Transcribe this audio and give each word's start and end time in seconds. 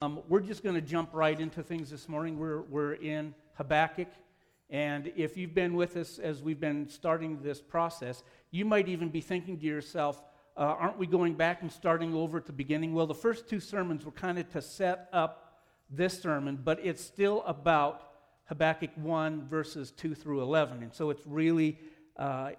Um, 0.00 0.20
we're 0.28 0.38
just 0.38 0.62
going 0.62 0.76
to 0.76 0.80
jump 0.80 1.10
right 1.12 1.40
into 1.40 1.60
things 1.60 1.90
this 1.90 2.08
morning. 2.08 2.38
We're, 2.38 2.60
we're 2.62 2.92
in 2.92 3.34
Habakkuk. 3.54 4.06
And 4.70 5.10
if 5.16 5.36
you've 5.36 5.56
been 5.56 5.74
with 5.74 5.96
us 5.96 6.20
as 6.20 6.40
we've 6.40 6.60
been 6.60 6.88
starting 6.88 7.42
this 7.42 7.60
process, 7.60 8.22
you 8.52 8.64
might 8.64 8.86
even 8.86 9.08
be 9.08 9.20
thinking 9.20 9.58
to 9.58 9.66
yourself, 9.66 10.22
uh, 10.56 10.60
aren't 10.60 10.98
we 10.98 11.08
going 11.08 11.34
back 11.34 11.62
and 11.62 11.72
starting 11.72 12.14
over 12.14 12.38
at 12.38 12.46
the 12.46 12.52
beginning? 12.52 12.94
Well, 12.94 13.08
the 13.08 13.14
first 13.14 13.48
two 13.48 13.58
sermons 13.58 14.04
were 14.04 14.12
kind 14.12 14.38
of 14.38 14.48
to 14.52 14.62
set 14.62 15.08
up 15.12 15.62
this 15.90 16.22
sermon, 16.22 16.60
but 16.62 16.78
it's 16.80 17.02
still 17.02 17.42
about 17.44 18.00
Habakkuk 18.44 18.90
1, 18.94 19.48
verses 19.48 19.90
2 19.90 20.14
through 20.14 20.42
11. 20.42 20.80
And 20.84 20.94
so 20.94 21.10
it's 21.10 21.26
really 21.26 21.76
uh, 22.16 22.50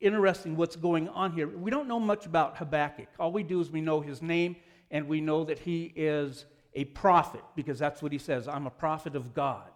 interesting 0.00 0.56
what's 0.56 0.76
going 0.76 1.10
on 1.10 1.32
here. 1.32 1.48
We 1.48 1.70
don't 1.70 1.86
know 1.86 2.00
much 2.00 2.24
about 2.24 2.56
Habakkuk. 2.56 3.08
All 3.20 3.30
we 3.30 3.42
do 3.42 3.60
is 3.60 3.70
we 3.70 3.82
know 3.82 4.00
his 4.00 4.22
name 4.22 4.56
and 4.90 5.06
we 5.06 5.20
know 5.20 5.44
that 5.44 5.58
he 5.58 5.92
is 5.94 6.46
a 6.78 6.84
prophet 6.84 7.42
because 7.56 7.76
that's 7.76 8.00
what 8.00 8.12
he 8.12 8.18
says 8.18 8.46
I'm 8.46 8.66
a 8.66 8.70
prophet 8.70 9.16
of 9.16 9.34
God. 9.34 9.68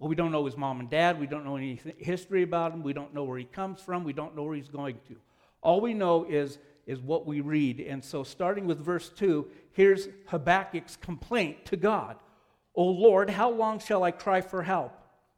But 0.00 0.08
we 0.08 0.16
don't 0.16 0.32
know 0.32 0.44
his 0.44 0.56
mom 0.56 0.80
and 0.80 0.90
dad. 0.90 1.20
We 1.20 1.28
don't 1.28 1.44
know 1.44 1.56
any 1.56 1.80
history 1.98 2.42
about 2.42 2.72
him. 2.72 2.82
We 2.82 2.92
don't 2.92 3.14
know 3.14 3.22
where 3.22 3.38
he 3.38 3.44
comes 3.44 3.80
from. 3.80 4.02
We 4.02 4.12
don't 4.12 4.34
know 4.34 4.42
where 4.42 4.56
he's 4.56 4.68
going 4.68 4.98
to. 5.06 5.16
All 5.62 5.80
we 5.80 5.94
know 5.94 6.24
is, 6.24 6.58
is 6.84 7.00
what 7.00 7.24
we 7.24 7.40
read. 7.40 7.78
And 7.78 8.04
so, 8.04 8.24
starting 8.24 8.66
with 8.66 8.80
verse 8.80 9.10
2, 9.10 9.46
here's 9.70 10.08
Habakkuk's 10.26 10.96
complaint 10.96 11.64
to 11.66 11.76
God 11.76 12.16
O 12.74 12.84
Lord, 12.84 13.30
how 13.30 13.50
long 13.50 13.78
shall 13.78 14.02
I 14.02 14.10
cry 14.10 14.40
for 14.40 14.62
help, 14.62 14.92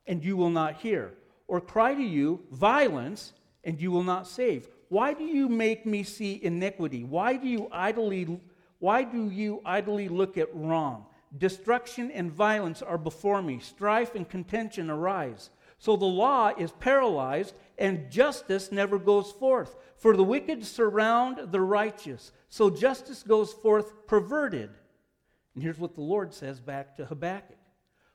and 0.07 0.25
you 0.25 0.39
will 0.39 0.51
not 0.51 0.77
hear? 0.77 1.13
Or 1.47 1.61
cry 1.61 1.95
to 1.95 2.03
you 2.03 2.41
violence, 2.51 3.35
and 3.65 3.79
you 3.79 3.91
will 3.91 4.05
not 4.05 4.27
save? 4.27 4.69
Why 4.89 5.13
do 5.13 5.25
you 5.25 5.51
make 5.51 5.85
me 5.85 6.03
see 6.05 6.41
iniquity? 6.43 7.05
Why 7.05 7.37
do 7.37 7.49
you 7.49 7.69
idly 7.71 8.41
why 8.85 9.03
do 9.03 9.31
you 9.31 9.63
idly 9.65 10.11
look 10.11 10.37
at 10.37 10.55
wrong? 10.55 11.07
Destruction 11.39 12.11
and 12.11 12.31
violence 12.31 12.83
are 12.83 12.99
before 12.99 13.41
me. 13.41 13.59
Strife 13.59 14.15
and 14.15 14.29
contention 14.29 14.91
arise. 14.91 15.49
So 15.79 15.97
the 15.97 16.05
law 16.05 16.53
is 16.59 16.71
paralyzed, 16.71 17.55
and 17.79 18.11
justice 18.11 18.71
never 18.71 18.99
goes 18.99 19.33
forth. 19.33 19.75
For 19.97 20.15
the 20.15 20.23
wicked 20.23 20.67
surround 20.67 21.51
the 21.51 21.63
righteous. 21.63 22.31
So 22.51 22.69
justice 22.69 23.23
goes 23.23 23.55
forth 23.55 24.07
perverted. 24.07 24.69
And 25.55 25.63
here's 25.63 25.79
what 25.79 25.95
the 25.95 26.03
Lord 26.03 26.35
says 26.35 26.61
back 26.61 26.95
to 26.97 27.07
Habakkuk 27.07 27.57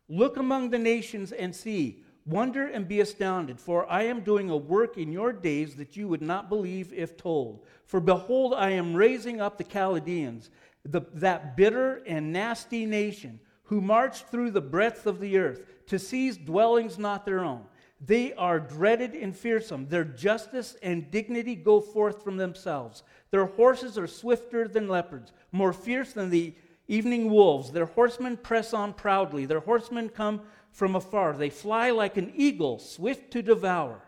Look 0.08 0.38
among 0.38 0.70
the 0.70 0.78
nations 0.78 1.32
and 1.32 1.56
see. 1.56 2.04
Wonder 2.30 2.68
and 2.68 2.88
be 2.88 3.00
astounded, 3.00 3.60
for 3.60 3.90
I 3.92 4.04
am 4.04 4.22
doing 4.22 4.52
a 4.52 4.58
work 4.58 5.00
in 5.00 5.12
your 5.12 5.34
days 5.34 5.76
that 5.78 5.98
you 5.98 6.08
would 6.08 6.22
not 6.22 6.48
believe 6.48 6.94
if 6.94 7.18
told. 7.18 7.66
For 7.86 8.00
behold, 8.00 8.54
I 8.54 8.70
am 8.70 8.94
raising 8.94 9.42
up 9.42 9.58
the 9.58 9.64
Chaldeans, 9.64 10.52
the, 10.86 11.02
that 11.16 11.58
bitter 11.58 12.04
and 12.06 12.32
nasty 12.32 12.86
nation, 12.86 13.40
who 13.64 13.82
march 13.82 14.26
through 14.26 14.52
the 14.52 14.62
breadth 14.62 15.08
of 15.08 15.20
the 15.20 15.40
earth 15.40 15.64
to 15.88 15.98
seize 15.98 16.38
dwellings 16.38 17.00
not 17.00 17.26
their 17.26 17.40
own. 17.40 17.64
They 18.06 18.34
are 18.34 18.60
dreaded 18.60 19.16
and 19.16 19.36
fearsome. 19.36 19.88
Their 19.88 20.06
justice 20.06 20.78
and 20.84 21.10
dignity 21.10 21.56
go 21.56 21.82
forth 21.82 22.24
from 22.24 22.38
themselves. 22.38 23.02
Their 23.32 23.46
horses 23.46 23.98
are 23.98 24.08
swifter 24.08 24.68
than 24.68 24.88
leopards, 24.88 25.34
more 25.52 25.74
fierce 25.74 26.14
than 26.14 26.30
the 26.30 26.54
evening 26.88 27.32
wolves. 27.32 27.72
Their 27.72 27.88
horsemen 27.88 28.38
press 28.38 28.74
on 28.74 28.94
proudly. 28.94 29.46
Their 29.46 29.60
horsemen 29.62 30.10
come 30.10 30.42
from 30.72 30.96
afar. 30.96 31.34
They 31.34 31.50
fly 31.50 31.92
like 31.92 32.18
an 32.18 32.34
eagle, 32.36 32.80
swift 32.80 33.32
to 33.32 33.42
devour. 33.42 34.02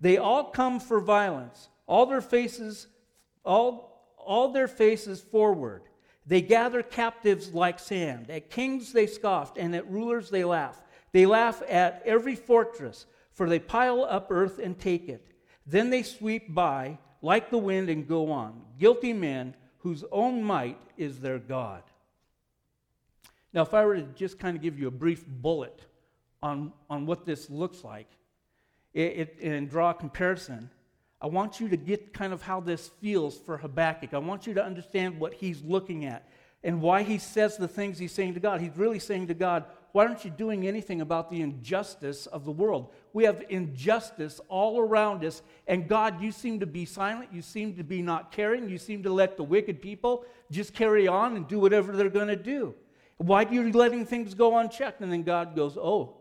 They 0.00 0.16
all 0.16 0.44
come 0.44 0.80
for 0.80 1.00
violence. 1.00 1.68
All 1.86 2.06
their 2.06 2.20
faces, 2.20 2.86
all, 3.44 4.14
all 4.18 4.52
their 4.52 4.68
faces 4.68 5.20
forward. 5.20 5.82
They 6.26 6.42
gather 6.42 6.82
captives 6.82 7.54
like 7.54 7.78
sand. 7.78 8.30
At 8.30 8.50
kings 8.50 8.92
they 8.92 9.06
scoffed, 9.06 9.56
and 9.56 9.74
at 9.74 9.90
rulers 9.90 10.28
they 10.30 10.44
laugh. 10.44 10.82
They 11.12 11.24
laugh 11.24 11.62
at 11.68 12.02
every 12.04 12.36
fortress, 12.36 13.06
for 13.32 13.48
they 13.48 13.58
pile 13.58 14.04
up 14.04 14.28
earth 14.30 14.58
and 14.58 14.78
take 14.78 15.08
it. 15.08 15.26
Then 15.66 15.90
they 15.90 16.02
sweep 16.02 16.54
by 16.54 16.98
like 17.22 17.50
the 17.50 17.58
wind 17.58 17.88
and 17.88 18.06
go 18.06 18.30
on. 18.30 18.62
Guilty 18.78 19.12
men 19.12 19.54
whose 19.78 20.04
own 20.12 20.42
might 20.42 20.80
is 20.96 21.20
their 21.20 21.38
God. 21.38 21.82
Now, 23.52 23.62
if 23.62 23.72
I 23.72 23.84
were 23.84 23.96
to 23.96 24.02
just 24.02 24.38
kind 24.38 24.56
of 24.56 24.62
give 24.62 24.78
you 24.78 24.88
a 24.88 24.92
brief 24.92 25.26
bullet 25.26 25.80
on, 26.42 26.72
on 26.88 27.06
what 27.06 27.24
this 27.24 27.50
looks 27.50 27.84
like 27.84 28.08
it, 28.94 29.00
it, 29.00 29.38
and 29.42 29.68
draw 29.68 29.90
a 29.90 29.94
comparison, 29.94 30.70
I 31.20 31.26
want 31.26 31.60
you 31.60 31.68
to 31.68 31.76
get 31.76 32.12
kind 32.12 32.32
of 32.32 32.42
how 32.42 32.60
this 32.60 32.88
feels 33.00 33.36
for 33.36 33.56
Habakkuk. 33.56 34.14
I 34.14 34.18
want 34.18 34.46
you 34.46 34.54
to 34.54 34.64
understand 34.64 35.18
what 35.18 35.34
he's 35.34 35.62
looking 35.62 36.04
at 36.04 36.28
and 36.62 36.80
why 36.80 37.02
he 37.02 37.18
says 37.18 37.56
the 37.56 37.68
things 37.68 37.98
he's 37.98 38.12
saying 38.12 38.34
to 38.34 38.40
God. 38.40 38.60
He's 38.60 38.76
really 38.76 38.98
saying 38.98 39.28
to 39.28 39.34
God, 39.34 39.64
Why 39.92 40.06
aren't 40.06 40.24
you 40.24 40.30
doing 40.30 40.66
anything 40.66 41.00
about 41.00 41.30
the 41.30 41.40
injustice 41.40 42.26
of 42.26 42.44
the 42.44 42.52
world? 42.52 42.92
We 43.12 43.24
have 43.24 43.44
injustice 43.48 44.40
all 44.48 44.80
around 44.80 45.24
us, 45.24 45.42
and 45.66 45.88
God, 45.88 46.20
you 46.20 46.32
seem 46.32 46.60
to 46.60 46.66
be 46.66 46.84
silent. 46.84 47.30
You 47.32 47.42
seem 47.42 47.74
to 47.76 47.84
be 47.84 48.02
not 48.02 48.32
caring. 48.32 48.68
You 48.68 48.78
seem 48.78 49.02
to 49.04 49.12
let 49.12 49.36
the 49.36 49.44
wicked 49.44 49.80
people 49.80 50.24
just 50.50 50.74
carry 50.74 51.08
on 51.08 51.36
and 51.36 51.46
do 51.46 51.58
whatever 51.58 51.96
they're 51.96 52.10
going 52.10 52.28
to 52.28 52.36
do. 52.36 52.74
Why 53.18 53.44
are 53.44 53.52
you 53.52 53.72
letting 53.72 54.06
things 54.06 54.34
go 54.34 54.56
unchecked? 54.56 55.00
And 55.00 55.12
then 55.12 55.24
God 55.24 55.56
goes, 55.56 55.76
Oh, 55.76 56.17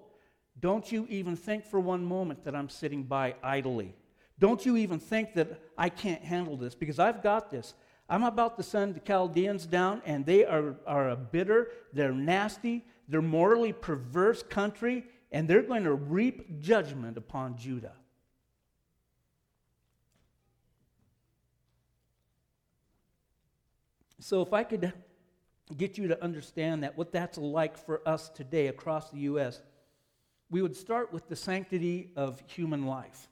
don't 0.60 0.92
you 0.92 1.06
even 1.10 1.36
think 1.36 1.66
for 1.66 1.80
one 1.80 2.04
moment 2.04 2.44
that 2.46 2.56
I'm 2.56 2.70
sitting 2.70 3.04
by 3.04 3.36
idly. 3.44 3.94
Don't 4.40 4.66
you 4.66 4.78
even 4.78 5.00
think 5.00 5.34
that 5.34 5.60
I 5.78 5.90
can't 5.90 6.24
handle 6.24 6.58
this 6.58 6.76
because 6.76 7.00
I've 7.00 7.22
got 7.22 7.52
this. 7.52 7.74
I'm 8.10 8.24
about 8.24 8.58
to 8.58 8.64
send 8.64 8.96
the 8.96 9.00
Chaldeans 9.02 9.66
down, 9.66 10.02
and 10.06 10.26
they 10.26 10.46
are, 10.46 10.76
are 10.86 11.10
a 11.10 11.16
bitter, 11.16 11.72
they're 11.92 12.14
nasty, 12.14 12.86
they're 13.08 13.22
morally 13.22 13.74
perverse 13.74 14.44
country, 14.44 15.06
and 15.32 15.48
they're 15.48 15.64
going 15.64 15.84
to 15.84 15.94
reap 15.94 16.60
judgment 16.62 17.18
upon 17.18 17.58
Judah. 17.58 17.94
So, 24.20 24.42
if 24.42 24.54
I 24.54 24.64
could 24.64 24.94
get 25.76 25.98
you 25.98 26.08
to 26.08 26.24
understand 26.24 26.84
that, 26.84 26.98
what 26.98 27.12
that's 27.12 27.38
like 27.38 27.78
for 27.78 28.02
us 28.08 28.30
today 28.30 28.68
across 28.68 29.12
the 29.12 29.20
U.S., 29.20 29.62
we 30.50 30.62
would 30.62 30.76
start 30.76 31.12
with 31.12 31.28
the 31.28 31.36
sanctity 31.36 32.12
of 32.16 32.42
human 32.48 32.86
life. 32.86 33.28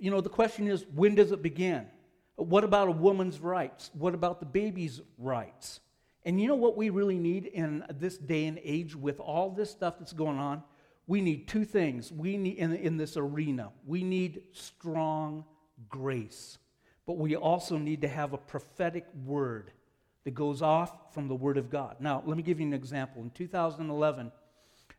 You 0.00 0.10
know, 0.10 0.20
the 0.20 0.30
question 0.30 0.66
is 0.66 0.86
when 0.94 1.14
does 1.14 1.32
it 1.32 1.42
begin? 1.42 1.86
What 2.36 2.64
about 2.64 2.88
a 2.88 2.92
woman's 2.92 3.38
rights? 3.40 3.90
What 3.94 4.14
about 4.14 4.40
the 4.40 4.46
baby's 4.46 5.00
rights? 5.18 5.80
And 6.24 6.40
you 6.40 6.48
know 6.48 6.54
what 6.54 6.76
we 6.76 6.90
really 6.90 7.18
need 7.18 7.46
in 7.46 7.84
this 7.90 8.16
day 8.16 8.46
and 8.46 8.58
age 8.64 8.96
with 8.96 9.20
all 9.20 9.50
this 9.50 9.70
stuff 9.70 9.98
that's 9.98 10.12
going 10.12 10.38
on? 10.38 10.62
We 11.06 11.20
need 11.20 11.46
two 11.48 11.64
things. 11.64 12.10
We 12.10 12.38
need 12.38 12.56
in, 12.56 12.74
in 12.74 12.96
this 12.96 13.16
arena. 13.16 13.70
We 13.86 14.02
need 14.02 14.42
strong 14.52 15.44
grace. 15.88 16.58
But 17.06 17.18
we 17.18 17.36
also 17.36 17.76
need 17.76 18.00
to 18.00 18.08
have 18.08 18.32
a 18.32 18.38
prophetic 18.38 19.04
word 19.26 19.70
that 20.24 20.34
goes 20.34 20.62
off 20.62 21.12
from 21.12 21.28
the 21.28 21.34
word 21.34 21.58
of 21.58 21.70
God. 21.70 21.96
Now, 22.00 22.22
let 22.24 22.38
me 22.38 22.42
give 22.42 22.58
you 22.58 22.66
an 22.66 22.72
example. 22.72 23.22
In 23.22 23.30
2011, 23.30 24.32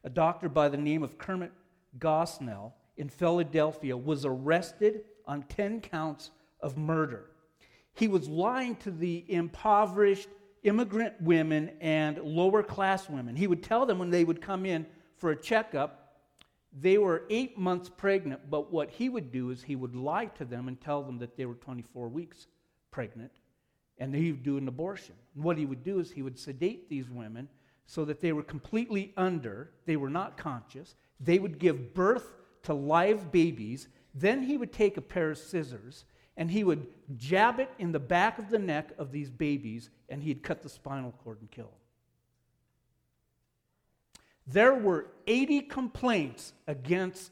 a 0.05 0.09
doctor 0.09 0.47
by 0.47 0.69
the 0.69 0.77
name 0.77 1.03
of 1.03 1.17
Kermit 1.17 1.51
Gosnell 1.97 2.73
in 2.95 3.09
Philadelphia 3.09 3.97
was 3.97 4.23
arrested 4.23 5.01
on 5.25 5.41
10 5.43 5.81
counts 5.81 6.29
of 6.61 6.77
murder. 6.77 7.31
He 7.95 8.07
was 8.07 8.29
lying 8.29 8.75
to 8.77 8.91
the 8.91 9.25
impoverished 9.27 10.29
immigrant 10.63 11.19
women 11.21 11.71
and 11.81 12.19
lower 12.19 12.61
class 12.61 13.09
women. 13.09 13.35
He 13.35 13.47
would 13.47 13.63
tell 13.63 13.85
them 13.85 13.97
when 13.97 14.11
they 14.11 14.23
would 14.23 14.41
come 14.41 14.65
in 14.65 14.85
for 15.17 15.31
a 15.31 15.35
checkup, 15.35 16.13
they 16.77 16.97
were 16.99 17.23
eight 17.29 17.57
months 17.57 17.89
pregnant, 17.89 18.49
but 18.49 18.71
what 18.71 18.91
he 18.91 19.09
would 19.09 19.31
do 19.31 19.49
is 19.49 19.63
he 19.63 19.75
would 19.75 19.95
lie 19.95 20.25
to 20.25 20.45
them 20.45 20.67
and 20.67 20.79
tell 20.79 21.01
them 21.01 21.17
that 21.19 21.35
they 21.35 21.45
were 21.45 21.55
24 21.55 22.09
weeks 22.09 22.47
pregnant, 22.91 23.31
and 23.97 24.13
he 24.13 24.31
would 24.33 24.43
do 24.43 24.57
an 24.57 24.67
abortion. 24.67 25.15
And 25.33 25.43
what 25.43 25.57
he 25.57 25.65
would 25.65 25.83
do 25.83 25.99
is 25.99 26.11
he 26.11 26.21
would 26.21 26.37
sedate 26.37 26.89
these 26.89 27.09
women 27.09 27.47
so 27.85 28.05
that 28.05 28.21
they 28.21 28.33
were 28.33 28.43
completely 28.43 29.13
under, 29.15 29.71
they 29.85 29.95
were 29.95 30.09
not 30.09 30.37
conscious. 30.37 30.95
They 31.19 31.39
would 31.39 31.59
give 31.59 31.93
birth 31.93 32.33
to 32.63 32.73
live 32.73 33.31
babies. 33.31 33.87
Then 34.13 34.43
he 34.43 34.57
would 34.57 34.73
take 34.73 34.97
a 34.97 35.01
pair 35.01 35.31
of 35.31 35.37
scissors 35.37 36.05
and 36.37 36.51
he 36.51 36.63
would 36.63 36.87
jab 37.15 37.59
it 37.59 37.71
in 37.79 37.91
the 37.91 37.99
back 37.99 38.39
of 38.39 38.49
the 38.49 38.59
neck 38.59 38.91
of 38.97 39.11
these 39.11 39.29
babies 39.29 39.89
and 40.09 40.21
he'd 40.21 40.43
cut 40.43 40.61
the 40.61 40.69
spinal 40.69 41.13
cord 41.23 41.39
and 41.39 41.49
kill 41.51 41.65
them. 41.65 41.73
There 44.47 44.73
were 44.73 45.07
80 45.27 45.61
complaints 45.61 46.53
against 46.67 47.31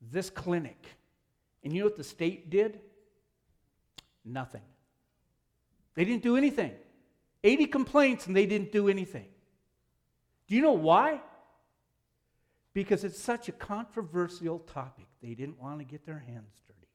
this 0.00 0.30
clinic. 0.30 0.86
And 1.62 1.72
you 1.72 1.80
know 1.80 1.86
what 1.86 1.96
the 1.96 2.04
state 2.04 2.50
did? 2.50 2.80
Nothing. 4.24 4.62
They 5.94 6.04
didn't 6.04 6.22
do 6.22 6.36
anything. 6.36 6.72
80 7.44 7.66
complaints 7.66 8.26
and 8.26 8.36
they 8.36 8.46
didn't 8.46 8.72
do 8.72 8.88
anything. 8.88 9.26
Do 10.48 10.56
you 10.56 10.62
know 10.62 10.72
why? 10.72 11.20
Because 12.72 13.04
it's 13.04 13.20
such 13.20 13.48
a 13.48 13.52
controversial 13.52 14.60
topic. 14.60 15.06
They 15.22 15.34
didn't 15.34 15.60
want 15.60 15.78
to 15.78 15.84
get 15.84 16.06
their 16.06 16.18
hands 16.26 16.62
dirty. 16.66 16.88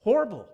Horrible. 0.00 0.46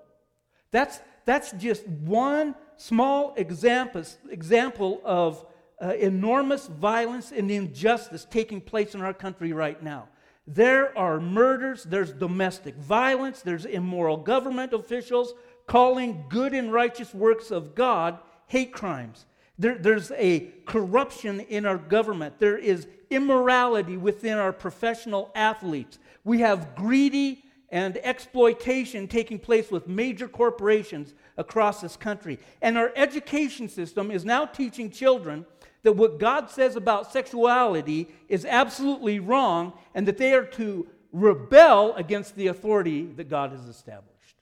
That's, 0.70 0.98
that's 1.24 1.52
just 1.52 1.86
one 1.86 2.54
small 2.76 3.34
example, 3.36 4.04
example 4.30 5.00
of 5.04 5.44
uh, 5.80 5.94
enormous 5.94 6.66
violence 6.66 7.32
and 7.32 7.50
injustice 7.50 8.26
taking 8.30 8.60
place 8.60 8.94
in 8.94 9.02
our 9.02 9.14
country 9.14 9.52
right 9.52 9.82
now. 9.82 10.08
There 10.46 10.96
are 10.98 11.20
murders, 11.20 11.84
there's 11.84 12.12
domestic 12.12 12.76
violence, 12.76 13.40
there's 13.40 13.64
immoral 13.64 14.18
government 14.18 14.72
officials 14.72 15.34
calling 15.66 16.24
good 16.28 16.52
and 16.52 16.72
righteous 16.72 17.14
works 17.14 17.50
of 17.50 17.74
God 17.74 18.18
hate 18.46 18.72
crimes. 18.72 19.26
There, 19.58 19.78
there's 19.78 20.10
a 20.12 20.50
corruption 20.66 21.40
in 21.40 21.64
our 21.66 21.78
government. 21.78 22.38
There 22.38 22.58
is 22.58 22.88
immorality 23.10 23.96
within 23.96 24.38
our 24.38 24.52
professional 24.52 25.30
athletes. 25.34 25.98
We 26.24 26.40
have 26.40 26.74
greedy 26.74 27.44
and 27.70 27.96
exploitation 27.98 29.08
taking 29.08 29.38
place 29.38 29.70
with 29.70 29.88
major 29.88 30.28
corporations 30.28 31.14
across 31.36 31.80
this 31.80 31.96
country. 31.96 32.38
And 32.62 32.78
our 32.78 32.92
education 32.96 33.68
system 33.68 34.10
is 34.10 34.24
now 34.24 34.44
teaching 34.44 34.90
children 34.90 35.44
that 35.82 35.92
what 35.92 36.18
God 36.18 36.50
says 36.50 36.76
about 36.76 37.12
sexuality 37.12 38.08
is 38.28 38.44
absolutely 38.44 39.18
wrong 39.20 39.72
and 39.94 40.06
that 40.08 40.18
they 40.18 40.34
are 40.34 40.46
to 40.46 40.86
rebel 41.12 41.94
against 41.94 42.34
the 42.36 42.48
authority 42.48 43.06
that 43.16 43.28
God 43.28 43.52
has 43.52 43.66
established. 43.66 44.36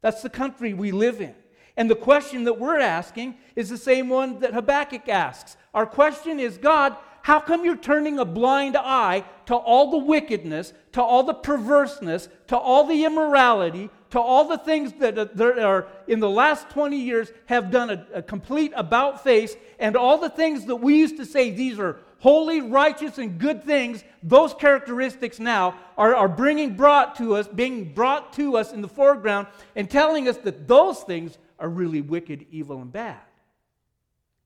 That's 0.00 0.22
the 0.22 0.30
country 0.30 0.72
we 0.74 0.92
live 0.92 1.20
in. 1.20 1.34
And 1.76 1.90
the 1.90 1.96
question 1.96 2.44
that 2.44 2.58
we're 2.58 2.78
asking 2.78 3.36
is 3.56 3.68
the 3.68 3.78
same 3.78 4.08
one 4.08 4.38
that 4.40 4.54
Habakkuk 4.54 5.08
asks. 5.08 5.56
Our 5.72 5.86
question 5.86 6.38
is 6.38 6.56
God, 6.56 6.96
how 7.22 7.40
come 7.40 7.64
you're 7.64 7.76
turning 7.76 8.18
a 8.18 8.24
blind 8.24 8.76
eye 8.76 9.24
to 9.46 9.54
all 9.54 9.90
the 9.90 9.98
wickedness, 9.98 10.72
to 10.92 11.02
all 11.02 11.22
the 11.22 11.34
perverseness, 11.34 12.28
to 12.48 12.56
all 12.56 12.84
the 12.84 13.04
immorality, 13.04 13.88
to 14.10 14.20
all 14.20 14.46
the 14.46 14.58
things 14.58 14.92
uh, 15.02 15.10
that 15.10 15.58
are 15.58 15.88
in 16.06 16.20
the 16.20 16.28
last 16.28 16.68
20 16.70 16.96
years 16.96 17.32
have 17.46 17.70
done 17.70 17.90
a, 17.90 18.06
a 18.14 18.22
complete 18.22 18.72
about 18.76 19.24
face, 19.24 19.56
and 19.78 19.96
all 19.96 20.18
the 20.18 20.28
things 20.28 20.66
that 20.66 20.76
we 20.76 20.98
used 20.98 21.16
to 21.16 21.24
say 21.24 21.50
these 21.50 21.78
are 21.78 21.96
holy, 22.18 22.60
righteous, 22.60 23.18
and 23.18 23.38
good 23.38 23.64
things, 23.64 24.04
those 24.22 24.54
characteristics 24.54 25.38
now 25.38 25.74
are, 25.98 26.14
are 26.14 26.28
bringing 26.28 26.74
brought 26.74 27.16
to 27.16 27.36
us, 27.36 27.48
being 27.48 27.92
brought 27.92 28.32
to 28.32 28.56
us 28.56 28.72
in 28.72 28.82
the 28.82 28.88
foreground, 28.88 29.46
and 29.76 29.90
telling 29.90 30.28
us 30.28 30.36
that 30.36 30.68
those 30.68 31.00
things 31.00 31.38
are 31.58 31.68
really 31.68 32.00
wicked, 32.00 32.46
evil, 32.50 32.80
and 32.80 32.92
bad. 32.92 33.20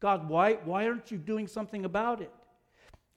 God, 0.00 0.28
why, 0.28 0.54
why 0.64 0.86
aren't 0.86 1.10
you 1.10 1.18
doing 1.18 1.46
something 1.46 1.84
about 1.84 2.20
it? 2.20 2.32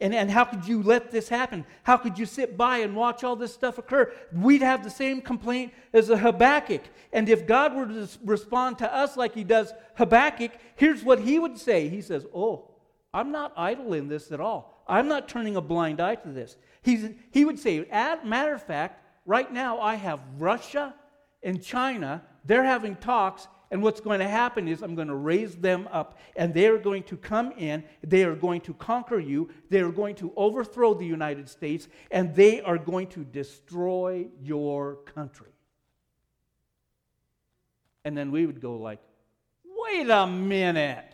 And, 0.01 0.15
and 0.15 0.31
how 0.31 0.45
could 0.45 0.67
you 0.67 0.81
let 0.81 1.11
this 1.11 1.29
happen? 1.29 1.63
How 1.83 1.95
could 1.95 2.17
you 2.17 2.25
sit 2.25 2.57
by 2.57 2.79
and 2.79 2.95
watch 2.95 3.23
all 3.23 3.35
this 3.35 3.53
stuff 3.53 3.77
occur? 3.77 4.11
We'd 4.33 4.63
have 4.63 4.83
the 4.83 4.89
same 4.89 5.21
complaint 5.21 5.73
as 5.93 6.09
a 6.09 6.17
Habakkuk. 6.17 6.81
And 7.13 7.29
if 7.29 7.45
God 7.45 7.75
were 7.75 7.85
to 7.85 8.09
respond 8.25 8.79
to 8.79 8.91
us 8.91 9.15
like 9.15 9.35
he 9.35 9.43
does 9.43 9.71
Habakkuk, 9.95 10.53
here's 10.75 11.03
what 11.03 11.19
he 11.19 11.37
would 11.37 11.59
say 11.59 11.87
He 11.87 12.01
says, 12.01 12.25
Oh, 12.33 12.71
I'm 13.13 13.31
not 13.31 13.53
idle 13.55 13.93
in 13.93 14.07
this 14.07 14.31
at 14.31 14.39
all. 14.39 14.83
I'm 14.87 15.07
not 15.07 15.29
turning 15.29 15.55
a 15.55 15.61
blind 15.61 16.01
eye 16.01 16.15
to 16.15 16.29
this. 16.29 16.57
He's, 16.81 17.07
he 17.29 17.45
would 17.45 17.59
say, 17.59 17.85
Matter 18.25 18.55
of 18.55 18.63
fact, 18.63 19.05
right 19.27 19.53
now 19.53 19.79
I 19.79 19.95
have 19.95 20.19
Russia 20.39 20.95
and 21.43 21.63
China, 21.63 22.23
they're 22.43 22.63
having 22.63 22.95
talks, 22.95 23.47
and 23.71 23.81
what's 23.81 24.01
going 24.01 24.19
to 24.19 24.27
happen 24.27 24.67
is 24.67 24.81
I'm 24.81 24.95
going 24.95 25.07
to 25.07 25.15
raise 25.15 25.55
them 25.55 25.87
up, 25.91 26.19
and 26.35 26.53
they 26.53 26.67
are 26.67 26.77
going 26.77 27.03
to 27.03 27.15
come 27.15 27.53
in. 27.53 27.85
They 28.03 28.25
are 28.25 28.35
going 28.35 28.59
to 28.61 28.73
conquer 28.73 29.17
you. 29.17 29.49
They 29.69 29.79
are 29.79 29.91
going 29.91 30.15
to 30.15 30.33
overthrow 30.35 30.93
the 30.93 31.05
United 31.05 31.47
States, 31.47 31.87
and 32.11 32.35
they 32.35 32.59
are 32.61 32.77
going 32.77 33.07
to 33.07 33.23
destroy 33.23 34.27
your 34.43 34.95
country. 35.15 35.53
And 38.03 38.17
then 38.17 38.29
we 38.29 38.45
would 38.45 38.59
go 38.59 38.75
like, 38.75 38.99
wait 39.63 40.09
a 40.09 40.27
minute. 40.27 41.05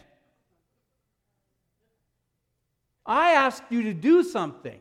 I 3.06 3.34
asked 3.34 3.64
you 3.70 3.84
to 3.84 3.94
do 3.94 4.24
something. 4.24 4.80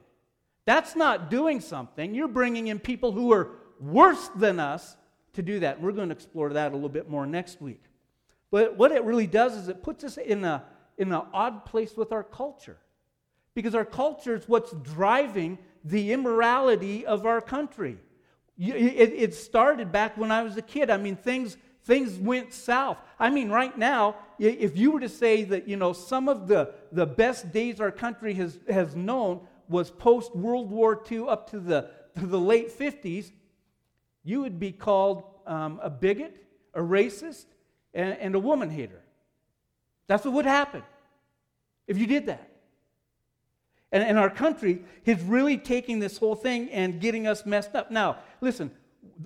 That's 0.65 0.97
not 0.97 1.31
doing 1.31 1.61
something. 1.61 2.15
You're 2.15 2.27
bringing 2.27 2.69
in 2.69 2.79
people 2.79 3.13
who 3.13 3.33
are 3.33 3.51
worse 3.79 4.29
than 4.35 4.59
us 4.61 4.97
to 5.37 5.43
do 5.43 5.61
that. 5.61 5.81
We're 5.81 5.93
going 5.93 6.09
to 6.09 6.15
explore 6.15 6.53
that 6.53 6.73
a 6.73 6.75
little 6.75 6.89
bit 6.89 7.09
more 7.09 7.27
next 7.27 7.61
week. 7.61 7.83
But 8.51 8.77
what 8.77 8.93
it 8.93 9.05
really 9.05 9.27
does 9.27 9.57
is 9.57 9.69
it 9.69 9.83
puts 9.83 10.05
us 10.05 10.19
in, 10.19 10.45
a, 10.45 10.65
in 10.99 11.13
an 11.13 11.23
odd 11.33 11.65
place 11.65 11.97
with 11.97 12.13
our 12.13 12.23
culture. 12.23 12.79
Because 13.55 13.75
our 13.75 13.85
culture 13.85 14.35
is 14.35 14.49
what's 14.49 14.73
driving 14.73 15.59
the 15.85 16.13
immorality 16.13 17.07
of 17.07 17.27
our 17.27 17.41
country. 17.41 17.99
It, 18.59 19.13
it 19.15 19.35
started 19.35 19.93
back 19.93 20.17
when 20.17 20.31
I 20.31 20.43
was 20.43 20.57
a 20.57 20.63
kid. 20.63 20.91
I 20.91 20.97
mean, 20.97 21.17
things, 21.17 21.57
things 21.85 22.19
went 22.19 22.53
south. 22.53 22.99
I 23.19 23.31
mean, 23.31 23.51
right 23.51 23.77
now, 23.77 24.17
if 24.39 24.77
you 24.77 24.91
were 24.91 25.01
to 25.01 25.09
say 25.09 25.45
that, 25.45 25.69
you 25.69 25.77
know, 25.77 25.93
some 25.93 26.29
of 26.29 26.49
the, 26.49 26.75
the 26.93 27.07
best 27.07 27.53
days 27.53 27.81
our 27.81 27.91
country 27.91 28.35
has, 28.35 28.59
has 28.69 28.95
known 28.95 29.41
was 29.69 29.91
post 29.91 30.35
World 30.35 30.71
War 30.71 31.03
II 31.11 31.29
up 31.29 31.51
to 31.51 31.61
the, 31.61 31.91
to 32.19 32.27
the 32.27 32.41
late 32.41 32.77
50s, 32.77 33.33
you 34.27 34.41
would 34.41 34.59
be 34.59 34.73
called 34.73 35.23
um, 35.47 35.79
a 35.83 35.89
bigot, 35.89 36.37
a 36.75 36.81
racist, 36.81 37.47
and, 37.95 38.19
and 38.19 38.35
a 38.35 38.41
woman 38.41 38.69
hater. 38.69 39.01
That's 40.09 40.25
what 40.25 40.35
would 40.35 40.47
happen 40.47 40.83
if 41.87 41.97
you 41.97 42.07
did 42.07 42.27
that. 42.27 42.51
And, 43.93 44.03
and 44.03 44.19
our 44.19 44.29
country 44.29 44.83
is 45.05 45.23
really 45.23 45.57
taking 45.57 46.01
this 46.01 46.19
whole 46.19 46.35
thing 46.35 46.69
and 46.71 47.01
getting 47.01 47.29
us 47.29 47.47
messed 47.47 47.77
up. 47.77 47.93
Now, 47.93 48.19
listen, 48.41 48.73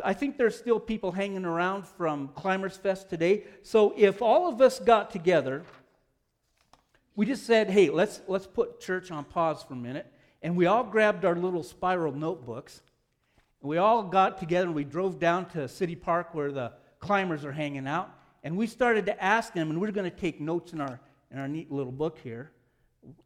I 0.05 0.12
think 0.12 0.37
there's 0.37 0.56
still 0.56 0.79
people 0.79 1.12
hanging 1.12 1.46
around 1.46 1.88
from 1.88 2.29
Climbers 2.29 2.76
Fest 2.76 3.08
today. 3.08 3.44
So 3.62 3.94
if 3.96 4.20
all 4.20 4.49
of 4.49 4.61
us 4.61 4.79
got 4.79 5.11
together, 5.11 5.64
we 7.17 7.25
just 7.25 7.46
said, 7.46 7.70
hey, 7.70 7.88
let's, 7.88 8.20
let's 8.29 8.46
put 8.46 8.81
church 8.81 9.11
on 9.11 9.25
pause 9.25 9.62
for 9.62 9.73
a 9.73 9.79
minute. 9.79 10.12
And 10.43 10.56
we 10.56 10.67
all 10.67 10.85
grabbed 10.85 11.25
our 11.25 11.37
little 11.37 11.62
spiral 11.62 12.12
notebooks 12.12 12.82
we 13.62 13.77
all 13.77 14.03
got 14.03 14.39
together 14.39 14.67
and 14.67 14.75
we 14.75 14.85
drove 14.85 15.19
down 15.19 15.47
to 15.51 15.69
City 15.69 15.95
Park 15.95 16.35
where 16.35 16.51
the 16.51 16.73
climbers 16.99 17.45
are 17.45 17.53
hanging 17.53 17.87
out. 17.87 18.11
And 18.43 18.57
we 18.57 18.67
started 18.67 19.07
to 19.07 19.23
ask 19.23 19.53
them, 19.53 19.71
and 19.71 19.81
we're 19.81 19.91
going 19.91 20.11
to 20.11 20.17
take 20.17 20.41
notes 20.41 20.73
in 20.73 20.81
our, 20.81 20.99
in 21.31 21.39
our 21.39 21.49
neat 21.49 21.71
little 21.71 21.93
book 21.93 22.19
here. 22.23 22.53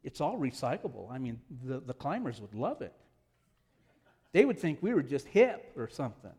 It's 0.03 0.19
all 0.19 0.37
recyclable. 0.37 1.09
I 1.09 1.17
mean, 1.17 1.39
the, 1.63 1.79
the 1.79 1.93
climbers 1.93 2.41
would 2.41 2.53
love 2.53 2.81
it. 2.81 2.93
They 4.33 4.43
would 4.43 4.59
think 4.59 4.79
we 4.81 4.93
were 4.93 5.03
just 5.03 5.27
hip 5.27 5.71
or 5.77 5.87
something. 5.87 6.31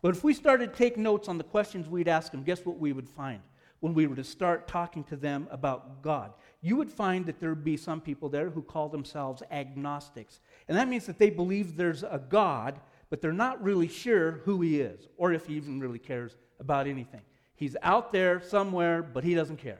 But 0.00 0.16
if 0.16 0.24
we 0.24 0.32
started 0.32 0.72
to 0.72 0.78
take 0.78 0.96
notes 0.96 1.28
on 1.28 1.38
the 1.38 1.44
questions 1.44 1.88
we'd 1.88 2.08
ask 2.08 2.32
them, 2.32 2.42
guess 2.42 2.64
what 2.64 2.78
we 2.78 2.92
would 2.92 3.08
find 3.08 3.40
when 3.80 3.92
we 3.92 4.06
were 4.06 4.16
to 4.16 4.24
start 4.24 4.66
talking 4.66 5.04
to 5.04 5.16
them 5.16 5.46
about 5.50 6.02
God? 6.02 6.32
You 6.62 6.76
would 6.76 6.90
find 6.90 7.26
that 7.26 7.40
there 7.40 7.50
would 7.50 7.64
be 7.64 7.76
some 7.76 8.00
people 8.00 8.30
there 8.30 8.48
who 8.48 8.62
call 8.62 8.88
themselves 8.88 9.42
agnostics. 9.50 10.40
And 10.68 10.78
that 10.78 10.88
means 10.88 11.04
that 11.04 11.18
they 11.18 11.28
believe 11.28 11.76
there's 11.76 12.02
a 12.02 12.22
God, 12.26 12.80
but 13.14 13.20
they're 13.20 13.32
not 13.32 13.62
really 13.62 13.86
sure 13.86 14.40
who 14.44 14.60
he 14.60 14.80
is 14.80 15.06
or 15.16 15.32
if 15.32 15.46
he 15.46 15.54
even 15.54 15.78
really 15.78 16.00
cares 16.00 16.36
about 16.58 16.88
anything. 16.88 17.20
He's 17.54 17.76
out 17.80 18.10
there 18.10 18.40
somewhere, 18.40 19.04
but 19.04 19.22
he 19.22 19.36
doesn't 19.36 19.58
care. 19.58 19.78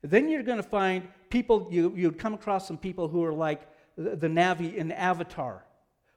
Then 0.00 0.28
you're 0.28 0.44
going 0.44 0.62
to 0.62 0.62
find 0.62 1.08
people, 1.28 1.66
you, 1.72 1.92
you'd 1.96 2.20
come 2.20 2.34
across 2.34 2.68
some 2.68 2.78
people 2.78 3.08
who 3.08 3.24
are 3.24 3.32
like 3.32 3.62
the, 3.96 4.28
Na'vi 4.28 4.76
in 4.76 4.92
Avatar, 4.92 5.64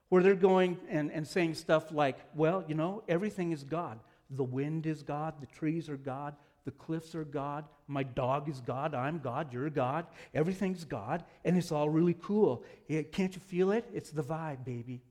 where 0.08 0.22
they're 0.22 0.36
going 0.36 0.78
and, 0.88 1.10
and 1.10 1.26
saying 1.26 1.54
stuff 1.54 1.90
like, 1.90 2.16
well, 2.32 2.62
you 2.68 2.76
know, 2.76 3.02
everything 3.08 3.50
is 3.50 3.64
God. 3.64 3.98
The 4.30 4.44
wind 4.44 4.86
is 4.86 5.02
God, 5.02 5.34
the 5.40 5.46
trees 5.46 5.88
are 5.88 5.96
God, 5.96 6.36
the 6.64 6.70
cliffs 6.70 7.16
are 7.16 7.24
God, 7.24 7.64
my 7.88 8.04
dog 8.04 8.48
is 8.48 8.60
God, 8.60 8.94
I'm 8.94 9.18
God, 9.18 9.52
you're 9.52 9.68
God, 9.68 10.06
everything's 10.32 10.84
God, 10.84 11.24
and 11.44 11.56
it's 11.56 11.72
all 11.72 11.88
really 11.88 12.14
cool. 12.14 12.62
can't 13.10 13.34
you 13.34 13.40
feel 13.40 13.72
it? 13.72 13.84
It's 13.92 14.10
the 14.10 14.22
vibe, 14.22 14.64
baby. 14.64 15.02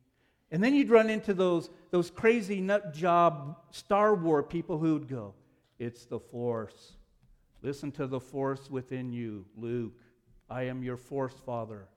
And 0.52 0.64
then 0.64 0.76
you'd 0.76 0.90
run 0.90 1.10
into 1.10 1.34
those, 1.34 1.70
those 1.92 2.10
crazy 2.10 2.62
nut 2.62 2.94
job 2.94 3.58
Star 3.72 4.14
War 4.14 4.44
people 4.44 4.78
who 4.78 4.94
would 4.94 5.08
go, 5.08 5.34
It's 5.80 6.06
the 6.06 6.20
Force. 6.20 6.94
Listen 7.62 7.92
to 7.94 8.08
the 8.08 8.20
Force 8.20 8.70
within 8.70 9.12
you, 9.12 9.46
Luke. 9.58 10.00
I 10.50 10.64
am 10.64 10.84
your 10.84 10.98
Force 10.98 11.34
Father. 11.46 11.88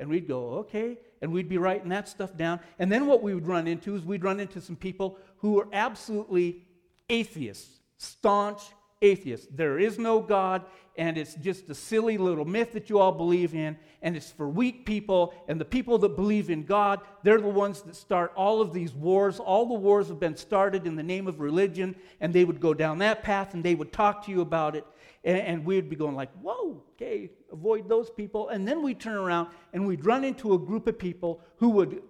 And 0.00 0.08
we'd 0.08 0.28
go, 0.28 0.50
okay. 0.58 0.98
And 1.22 1.32
we'd 1.32 1.48
be 1.48 1.58
writing 1.58 1.88
that 1.88 2.08
stuff 2.08 2.36
down. 2.36 2.60
And 2.78 2.90
then 2.90 3.06
what 3.06 3.22
we 3.22 3.34
would 3.34 3.46
run 3.46 3.66
into 3.66 3.94
is 3.96 4.04
we'd 4.04 4.24
run 4.24 4.40
into 4.40 4.60
some 4.60 4.76
people 4.76 5.18
who 5.38 5.52
were 5.52 5.68
absolutely 5.72 6.62
atheists, 7.08 7.80
staunch 7.96 8.62
atheists. 9.02 9.46
There 9.54 9.78
is 9.78 9.98
no 9.98 10.20
God, 10.20 10.64
and 10.96 11.16
it's 11.16 11.34
just 11.34 11.70
a 11.70 11.74
silly 11.74 12.18
little 12.18 12.44
myth 12.44 12.72
that 12.72 12.90
you 12.90 12.98
all 12.98 13.12
believe 13.12 13.54
in, 13.54 13.76
and 14.02 14.16
it's 14.16 14.30
for 14.30 14.48
weak 14.48 14.84
people. 14.84 15.34
And 15.46 15.60
the 15.60 15.64
people 15.64 15.98
that 15.98 16.16
believe 16.16 16.50
in 16.50 16.64
God, 16.64 17.00
they're 17.22 17.40
the 17.40 17.48
ones 17.48 17.82
that 17.82 17.96
start 17.96 18.32
all 18.36 18.60
of 18.60 18.72
these 18.72 18.92
wars. 18.92 19.38
All 19.38 19.66
the 19.66 19.74
wars 19.74 20.08
have 20.08 20.20
been 20.20 20.36
started 20.36 20.86
in 20.86 20.96
the 20.96 21.02
name 21.02 21.26
of 21.26 21.40
religion, 21.40 21.94
and 22.20 22.32
they 22.32 22.44
would 22.44 22.60
go 22.60 22.74
down 22.74 22.98
that 22.98 23.22
path 23.22 23.54
and 23.54 23.62
they 23.62 23.74
would 23.74 23.92
talk 23.92 24.24
to 24.26 24.30
you 24.30 24.40
about 24.40 24.74
it. 24.74 24.84
And, 25.24 25.38
and 25.38 25.64
we'd 25.64 25.90
be 25.90 25.96
going 25.96 26.14
like, 26.14 26.32
whoa, 26.40 26.82
okay, 26.92 27.30
avoid 27.52 27.88
those 27.88 28.10
people. 28.10 28.48
And 28.48 28.66
then 28.66 28.82
we'd 28.82 29.00
turn 29.00 29.16
around 29.16 29.48
and 29.72 29.86
we'd 29.86 30.04
run 30.04 30.24
into 30.24 30.54
a 30.54 30.58
group 30.58 30.86
of 30.86 30.98
people 30.98 31.40
who 31.56 31.70
would 31.70 32.02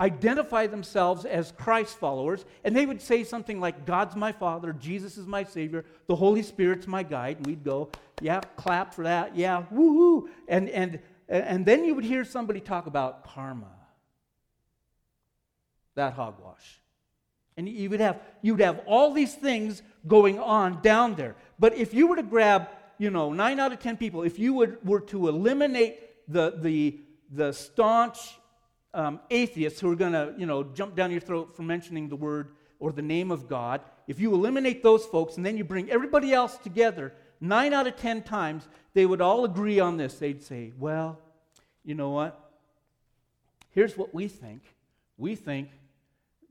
identify 0.00 0.66
themselves 0.66 1.24
as 1.24 1.52
Christ 1.52 1.98
followers, 1.98 2.44
and 2.64 2.76
they 2.76 2.84
would 2.84 3.00
say 3.00 3.24
something 3.24 3.60
like, 3.60 3.86
God's 3.86 4.14
my 4.14 4.32
Father, 4.32 4.72
Jesus 4.72 5.16
is 5.16 5.26
my 5.26 5.44
Savior, 5.44 5.84
the 6.06 6.16
Holy 6.16 6.42
Spirit's 6.42 6.86
my 6.86 7.02
guide. 7.02 7.38
And 7.38 7.46
we'd 7.46 7.64
go, 7.64 7.90
yeah, 8.20 8.40
clap 8.56 8.94
for 8.94 9.04
that, 9.04 9.36
yeah, 9.36 9.64
woohoo. 9.72 10.28
And, 10.48 10.68
and, 10.68 11.00
and 11.28 11.64
then 11.64 11.84
you 11.84 11.94
would 11.94 12.04
hear 12.04 12.24
somebody 12.24 12.60
talk 12.60 12.86
about 12.86 13.24
karma, 13.24 13.70
that 15.94 16.12
hogwash. 16.12 16.80
And 17.56 17.66
you 17.66 17.88
would 17.88 18.00
have, 18.00 18.20
you 18.42 18.52
would 18.52 18.60
have 18.60 18.80
all 18.86 19.14
these 19.14 19.34
things 19.34 19.82
going 20.06 20.38
on 20.38 20.82
down 20.82 21.14
there. 21.14 21.36
But 21.58 21.74
if 21.74 21.94
you 21.94 22.06
were 22.06 22.16
to 22.16 22.22
grab, 22.22 22.68
you 22.98 23.08
know, 23.08 23.32
nine 23.32 23.58
out 23.58 23.72
of 23.72 23.78
ten 23.78 23.96
people, 23.96 24.22
if 24.22 24.38
you 24.38 24.52
would, 24.52 24.86
were 24.86 25.00
to 25.00 25.28
eliminate 25.28 25.98
the, 26.28 26.54
the, 26.58 27.00
the 27.30 27.52
staunch 27.52 28.18
um, 28.94 29.20
atheists 29.30 29.80
who 29.80 29.90
are 29.90 29.96
going 29.96 30.12
to, 30.12 30.34
you 30.38 30.46
know, 30.46 30.64
jump 30.64 30.94
down 30.96 31.10
your 31.10 31.20
throat 31.20 31.54
for 31.54 31.62
mentioning 31.62 32.08
the 32.08 32.16
word 32.16 32.50
or 32.78 32.92
the 32.92 33.02
name 33.02 33.30
of 33.30 33.48
God, 33.48 33.80
if 34.06 34.20
you 34.20 34.32
eliminate 34.34 34.82
those 34.82 35.04
folks 35.04 35.36
and 35.36 35.44
then 35.44 35.56
you 35.56 35.64
bring 35.64 35.90
everybody 35.90 36.32
else 36.32 36.56
together, 36.58 37.12
nine 37.40 37.72
out 37.72 37.86
of 37.86 37.96
ten 37.96 38.22
times, 38.22 38.68
they 38.94 39.06
would 39.06 39.20
all 39.20 39.44
agree 39.44 39.80
on 39.80 39.96
this. 39.96 40.18
They'd 40.18 40.42
say, 40.42 40.72
well, 40.78 41.18
you 41.84 41.94
know 41.94 42.10
what? 42.10 42.50
Here's 43.70 43.96
what 43.96 44.14
we 44.14 44.28
think. 44.28 44.62
We 45.18 45.34
think 45.34 45.68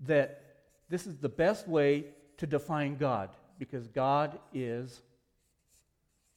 that 0.05 0.41
this 0.89 1.07
is 1.07 1.17
the 1.17 1.29
best 1.29 1.67
way 1.67 2.05
to 2.37 2.47
define 2.47 2.97
God 2.97 3.29
because 3.57 3.87
God 3.87 4.37
is 4.53 5.01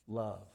love. 0.07 0.47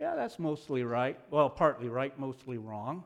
Yeah, 0.00 0.14
that's 0.14 0.38
mostly 0.38 0.82
right. 0.84 1.18
Well, 1.30 1.48
partly 1.48 1.88
right, 1.88 2.18
mostly 2.18 2.58
wrong. 2.58 3.04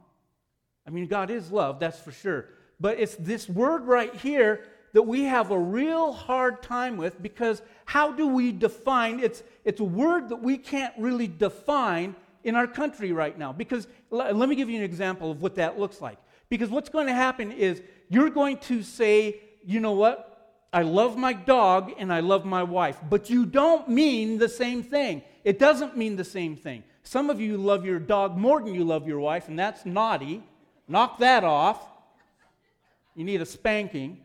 I 0.86 0.90
mean, 0.90 1.06
God 1.06 1.30
is 1.30 1.52
love, 1.52 1.78
that's 1.78 2.00
for 2.00 2.12
sure. 2.12 2.46
But 2.80 2.98
it's 2.98 3.14
this 3.16 3.48
word 3.48 3.84
right 3.84 4.14
here 4.14 4.64
that 4.92 5.02
we 5.02 5.24
have 5.24 5.50
a 5.50 5.58
real 5.58 6.12
hard 6.12 6.62
time 6.62 6.96
with 6.96 7.22
because 7.22 7.62
how 7.84 8.10
do 8.10 8.26
we 8.26 8.50
define 8.50 9.20
it's 9.20 9.42
it's 9.64 9.80
a 9.80 9.84
word 9.84 10.28
that 10.30 10.42
we 10.42 10.58
can't 10.58 10.92
really 10.98 11.28
define 11.28 12.16
in 12.42 12.56
our 12.56 12.66
country 12.66 13.12
right 13.12 13.38
now 13.38 13.52
because 13.52 13.86
let 14.10 14.48
me 14.48 14.56
give 14.56 14.68
you 14.68 14.78
an 14.78 14.82
example 14.82 15.30
of 15.30 15.42
what 15.42 15.54
that 15.54 15.78
looks 15.78 16.00
like 16.00 16.18
because 16.48 16.70
what's 16.70 16.88
going 16.88 17.06
to 17.06 17.14
happen 17.14 17.52
is 17.52 17.82
you're 18.08 18.30
going 18.30 18.56
to 18.58 18.82
say 18.82 19.40
you 19.64 19.78
know 19.78 19.92
what 19.92 20.29
i 20.72 20.82
love 20.82 21.16
my 21.16 21.32
dog 21.32 21.92
and 21.98 22.12
i 22.12 22.20
love 22.20 22.44
my 22.44 22.62
wife 22.62 22.98
but 23.08 23.30
you 23.30 23.46
don't 23.46 23.88
mean 23.88 24.38
the 24.38 24.48
same 24.48 24.82
thing 24.82 25.22
it 25.44 25.58
doesn't 25.58 25.96
mean 25.96 26.16
the 26.16 26.24
same 26.24 26.56
thing. 26.56 26.84
Some 27.02 27.30
of 27.30 27.40
you 27.40 27.56
love 27.56 27.84
your 27.84 27.98
dog 27.98 28.36
more 28.36 28.60
than 28.60 28.74
you 28.74 28.84
love 28.84 29.06
your 29.06 29.20
wife, 29.20 29.48
and 29.48 29.58
that's 29.58 29.86
naughty. 29.86 30.42
Knock 30.86 31.18
that 31.18 31.44
off. 31.44 31.86
You 33.14 33.24
need 33.24 33.40
a 33.40 33.46
spanking. 33.46 34.18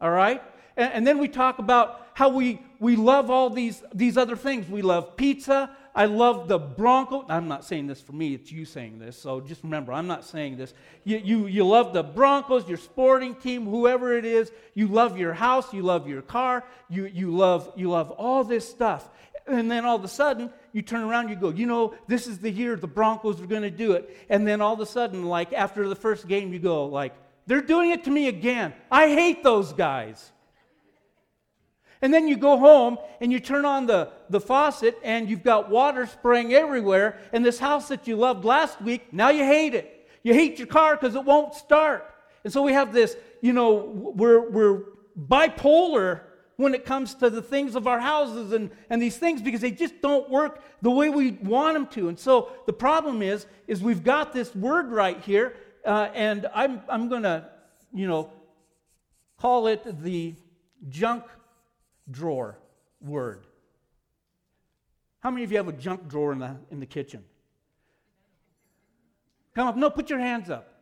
All 0.00 0.10
right? 0.10 0.42
And, 0.76 0.92
and 0.92 1.06
then 1.06 1.18
we 1.18 1.28
talk 1.28 1.58
about 1.58 2.08
how 2.14 2.28
we, 2.30 2.60
we 2.80 2.96
love 2.96 3.30
all 3.30 3.48
these, 3.48 3.82
these 3.94 4.16
other 4.16 4.36
things. 4.36 4.68
We 4.68 4.82
love 4.82 5.16
pizza. 5.16 5.70
I 5.94 6.04
love 6.04 6.48
the 6.48 6.58
Bronco. 6.58 7.24
I'm 7.28 7.48
not 7.48 7.64
saying 7.64 7.86
this 7.86 8.00
for 8.00 8.12
me, 8.12 8.34
it's 8.34 8.50
you 8.50 8.64
saying 8.64 8.98
this. 8.98 9.16
So 9.16 9.40
just 9.40 9.62
remember, 9.62 9.92
I'm 9.92 10.06
not 10.06 10.24
saying 10.24 10.56
this. 10.56 10.72
You, 11.04 11.18
you, 11.18 11.46
you 11.46 11.66
love 11.66 11.92
the 11.92 12.02
Broncos, 12.02 12.68
your 12.68 12.78
sporting 12.78 13.34
team, 13.34 13.64
whoever 13.66 14.12
it 14.16 14.24
is. 14.24 14.52
You 14.74 14.88
love 14.88 15.18
your 15.18 15.32
house, 15.32 15.72
you 15.72 15.82
love 15.82 16.08
your 16.08 16.22
car, 16.22 16.64
you, 16.88 17.06
you, 17.06 17.30
love, 17.30 17.72
you 17.76 17.90
love 17.90 18.10
all 18.12 18.44
this 18.44 18.68
stuff. 18.68 19.08
And 19.46 19.70
then 19.70 19.84
all 19.84 19.96
of 19.96 20.04
a 20.04 20.08
sudden, 20.08 20.50
you 20.72 20.82
turn 20.82 21.02
around, 21.02 21.28
you 21.28 21.36
go, 21.36 21.50
you 21.50 21.66
know, 21.66 21.94
this 22.06 22.26
is 22.26 22.38
the 22.38 22.50
year 22.50 22.76
the 22.76 22.86
Broncos 22.86 23.40
are 23.40 23.46
going 23.46 23.62
to 23.62 23.70
do 23.70 23.92
it. 23.92 24.16
And 24.28 24.46
then 24.46 24.60
all 24.60 24.74
of 24.74 24.80
a 24.80 24.86
sudden, 24.86 25.24
like 25.24 25.52
after 25.52 25.88
the 25.88 25.96
first 25.96 26.28
game, 26.28 26.52
you 26.52 26.60
go, 26.60 26.86
like, 26.86 27.14
they're 27.46 27.62
doing 27.62 27.90
it 27.90 28.04
to 28.04 28.10
me 28.10 28.28
again. 28.28 28.72
I 28.90 29.08
hate 29.08 29.42
those 29.42 29.72
guys. 29.72 30.30
And 32.02 32.14
then 32.14 32.28
you 32.28 32.36
go 32.36 32.58
home 32.58 32.98
and 33.20 33.30
you 33.30 33.40
turn 33.40 33.64
on 33.64 33.86
the, 33.86 34.10
the 34.30 34.40
faucet 34.40 34.98
and 35.04 35.28
you've 35.28 35.42
got 35.42 35.68
water 35.68 36.06
spraying 36.06 36.54
everywhere. 36.54 37.18
And 37.32 37.44
this 37.44 37.58
house 37.58 37.88
that 37.88 38.08
you 38.08 38.16
loved 38.16 38.44
last 38.44 38.80
week, 38.80 39.12
now 39.12 39.28
you 39.28 39.44
hate 39.44 39.74
it. 39.74 40.08
You 40.22 40.34
hate 40.34 40.58
your 40.58 40.66
car 40.66 40.96
because 40.96 41.14
it 41.14 41.24
won't 41.24 41.54
start. 41.54 42.06
And 42.44 42.52
so 42.52 42.62
we 42.62 42.72
have 42.72 42.92
this, 42.92 43.16
you 43.42 43.52
know, 43.52 43.74
we're, 44.14 44.48
we're 44.48 44.82
bipolar 45.18 46.22
when 46.56 46.74
it 46.74 46.84
comes 46.84 47.14
to 47.14 47.30
the 47.30 47.42
things 47.42 47.74
of 47.74 47.86
our 47.86 48.00
houses 48.00 48.52
and, 48.52 48.70
and 48.90 49.00
these 49.00 49.16
things 49.16 49.40
because 49.40 49.60
they 49.60 49.70
just 49.70 50.00
don't 50.02 50.28
work 50.28 50.62
the 50.82 50.90
way 50.90 51.08
we 51.08 51.32
want 51.32 51.74
them 51.74 51.86
to. 51.86 52.08
And 52.08 52.18
so 52.18 52.50
the 52.66 52.72
problem 52.72 53.22
is, 53.22 53.46
is 53.66 53.82
we've 53.82 54.04
got 54.04 54.32
this 54.32 54.54
word 54.54 54.90
right 54.90 55.18
here, 55.22 55.56
uh, 55.86 56.08
and 56.14 56.46
I'm, 56.54 56.82
I'm 56.88 57.08
going 57.08 57.22
to, 57.22 57.48
you 57.94 58.06
know, 58.06 58.30
call 59.38 59.68
it 59.68 60.02
the 60.02 60.34
junk 60.88 61.24
drawer 62.10 62.58
word. 63.00 63.46
How 65.20 65.30
many 65.30 65.44
of 65.44 65.50
you 65.50 65.58
have 65.58 65.68
a 65.68 65.72
junk 65.72 66.08
drawer 66.08 66.32
in 66.32 66.38
the, 66.38 66.56
in 66.70 66.80
the 66.80 66.86
kitchen? 66.86 67.24
Come 69.54 69.68
up. 69.68 69.76
No, 69.76 69.90
put 69.90 70.10
your 70.10 70.18
hands 70.18 70.50
up. 70.50 70.72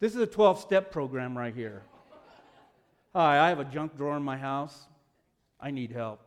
This 0.00 0.14
is 0.14 0.20
a 0.20 0.26
12 0.26 0.60
step 0.60 0.90
program 0.90 1.36
right 1.36 1.54
here. 1.54 1.82
Hi, 3.14 3.40
I 3.40 3.48
have 3.48 3.60
a 3.60 3.64
junk 3.64 3.96
drawer 3.96 4.16
in 4.16 4.22
my 4.22 4.36
house. 4.36 4.86
I 5.60 5.70
need 5.70 5.90
help. 5.90 6.20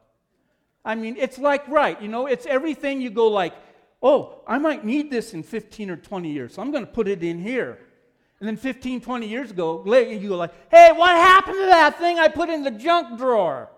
I 0.85 0.95
mean, 0.95 1.15
it's 1.17 1.37
like, 1.37 1.67
right, 1.67 1.99
you 2.01 2.07
know, 2.07 2.27
it's 2.27 2.45
everything 2.45 3.01
you 3.01 3.09
go 3.09 3.27
like, 3.27 3.53
oh, 4.01 4.41
I 4.45 4.57
might 4.57 4.83
need 4.83 5.09
this 5.09 5.33
in 5.33 5.43
15 5.43 5.89
or 5.89 5.95
20 5.95 6.29
years, 6.29 6.53
so 6.53 6.61
I'm 6.61 6.71
going 6.71 6.85
to 6.85 6.91
put 6.91 7.07
it 7.07 7.23
in 7.23 7.39
here. 7.39 7.79
And 8.39 8.47
then 8.47 8.57
15, 8.57 8.99
20 8.99 9.27
years 9.27 9.51
ago, 9.51 9.81
you 9.85 10.27
go 10.27 10.35
like, 10.35 10.51
hey, 10.69 10.91
what 10.91 11.11
happened 11.11 11.55
to 11.55 11.65
that 11.67 11.97
thing 11.97 12.19
I 12.19 12.27
put 12.27 12.49
in 12.49 12.63
the 12.63 12.71
junk 12.71 13.17
drawer? 13.17 13.69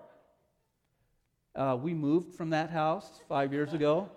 Uh, 1.56 1.76
we 1.80 1.94
moved 1.94 2.34
from 2.34 2.50
that 2.50 2.70
house 2.70 3.08
five 3.28 3.52
years 3.52 3.72
ago. 3.72 4.10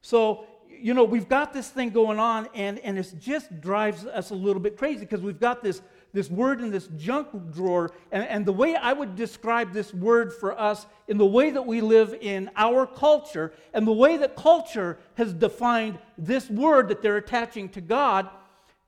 So, 0.00 0.46
you 0.68 0.94
know, 0.94 1.04
we've 1.04 1.28
got 1.28 1.52
this 1.52 1.68
thing 1.68 1.90
going 1.90 2.18
on, 2.18 2.48
and, 2.54 2.78
and 2.78 2.98
it 2.98 3.12
just 3.20 3.60
drives 3.60 4.06
us 4.06 4.30
a 4.30 4.34
little 4.34 4.60
bit 4.60 4.78
crazy 4.78 5.00
because 5.00 5.20
we've 5.20 5.40
got 5.40 5.62
this 5.62 5.82
this 6.12 6.30
word 6.30 6.60
in 6.60 6.70
this 6.70 6.88
junk 6.96 7.28
drawer. 7.52 7.92
And, 8.10 8.24
and 8.24 8.46
the 8.46 8.52
way 8.52 8.74
I 8.74 8.92
would 8.92 9.14
describe 9.14 9.72
this 9.72 9.92
word 9.92 10.32
for 10.32 10.58
us 10.58 10.86
in 11.06 11.18
the 11.18 11.26
way 11.26 11.50
that 11.50 11.66
we 11.66 11.80
live 11.80 12.14
in 12.20 12.50
our 12.56 12.86
culture 12.86 13.52
and 13.74 13.86
the 13.86 13.92
way 13.92 14.16
that 14.16 14.34
culture 14.34 14.98
has 15.14 15.34
defined 15.34 15.98
this 16.16 16.48
word 16.48 16.88
that 16.88 17.02
they're 17.02 17.18
attaching 17.18 17.68
to 17.70 17.80
God 17.80 18.30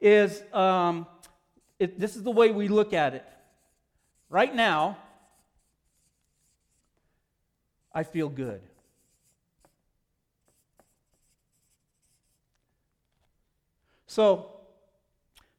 is 0.01 0.43
um, 0.55 1.07
it, 1.79 2.01
this 2.01 2.17
is 2.17 2.23
the 2.23 2.31
way 2.31 2.51
we 2.51 2.69
look 2.69 2.95
at 2.95 3.15
it. 3.15 3.27
Right 4.31 4.55
now, 4.55 4.97
I 7.93 8.03
feel 8.03 8.29
good. 8.29 8.61
So, 14.07 14.51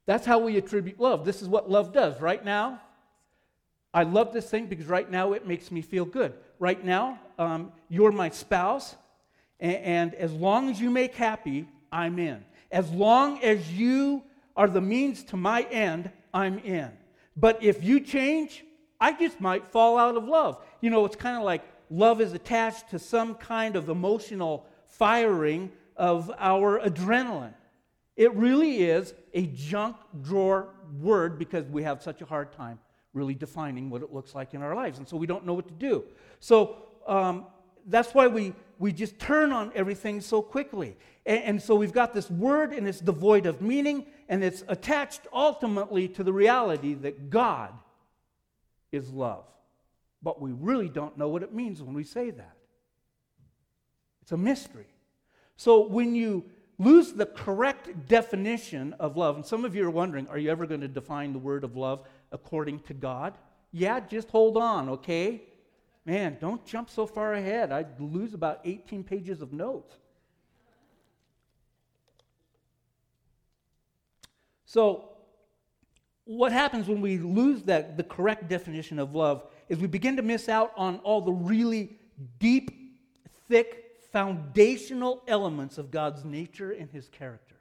that's 0.05 0.25
how 0.25 0.39
we 0.39 0.57
attribute 0.57 0.99
love. 0.99 1.23
This 1.23 1.41
is 1.41 1.47
what 1.47 1.69
love 1.69 1.93
does. 1.93 2.19
Right 2.19 2.43
now, 2.43 2.81
I 3.93 4.03
love 4.03 4.33
this 4.33 4.49
thing 4.49 4.67
because 4.67 4.87
right 4.87 5.09
now 5.09 5.33
it 5.33 5.47
makes 5.47 5.71
me 5.71 5.81
feel 5.81 6.05
good. 6.05 6.33
Right 6.59 6.83
now, 6.83 7.19
um, 7.37 7.71
you're 7.89 8.11
my 8.11 8.29
spouse, 8.29 8.95
and, 9.59 9.75
and 9.77 10.15
as 10.15 10.33
long 10.33 10.69
as 10.69 10.79
you 10.79 10.89
make 10.89 11.15
happy, 11.15 11.67
I'm 11.91 12.19
in. 12.19 12.43
As 12.71 12.89
long 12.91 13.41
as 13.43 13.71
you 13.71 14.23
are 14.55 14.67
the 14.67 14.81
means 14.81 15.23
to 15.25 15.37
my 15.37 15.63
end, 15.63 16.11
I'm 16.33 16.59
in. 16.59 16.89
But 17.35 17.63
if 17.63 17.83
you 17.83 17.99
change, 17.99 18.63
I 18.99 19.13
just 19.13 19.41
might 19.41 19.71
fall 19.71 19.97
out 19.97 20.15
of 20.15 20.25
love. 20.25 20.63
You 20.79 20.89
know, 20.89 21.05
it's 21.05 21.15
kind 21.15 21.37
of 21.37 21.43
like 21.43 21.63
love 21.91 22.21
is 22.21 22.33
attached 22.33 22.89
to 22.89 22.99
some 22.99 23.35
kind 23.35 23.75
of 23.75 23.89
emotional 23.89 24.65
firing 24.87 25.71
of 25.95 26.31
our 26.39 26.79
adrenaline. 26.79 27.53
It 28.15 28.33
really 28.33 28.83
is 28.83 29.13
a 29.33 29.45
junk 29.47 29.97
drawer 30.21 30.69
word 30.99 31.37
because 31.37 31.65
we 31.67 31.83
have 31.83 32.01
such 32.01 32.21
a 32.21 32.25
hard 32.25 32.51
time 32.53 32.79
really 33.13 33.33
defining 33.33 33.89
what 33.89 34.01
it 34.01 34.13
looks 34.13 34.33
like 34.33 34.53
in 34.53 34.61
our 34.61 34.75
lives. 34.75 34.97
And 34.97 35.07
so 35.07 35.17
we 35.17 35.27
don't 35.27 35.45
know 35.45 35.53
what 35.53 35.67
to 35.67 35.73
do. 35.73 36.03
So 36.39 36.77
um, 37.07 37.45
that's 37.87 38.13
why 38.13 38.27
we, 38.27 38.53
we 38.79 38.93
just 38.93 39.19
turn 39.19 39.51
on 39.51 39.71
everything 39.75 40.21
so 40.21 40.41
quickly. 40.41 40.95
And, 41.25 41.43
and 41.43 41.61
so 41.61 41.75
we've 41.75 41.91
got 41.91 42.13
this 42.13 42.29
word 42.29 42.73
and 42.73 42.87
it's 42.87 43.01
devoid 43.01 43.45
of 43.45 43.61
meaning 43.61 44.05
and 44.29 44.43
it's 44.43 44.63
attached 44.67 45.21
ultimately 45.33 46.07
to 46.09 46.23
the 46.23 46.31
reality 46.31 46.93
that 46.95 47.29
God 47.29 47.73
is 48.91 49.09
love 49.11 49.45
but 50.23 50.41
we 50.41 50.51
really 50.51 50.89
don't 50.89 51.17
know 51.17 51.29
what 51.29 51.43
it 51.43 51.53
means 51.53 51.81
when 51.81 51.93
we 51.93 52.03
say 52.03 52.29
that. 52.29 52.57
It's 54.21 54.31
a 54.31 54.37
mystery. 54.37 54.87
So 55.57 55.87
when 55.87 56.15
you 56.15 56.45
lose 56.77 57.13
the 57.13 57.25
correct 57.25 58.07
definition 58.07 58.93
of 58.93 59.17
love, 59.17 59.35
and 59.35 59.45
some 59.45 59.65
of 59.65 59.75
you 59.75 59.85
are 59.85 59.91
wondering, 59.91 60.27
are 60.27 60.37
you 60.37 60.49
ever 60.49 60.65
going 60.65 60.81
to 60.81 60.87
define 60.87 61.33
the 61.33 61.39
word 61.39 61.63
of 61.63 61.75
love 61.75 62.07
according 62.31 62.79
to 62.81 62.93
God? 62.93 63.37
Yeah, 63.71 63.99
just 63.99 64.29
hold 64.29 64.57
on, 64.57 64.89
okay? 64.89 65.43
Man, 66.05 66.37
don't 66.41 66.65
jump 66.65 66.89
so 66.89 67.05
far 67.05 67.33
ahead. 67.33 67.71
I'd 67.71 67.99
lose 67.99 68.33
about 68.33 68.61
18 68.65 69.03
pages 69.03 69.41
of 69.41 69.53
notes. 69.53 69.95
So, 74.65 75.09
what 76.25 76.51
happens 76.51 76.87
when 76.87 77.01
we 77.01 77.17
lose 77.17 77.63
that, 77.63 77.97
the 77.97 78.03
correct 78.03 78.47
definition 78.47 78.99
of 78.99 79.13
love 79.13 79.45
is 79.71 79.79
we 79.79 79.87
begin 79.87 80.17
to 80.17 80.21
miss 80.21 80.49
out 80.49 80.73
on 80.75 80.97
all 80.97 81.21
the 81.21 81.31
really 81.31 81.95
deep, 82.39 82.99
thick, 83.47 84.01
foundational 84.11 85.23
elements 85.29 85.77
of 85.77 85.91
God's 85.91 86.25
nature 86.25 86.71
and 86.71 86.91
his 86.91 87.07
character. 87.07 87.55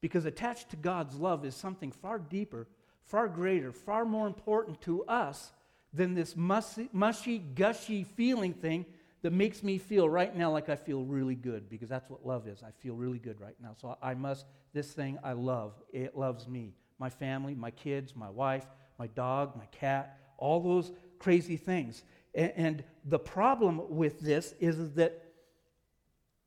Because 0.00 0.24
attached 0.24 0.70
to 0.70 0.76
God's 0.76 1.16
love 1.16 1.44
is 1.44 1.54
something 1.54 1.92
far 1.92 2.18
deeper, 2.18 2.66
far 3.04 3.28
greater, 3.28 3.70
far 3.70 4.06
more 4.06 4.26
important 4.26 4.80
to 4.80 5.04
us 5.04 5.52
than 5.92 6.14
this 6.14 6.34
mushy, 6.34 6.88
mushy, 6.90 7.36
gushy 7.36 8.04
feeling 8.04 8.54
thing 8.54 8.86
that 9.20 9.30
makes 9.30 9.62
me 9.62 9.76
feel 9.76 10.08
right 10.08 10.34
now 10.34 10.50
like 10.50 10.70
I 10.70 10.76
feel 10.76 11.04
really 11.04 11.34
good 11.34 11.68
because 11.68 11.90
that's 11.90 12.08
what 12.08 12.24
love 12.24 12.48
is. 12.48 12.62
I 12.62 12.70
feel 12.70 12.94
really 12.94 13.18
good 13.18 13.42
right 13.42 13.56
now. 13.62 13.74
So 13.78 13.98
I 14.00 14.14
must, 14.14 14.46
this 14.72 14.90
thing 14.90 15.18
I 15.22 15.34
love, 15.34 15.74
it 15.92 16.16
loves 16.16 16.48
me. 16.48 16.72
My 16.98 17.10
family, 17.10 17.54
my 17.54 17.72
kids, 17.72 18.16
my 18.16 18.30
wife, 18.30 18.64
my 18.98 19.06
dog, 19.08 19.56
my 19.56 19.66
cat, 19.66 20.18
all 20.38 20.60
those 20.60 20.92
crazy 21.18 21.56
things. 21.56 22.02
And, 22.34 22.52
and 22.56 22.84
the 23.04 23.18
problem 23.18 23.82
with 23.88 24.20
this 24.20 24.54
is 24.60 24.92
that 24.94 25.22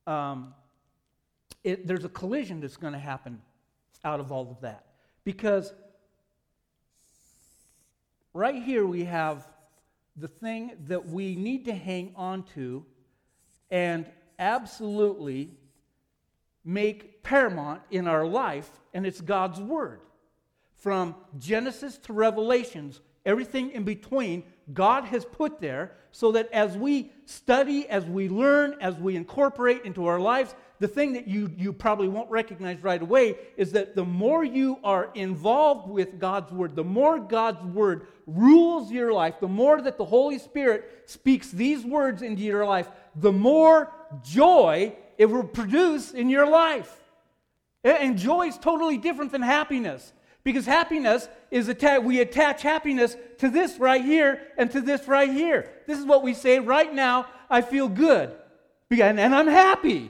um, 0.05 0.53
it, 1.63 1.87
there's 1.87 2.05
a 2.05 2.09
collision 2.09 2.61
that's 2.61 2.77
going 2.77 2.93
to 2.93 2.99
happen 2.99 3.41
out 4.03 4.19
of 4.19 4.31
all 4.31 4.49
of 4.49 4.61
that. 4.61 4.85
Because 5.23 5.73
right 8.33 8.61
here 8.61 8.85
we 8.85 9.03
have 9.03 9.47
the 10.15 10.27
thing 10.27 10.71
that 10.87 11.07
we 11.07 11.35
need 11.35 11.65
to 11.65 11.73
hang 11.73 12.13
on 12.15 12.43
to 12.55 12.85
and 13.69 14.05
absolutely 14.39 15.49
make 16.63 17.23
paramount 17.23 17.81
in 17.91 18.07
our 18.07 18.25
life, 18.25 18.69
and 18.93 19.05
it's 19.05 19.21
God's 19.21 19.59
Word. 19.59 20.01
From 20.77 21.15
Genesis 21.37 21.97
to 21.99 22.13
Revelations, 22.13 23.01
everything 23.25 23.71
in 23.71 23.83
between, 23.83 24.43
God 24.73 25.05
has 25.05 25.25
put 25.25 25.59
there 25.59 25.93
so 26.11 26.31
that 26.33 26.51
as 26.51 26.77
we 26.77 27.11
study, 27.25 27.87
as 27.87 28.05
we 28.05 28.29
learn, 28.29 28.75
as 28.81 28.95
we 28.95 29.15
incorporate 29.15 29.85
into 29.85 30.05
our 30.07 30.19
lives, 30.19 30.55
the 30.79 30.87
thing 30.87 31.13
that 31.13 31.27
you, 31.27 31.51
you 31.57 31.73
probably 31.73 32.07
won't 32.07 32.29
recognize 32.29 32.83
right 32.83 33.01
away 33.01 33.37
is 33.55 33.71
that 33.71 33.95
the 33.95 34.05
more 34.05 34.43
you 34.43 34.77
are 34.83 35.09
involved 35.15 35.89
with 35.89 36.19
God's 36.19 36.51
Word, 36.51 36.75
the 36.75 36.83
more 36.83 37.19
God's 37.19 37.63
Word 37.63 38.07
rules 38.27 38.91
your 38.91 39.11
life, 39.11 39.39
the 39.39 39.47
more 39.47 39.81
that 39.81 39.97
the 39.97 40.05
Holy 40.05 40.37
Spirit 40.37 41.03
speaks 41.05 41.49
these 41.49 41.83
words 41.83 42.21
into 42.21 42.43
your 42.43 42.65
life, 42.65 42.89
the 43.15 43.31
more 43.31 43.91
joy 44.23 44.95
it 45.17 45.25
will 45.25 45.43
produce 45.43 46.11
in 46.11 46.29
your 46.29 46.47
life. 46.47 46.93
And 47.83 48.17
joy 48.17 48.47
is 48.47 48.57
totally 48.57 48.97
different 48.97 49.31
than 49.31 49.41
happiness. 49.41 50.13
Because 50.47 50.65
happiness 50.65 51.27
is 51.51 51.67
attached, 51.67 52.05
we 52.05 52.21
attach 52.21 52.61
happiness 52.61 53.17
to 53.39 53.49
this 53.49 53.79
right 53.79 54.01
here 54.01 54.41
and 54.57 54.71
to 54.71 54.79
this 54.79 55.05
right 55.05 55.29
here. 55.29 55.69
This 55.87 55.99
is 55.99 56.05
what 56.05 56.23
we 56.23 56.33
say 56.33 56.59
right 56.59 56.93
now, 56.93 57.25
I 57.49 57.59
feel 57.59 57.89
good. 57.89 58.31
And, 58.89 59.19
and 59.19 59.35
I'm 59.35 59.49
happy. 59.49 60.09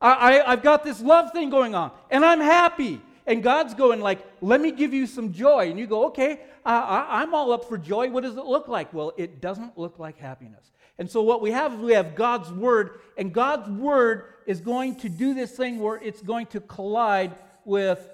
I, 0.00 0.12
I, 0.38 0.52
I've 0.52 0.62
got 0.62 0.84
this 0.84 1.02
love 1.02 1.32
thing 1.32 1.50
going 1.50 1.74
on, 1.74 1.90
and 2.10 2.24
I'm 2.24 2.40
happy. 2.40 3.02
And 3.26 3.42
God's 3.42 3.74
going 3.74 4.00
like, 4.00 4.26
let 4.40 4.58
me 4.58 4.72
give 4.72 4.94
you 4.94 5.06
some 5.06 5.34
joy. 5.34 5.68
And 5.68 5.78
you 5.78 5.86
go, 5.86 6.06
okay, 6.06 6.40
I, 6.64 7.20
I'm 7.20 7.34
all 7.34 7.52
up 7.52 7.68
for 7.68 7.76
joy. 7.76 8.08
What 8.08 8.22
does 8.22 8.38
it 8.38 8.46
look 8.46 8.68
like? 8.68 8.94
Well, 8.94 9.12
it 9.18 9.42
doesn't 9.42 9.76
look 9.76 9.98
like 9.98 10.16
happiness. 10.16 10.72
And 10.98 11.10
so 11.10 11.20
what 11.20 11.42
we 11.42 11.50
have 11.50 11.74
is 11.74 11.80
we 11.80 11.92
have 11.92 12.14
God's 12.14 12.50
word, 12.50 13.00
and 13.18 13.34
God's 13.34 13.68
word 13.68 14.32
is 14.46 14.62
going 14.62 14.96
to 15.00 15.10
do 15.10 15.34
this 15.34 15.52
thing 15.52 15.78
where 15.78 15.96
it's 15.96 16.22
going 16.22 16.46
to 16.46 16.60
collide 16.62 17.34
with 17.66 18.08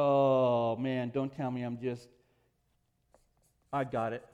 Oh, 0.00 0.76
man, 0.76 1.10
don't 1.10 1.34
tell 1.34 1.50
me 1.50 1.62
I'm 1.62 1.80
just. 1.80 2.08
I 3.72 3.82
got 3.82 4.12
it. 4.12 4.24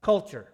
Culture. 0.00 0.48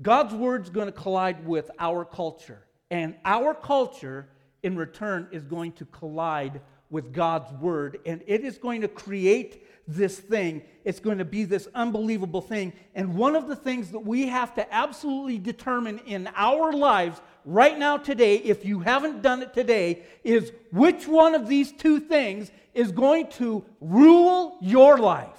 God's 0.00 0.32
word's 0.32 0.70
going 0.70 0.86
to 0.86 0.92
collide 0.92 1.44
with 1.44 1.72
our 1.80 2.04
culture. 2.04 2.62
And 2.92 3.16
our 3.24 3.52
culture, 3.52 4.28
in 4.62 4.76
return, 4.76 5.26
is 5.32 5.42
going 5.42 5.72
to 5.72 5.84
collide 5.86 6.60
with 6.88 7.12
God's 7.12 7.52
word. 7.54 7.98
And 8.06 8.22
it 8.28 8.44
is 8.44 8.58
going 8.58 8.82
to 8.82 8.88
create 8.88 9.66
this 9.88 10.16
thing. 10.16 10.62
It's 10.84 11.00
going 11.00 11.18
to 11.18 11.24
be 11.24 11.44
this 11.44 11.66
unbelievable 11.74 12.42
thing. 12.42 12.72
And 12.94 13.16
one 13.16 13.34
of 13.34 13.48
the 13.48 13.56
things 13.56 13.90
that 13.90 14.06
we 14.06 14.28
have 14.28 14.54
to 14.54 14.72
absolutely 14.72 15.38
determine 15.38 15.98
in 16.06 16.28
our 16.36 16.72
lives 16.72 17.20
right 17.44 17.78
now, 17.78 17.96
today, 17.96 18.36
if 18.36 18.64
you 18.64 18.80
haven't 18.80 19.22
done 19.22 19.42
it 19.42 19.54
today, 19.54 20.02
is 20.22 20.52
which 20.72 21.06
one 21.06 21.34
of 21.34 21.48
these 21.48 21.72
two 21.72 22.00
things 22.00 22.50
is 22.72 22.92
going 22.92 23.28
to 23.32 23.64
rule 23.80 24.58
your 24.60 24.98
life? 24.98 25.38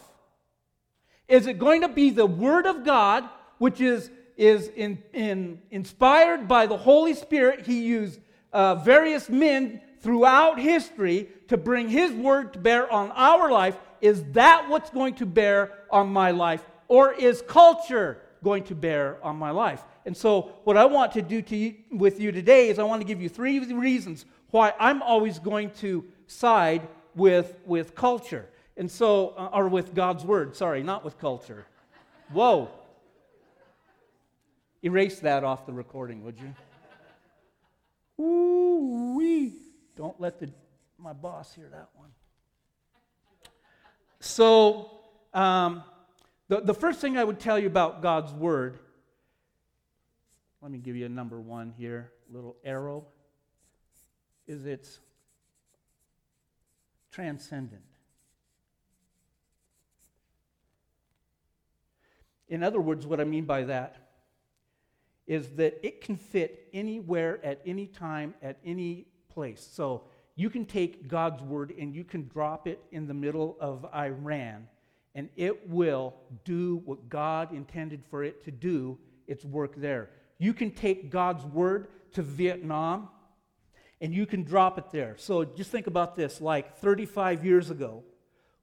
Is 1.27 1.47
it 1.47 1.57
going 1.57 1.81
to 1.81 1.87
be 1.87 2.11
the 2.11 2.25
Word 2.25 2.65
of 2.65 2.83
God, 2.85 3.27
which 3.57 3.81
is, 3.81 4.09
is 4.37 4.67
in, 4.69 5.01
in, 5.13 5.59
inspired 5.71 6.47
by 6.47 6.67
the 6.67 6.77
Holy 6.77 7.13
Spirit? 7.13 7.65
He 7.65 7.83
used 7.83 8.19
uh, 8.53 8.75
various 8.75 9.29
men 9.29 9.81
throughout 10.01 10.59
history 10.59 11.29
to 11.47 11.57
bring 11.57 11.89
His 11.89 12.11
Word 12.11 12.53
to 12.53 12.59
bear 12.59 12.91
on 12.91 13.11
our 13.11 13.51
life. 13.51 13.77
Is 14.01 14.23
that 14.33 14.69
what's 14.69 14.91
going 14.91 15.15
to 15.15 15.25
bear 15.25 15.73
on 15.89 16.09
my 16.09 16.31
life? 16.31 16.63
Or 16.87 17.11
is 17.11 17.41
culture 17.47 18.21
going 18.45 18.63
to 18.63 18.75
bear 18.75 19.17
on 19.21 19.35
my 19.35 19.51
life? 19.51 19.83
And 20.05 20.15
so, 20.15 20.53
what 20.63 20.77
I 20.77 20.85
want 20.85 21.11
to 21.13 21.21
do 21.21 21.41
to 21.41 21.55
you, 21.55 21.75
with 21.91 22.19
you 22.19 22.31
today 22.31 22.69
is 22.69 22.79
I 22.79 22.83
want 22.83 23.01
to 23.01 23.07
give 23.07 23.21
you 23.21 23.27
three 23.27 23.59
reasons 23.59 24.25
why 24.51 24.73
I'm 24.79 25.01
always 25.01 25.39
going 25.39 25.71
to 25.81 26.05
side 26.27 26.87
with, 27.15 27.55
with 27.65 27.95
culture. 27.95 28.45
And 28.77 28.89
so, 28.89 29.33
uh, 29.37 29.49
or 29.51 29.67
with 29.67 29.93
God's 29.93 30.23
word, 30.23 30.55
sorry, 30.55 30.83
not 30.83 31.03
with 31.03 31.17
culture. 31.17 31.65
Whoa. 32.31 32.69
Erase 34.83 35.19
that 35.21 35.43
off 35.43 35.65
the 35.65 35.73
recording, 35.73 36.23
would 36.23 36.37
you? 36.39 36.53
Ooh 38.23 38.55
wee. 39.15 39.53
Don't 39.95 40.19
let 40.19 40.39
the, 40.39 40.49
my 40.97 41.13
boss 41.13 41.53
hear 41.53 41.67
that 41.71 41.89
one. 41.95 42.09
So, 44.19 44.91
um, 45.33 45.83
the, 46.47 46.61
the 46.61 46.73
first 46.73 46.99
thing 46.99 47.17
I 47.17 47.23
would 47.23 47.39
tell 47.39 47.57
you 47.57 47.67
about 47.67 48.01
God's 48.01 48.31
word, 48.33 48.79
let 50.61 50.71
me 50.71 50.77
give 50.77 50.95
you 50.95 51.05
a 51.05 51.09
number 51.09 51.39
one 51.39 51.73
here, 51.77 52.11
little 52.29 52.55
arrow, 52.63 53.05
is 54.47 54.65
it's 54.65 54.99
transcendent. 57.11 57.81
In 62.47 62.63
other 62.63 62.79
words, 62.79 63.07
what 63.07 63.19
I 63.19 63.23
mean 63.23 63.45
by 63.45 63.63
that 63.63 63.97
is 65.27 65.49
that 65.55 65.79
it 65.81 66.01
can 66.01 66.15
fit 66.15 66.67
anywhere 66.73 67.39
at 67.43 67.61
any 67.65 67.87
time 67.87 68.35
at 68.43 68.59
any 68.63 69.07
place. 69.29 69.67
So 69.73 70.03
you 70.35 70.49
can 70.49 70.65
take 70.65 71.07
God's 71.07 71.41
word 71.41 71.73
and 71.77 71.95
you 71.95 72.03
can 72.03 72.27
drop 72.27 72.67
it 72.67 72.79
in 72.91 73.07
the 73.07 73.13
middle 73.13 73.57
of 73.59 73.85
Iran, 73.93 74.67
and 75.15 75.29
it 75.37 75.69
will 75.69 76.13
do 76.43 76.81
what 76.85 77.09
God 77.09 77.53
intended 77.53 78.03
for 78.09 78.23
it 78.23 78.43
to 78.43 78.51
do, 78.51 78.97
its 79.27 79.45
work 79.45 79.75
there. 79.75 80.09
You 80.37 80.53
can 80.53 80.71
take 80.71 81.09
God's 81.09 81.45
word 81.45 81.87
to 82.11 82.21
Vietnam 82.21 83.07
and 84.01 84.13
you 84.13 84.25
can 84.25 84.43
drop 84.43 84.77
it 84.77 84.91
there. 84.91 85.15
So 85.17 85.45
just 85.45 85.71
think 85.71 85.87
about 85.87 86.15
this 86.15 86.41
like 86.41 86.77
35 86.77 87.45
years 87.45 87.69
ago, 87.69 88.03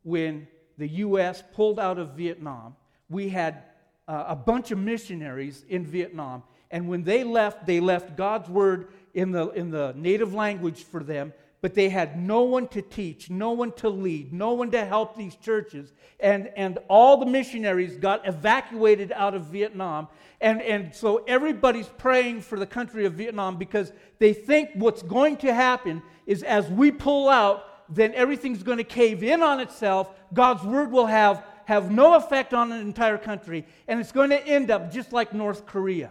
when 0.02 0.46
the 0.76 0.88
U.S. 0.88 1.42
pulled 1.54 1.80
out 1.80 1.98
of 1.98 2.10
Vietnam, 2.10 2.76
we 3.08 3.30
had 3.30 3.62
uh, 4.06 4.24
a 4.28 4.36
bunch 4.36 4.70
of 4.70 4.78
missionaries 4.78 5.64
in 5.68 5.86
Vietnam. 5.86 6.42
And 6.70 6.88
when 6.88 7.02
they 7.02 7.24
left, 7.24 7.66
they 7.66 7.80
left 7.80 8.16
God's 8.16 8.48
word 8.48 8.88
in 9.14 9.30
the, 9.30 9.50
in 9.50 9.70
the 9.70 9.94
native 9.96 10.34
language 10.34 10.84
for 10.84 11.02
them, 11.02 11.32
but 11.62 11.74
they 11.74 11.88
had 11.88 12.20
no 12.20 12.42
one 12.42 12.66
to 12.66 12.82
teach, 12.82 13.30
no 13.30 13.52
one 13.52 13.72
to 13.72 13.88
lead, 13.88 14.32
no 14.32 14.52
one 14.52 14.72
to 14.72 14.84
help 14.84 15.16
these 15.16 15.36
churches. 15.36 15.92
And, 16.18 16.50
and 16.56 16.78
all 16.88 17.16
the 17.16 17.24
missionaries 17.24 17.96
got 17.96 18.26
evacuated 18.26 19.12
out 19.12 19.34
of 19.34 19.46
Vietnam. 19.46 20.08
And, 20.40 20.60
and 20.60 20.92
so 20.92 21.22
everybody's 21.28 21.86
praying 21.86 22.42
for 22.42 22.58
the 22.58 22.66
country 22.66 23.06
of 23.06 23.14
Vietnam 23.14 23.58
because 23.58 23.92
they 24.18 24.32
think 24.32 24.70
what's 24.74 25.02
going 25.02 25.36
to 25.38 25.54
happen 25.54 26.02
is 26.26 26.42
as 26.42 26.68
we 26.68 26.90
pull 26.90 27.28
out, 27.28 27.64
then 27.88 28.12
everything's 28.14 28.64
going 28.64 28.78
to 28.78 28.84
cave 28.84 29.22
in 29.22 29.40
on 29.40 29.60
itself. 29.60 30.10
God's 30.34 30.64
word 30.64 30.90
will 30.90 31.06
have, 31.06 31.44
have 31.66 31.92
no 31.92 32.14
effect 32.14 32.52
on 32.54 32.72
an 32.72 32.80
entire 32.80 33.18
country, 33.18 33.66
and 33.86 34.00
it's 34.00 34.12
going 34.12 34.30
to 34.30 34.46
end 34.46 34.72
up 34.72 34.90
just 34.90 35.12
like 35.12 35.32
North 35.32 35.64
Korea. 35.66 36.10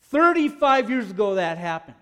35 0.00 0.90
years 0.90 1.10
ago, 1.10 1.36
that 1.36 1.58
happened. 1.58 1.96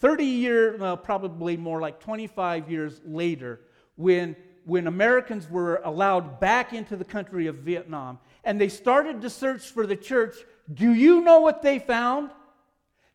30 0.00 0.24
years, 0.24 0.80
well, 0.80 0.96
probably 0.96 1.56
more 1.56 1.80
like 1.80 2.00
25 2.00 2.70
years 2.70 3.00
later, 3.04 3.60
when, 3.96 4.36
when 4.64 4.86
Americans 4.86 5.50
were 5.50 5.80
allowed 5.84 6.38
back 6.38 6.72
into 6.72 6.96
the 6.96 7.04
country 7.04 7.48
of 7.48 7.56
Vietnam 7.56 8.18
and 8.44 8.60
they 8.60 8.68
started 8.68 9.20
to 9.22 9.30
search 9.30 9.66
for 9.70 9.86
the 9.86 9.96
church, 9.96 10.36
do 10.72 10.92
you 10.92 11.20
know 11.22 11.40
what 11.40 11.62
they 11.62 11.78
found? 11.78 12.30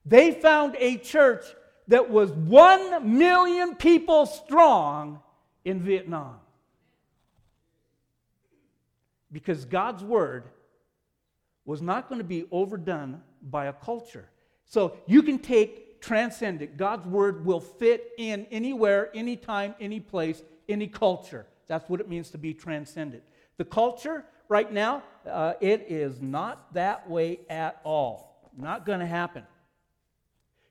They 0.06 0.32
found 0.32 0.76
a 0.78 0.98
church 0.98 1.46
that 1.88 2.10
was 2.10 2.32
1 2.32 3.17
million 3.17 3.76
people 3.76 4.26
strong 4.26 5.22
in 5.63 5.82
Vietnam. 5.82 6.36
Because 9.32 9.65
God's 9.65 10.04
word 10.04 10.50
was 11.65 11.82
not 11.82 12.10
going 12.10 12.19
to 12.19 12.26
be 12.28 12.46
overdone 12.52 13.22
by 13.41 13.65
a 13.65 13.74
culture. 13.74 14.30
So 14.65 14.98
you 15.08 15.24
can 15.24 15.39
take 15.39 15.92
transcendent. 16.04 16.76
God's 16.76 17.08
word 17.08 17.46
will 17.46 17.62
fit 17.62 18.12
in 18.18 18.46
anywhere, 18.52 19.10
anytime, 19.16 19.74
any 19.80 20.02
place, 20.02 20.44
any 20.68 20.88
culture. 20.88 21.46
That's 21.68 21.89
what 21.89 22.02
it 22.02 22.10
means 22.10 22.30
to 22.32 22.38
be 22.38 22.54
transcendent. 22.54 23.24
The 23.58 23.63
culture 23.63 24.26
right 24.50 24.72
now, 24.72 25.04
uh, 25.30 25.54
it 25.62 25.86
is 25.88 26.22
not 26.22 26.74
that 26.74 27.10
way 27.10 27.39
at 27.50 27.80
all. 27.86 28.52
Not 28.58 28.86
going 28.86 29.00
to 29.00 29.06
happen. 29.06 29.44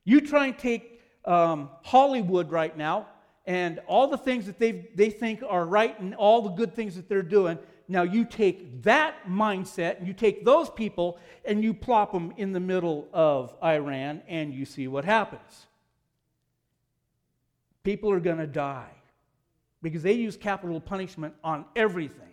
You 0.04 0.20
try 0.20 0.46
and 0.46 0.58
take 0.58 1.00
um, 1.24 1.70
Hollywood 1.82 2.50
right 2.50 2.76
now 2.76 3.06
and 3.46 3.80
all 3.86 4.08
the 4.08 4.18
things 4.18 4.46
that 4.46 4.58
they 4.58 4.90
they 4.94 5.10
think 5.10 5.42
are 5.48 5.64
right 5.64 5.98
and 5.98 6.14
all 6.14 6.42
the 6.42 6.50
good 6.50 6.74
things 6.74 6.94
that 6.96 7.08
they're 7.08 7.22
doing. 7.22 7.58
Now 7.88 8.02
you 8.02 8.24
take 8.24 8.82
that 8.82 9.26
mindset 9.28 9.98
and 9.98 10.06
you 10.06 10.14
take 10.14 10.44
those 10.44 10.70
people 10.70 11.18
and 11.44 11.62
you 11.62 11.74
plop 11.74 12.12
them 12.12 12.32
in 12.36 12.52
the 12.52 12.60
middle 12.60 13.08
of 13.12 13.54
Iran 13.62 14.22
and 14.28 14.52
you 14.54 14.64
see 14.64 14.88
what 14.88 15.04
happens. 15.04 15.66
People 17.84 18.10
are 18.12 18.20
going 18.20 18.38
to 18.38 18.46
die 18.46 18.92
because 19.82 20.02
they 20.02 20.12
use 20.12 20.36
capital 20.36 20.80
punishment 20.80 21.34
on 21.42 21.64
everything. 21.74 22.28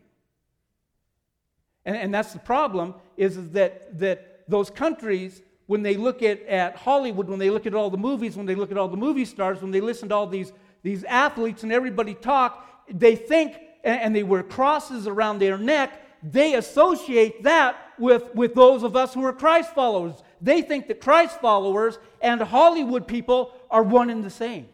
And, 1.85 1.97
and 1.97 2.13
that's 2.13 2.33
the 2.33 2.39
problem 2.39 2.93
is, 3.17 3.37
is 3.37 3.51
that, 3.51 3.97
that 3.99 4.43
those 4.47 4.69
countries, 4.69 5.41
when 5.65 5.81
they 5.81 5.97
look 5.97 6.21
at, 6.21 6.41
at 6.43 6.75
Hollywood, 6.75 7.27
when 7.27 7.39
they 7.39 7.49
look 7.49 7.65
at 7.65 7.73
all 7.73 7.89
the 7.89 7.97
movies, 7.97 8.37
when 8.37 8.45
they 8.45 8.55
look 8.55 8.71
at 8.71 8.77
all 8.77 8.87
the 8.87 8.97
movie 8.97 9.25
stars, 9.25 9.61
when 9.61 9.71
they 9.71 9.81
listen 9.81 10.09
to 10.09 10.15
all 10.15 10.27
these, 10.27 10.53
these 10.83 11.03
athletes 11.05 11.63
and 11.63 11.71
everybody 11.71 12.13
talk, 12.13 12.85
they 12.91 13.15
think 13.15 13.57
and, 13.83 14.15
they 14.15 14.23
wear 14.23 14.43
crosses 14.43 15.07
around 15.07 15.39
their 15.39 15.57
neck, 15.57 16.01
they 16.21 16.55
associate 16.55 17.43
that 17.43 17.77
with, 17.97 18.33
with 18.35 18.53
those 18.53 18.83
of 18.83 18.95
us 18.95 19.13
who 19.13 19.23
are 19.23 19.33
Christ 19.33 19.73
followers. 19.73 20.15
They 20.41 20.61
think 20.61 20.87
that 20.87 21.01
Christ 21.01 21.39
followers 21.39 21.97
and 22.21 22.41
Hollywood 22.41 23.07
people 23.07 23.53
are 23.69 23.83
one 23.83 24.09
and 24.09 24.23
the 24.23 24.29
same. 24.29 24.67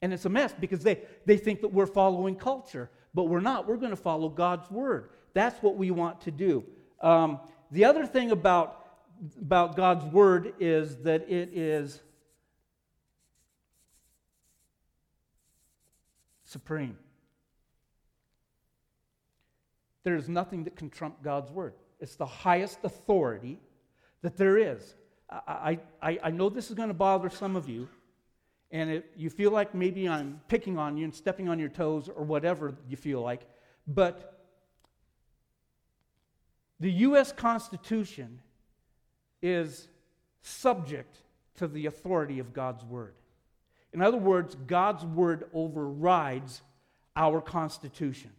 And 0.00 0.12
it's 0.12 0.24
a 0.24 0.28
mess 0.28 0.52
because 0.58 0.82
they, 0.82 0.98
they 1.26 1.36
think 1.36 1.60
that 1.60 1.68
we're 1.68 1.86
following 1.86 2.34
culture, 2.34 2.90
but 3.14 3.24
we're 3.24 3.40
not. 3.40 3.68
We're 3.68 3.76
going 3.76 3.90
to 3.90 3.96
follow 3.96 4.28
God's 4.28 4.68
word. 4.70 5.10
That's 5.32 5.62
what 5.62 5.76
we 5.76 5.90
want 5.90 6.20
to 6.22 6.30
do. 6.30 6.64
Um, 7.00 7.38
the 7.70 7.84
other 7.84 8.04
thing 8.04 8.32
about, 8.32 8.84
about 9.40 9.76
God's 9.76 10.04
word 10.06 10.54
is 10.58 10.96
that 10.98 11.30
it 11.30 11.50
is 11.56 12.00
supreme. 16.44 16.98
There's 20.04 20.28
nothing 20.28 20.64
that 20.64 20.76
can 20.76 20.90
trump 20.90 21.22
God's 21.22 21.50
word. 21.50 21.74
It's 22.00 22.16
the 22.16 22.26
highest 22.26 22.78
authority 22.84 23.60
that 24.22 24.36
there 24.36 24.58
is. 24.58 24.94
I, 25.30 25.78
I, 26.02 26.18
I 26.24 26.30
know 26.30 26.48
this 26.48 26.68
is 26.68 26.74
going 26.74 26.88
to 26.88 26.94
bother 26.94 27.30
some 27.30 27.56
of 27.56 27.68
you, 27.68 27.88
and 28.70 28.90
it, 28.90 29.10
you 29.16 29.30
feel 29.30 29.50
like 29.50 29.74
maybe 29.74 30.08
I'm 30.08 30.40
picking 30.48 30.78
on 30.78 30.96
you 30.96 31.04
and 31.04 31.14
stepping 31.14 31.48
on 31.48 31.58
your 31.58 31.68
toes 31.68 32.08
or 32.14 32.24
whatever 32.24 32.74
you 32.88 32.96
feel 32.96 33.22
like, 33.22 33.42
but 33.86 34.42
the 36.80 36.90
U.S. 36.90 37.32
Constitution 37.32 38.40
is 39.40 39.88
subject 40.40 41.18
to 41.56 41.68
the 41.68 41.86
authority 41.86 42.40
of 42.40 42.52
God's 42.52 42.84
Word. 42.84 43.14
In 43.92 44.02
other 44.02 44.16
words, 44.16 44.56
God's 44.66 45.04
Word 45.04 45.44
overrides 45.54 46.62
our 47.14 47.40
Constitution. 47.40 48.30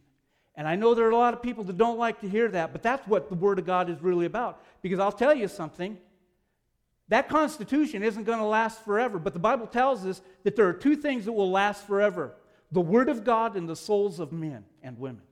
And 0.56 0.68
I 0.68 0.76
know 0.76 0.94
there 0.94 1.06
are 1.06 1.10
a 1.10 1.16
lot 1.16 1.34
of 1.34 1.42
people 1.42 1.64
that 1.64 1.76
don't 1.76 1.98
like 1.98 2.20
to 2.20 2.28
hear 2.28 2.48
that, 2.48 2.72
but 2.72 2.82
that's 2.82 3.06
what 3.08 3.28
the 3.28 3.34
Word 3.34 3.58
of 3.58 3.66
God 3.66 3.90
is 3.90 4.00
really 4.00 4.26
about. 4.26 4.62
Because 4.82 5.00
I'll 5.00 5.12
tell 5.12 5.34
you 5.34 5.48
something 5.48 5.98
that 7.08 7.28
Constitution 7.28 8.02
isn't 8.02 8.24
going 8.24 8.38
to 8.38 8.44
last 8.44 8.84
forever, 8.84 9.18
but 9.18 9.32
the 9.32 9.38
Bible 9.38 9.66
tells 9.66 10.06
us 10.06 10.22
that 10.44 10.56
there 10.56 10.66
are 10.68 10.72
two 10.72 10.96
things 10.96 11.24
that 11.24 11.32
will 11.32 11.50
last 11.50 11.86
forever 11.86 12.34
the 12.72 12.80
Word 12.80 13.08
of 13.08 13.24
God 13.24 13.56
and 13.56 13.68
the 13.68 13.76
souls 13.76 14.18
of 14.18 14.32
men 14.32 14.64
and 14.82 14.98
women. 14.98 15.22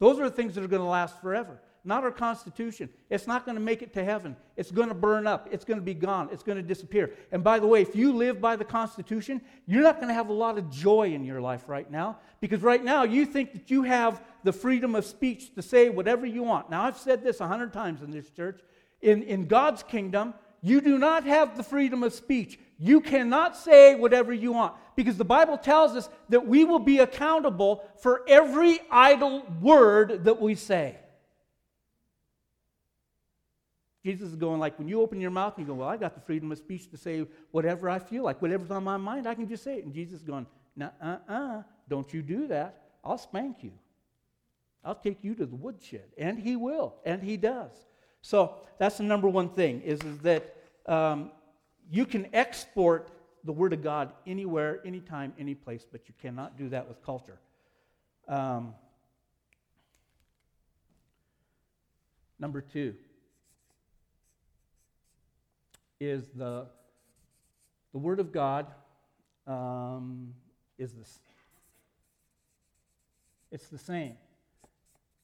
Those 0.00 0.18
are 0.18 0.24
the 0.28 0.34
things 0.34 0.56
that 0.56 0.64
are 0.64 0.68
going 0.68 0.82
to 0.82 0.88
last 0.88 1.20
forever, 1.20 1.60
not 1.84 2.04
our 2.04 2.12
Constitution. 2.12 2.88
It's 3.10 3.26
not 3.26 3.44
going 3.44 3.56
to 3.56 3.60
make 3.60 3.82
it 3.82 3.92
to 3.94 4.04
heaven. 4.04 4.36
It's 4.56 4.70
going 4.70 4.88
to 4.88 4.94
burn 4.94 5.26
up. 5.26 5.48
It's 5.50 5.64
going 5.64 5.80
to 5.80 5.84
be 5.84 5.94
gone. 5.94 6.28
It's 6.30 6.42
going 6.44 6.56
to 6.56 6.62
disappear. 6.62 7.12
And 7.32 7.42
by 7.42 7.58
the 7.58 7.66
way, 7.66 7.82
if 7.82 7.96
you 7.96 8.12
live 8.12 8.40
by 8.40 8.54
the 8.54 8.64
Constitution, 8.64 9.40
you're 9.66 9.82
not 9.82 9.96
going 9.96 10.08
to 10.08 10.14
have 10.14 10.28
a 10.28 10.32
lot 10.32 10.58
of 10.58 10.70
joy 10.70 11.12
in 11.12 11.24
your 11.24 11.40
life 11.40 11.68
right 11.68 11.90
now 11.90 12.18
because 12.40 12.62
right 12.62 12.82
now 12.82 13.02
you 13.02 13.26
think 13.26 13.52
that 13.52 13.70
you 13.70 13.82
have 13.82 14.22
the 14.44 14.52
freedom 14.52 14.94
of 14.94 15.04
speech 15.04 15.54
to 15.54 15.62
say 15.62 15.88
whatever 15.88 16.24
you 16.24 16.44
want. 16.44 16.70
Now, 16.70 16.82
I've 16.84 16.98
said 16.98 17.24
this 17.24 17.40
a 17.40 17.48
hundred 17.48 17.72
times 17.72 18.02
in 18.02 18.10
this 18.10 18.30
church. 18.30 18.60
In, 19.00 19.24
in 19.24 19.46
God's 19.46 19.82
kingdom, 19.82 20.34
you 20.60 20.80
do 20.80 20.96
not 20.96 21.24
have 21.24 21.56
the 21.56 21.64
freedom 21.64 22.04
of 22.04 22.14
speech. 22.14 22.58
You 22.78 23.00
cannot 23.00 23.56
say 23.56 23.96
whatever 23.96 24.32
you 24.32 24.52
want 24.52 24.74
because 24.94 25.16
the 25.16 25.24
Bible 25.24 25.58
tells 25.58 25.96
us 25.96 26.08
that 26.28 26.46
we 26.46 26.64
will 26.64 26.78
be 26.78 26.98
accountable 26.98 27.84
for 28.00 28.22
every 28.28 28.80
idle 28.90 29.44
word 29.60 30.24
that 30.24 30.40
we 30.40 30.54
say. 30.54 30.96
Jesus 34.04 34.30
is 34.30 34.36
going 34.36 34.58
like, 34.58 34.78
when 34.78 34.88
you 34.88 35.00
open 35.00 35.20
your 35.20 35.30
mouth, 35.30 35.56
and 35.56 35.66
you 35.66 35.72
go, 35.72 35.78
well, 35.78 35.88
I 35.88 35.96
got 35.96 36.14
the 36.14 36.20
freedom 36.20 36.50
of 36.50 36.58
speech 36.58 36.90
to 36.90 36.96
say 36.96 37.24
whatever 37.52 37.88
I 37.88 38.00
feel 38.00 38.24
like. 38.24 38.42
Whatever's 38.42 38.70
on 38.70 38.82
my 38.82 38.96
mind, 38.96 39.28
I 39.28 39.34
can 39.34 39.46
just 39.46 39.62
say 39.62 39.78
it. 39.78 39.84
And 39.84 39.94
Jesus 39.94 40.20
is 40.20 40.22
going, 40.22 40.46
nah, 40.74 40.90
uh-uh, 41.00 41.62
don't 41.88 42.12
you 42.12 42.20
do 42.20 42.48
that. 42.48 42.82
I'll 43.04 43.18
spank 43.18 43.58
you. 43.62 43.72
I'll 44.84 44.96
take 44.96 45.22
you 45.22 45.36
to 45.36 45.46
the 45.46 45.54
woodshed. 45.54 46.06
And 46.18 46.36
he 46.38 46.56
will, 46.56 46.96
and 47.04 47.22
he 47.22 47.36
does. 47.36 47.70
So 48.22 48.56
that's 48.78 48.98
the 48.98 49.04
number 49.04 49.28
one 49.28 49.50
thing 49.50 49.82
is, 49.82 50.00
is 50.02 50.18
that 50.20 50.56
um, 50.86 51.30
you 51.88 52.04
can 52.04 52.26
export 52.32 53.10
the 53.44 53.52
Word 53.52 53.72
of 53.72 53.82
God 53.82 54.12
anywhere, 54.26 54.80
anytime, 54.84 55.32
any 55.38 55.54
place, 55.54 55.86
but 55.90 56.08
you 56.08 56.14
cannot 56.20 56.56
do 56.56 56.68
that 56.70 56.88
with 56.88 57.02
culture. 57.04 57.38
Um, 58.28 58.74
number 62.40 62.60
two 62.60 62.94
is 66.02 66.28
the, 66.34 66.66
the 67.92 67.98
Word 67.98 68.20
of 68.20 68.32
God 68.32 68.66
um, 69.46 70.34
is 70.78 70.92
this. 70.92 71.18
It's 73.50 73.68
the 73.68 73.78
same. 73.78 74.16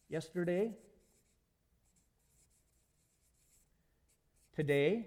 Yesterday, 0.09 0.73
today, 4.55 5.07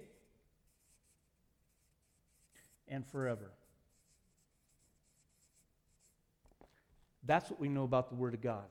and 2.88 3.05
forever. 3.07 3.51
That's 7.23 7.49
what 7.49 7.60
we 7.60 7.69
know 7.69 7.84
about 7.84 8.10
the 8.10 8.15
Word 8.15 8.34
of 8.34 8.41
God. 8.41 8.65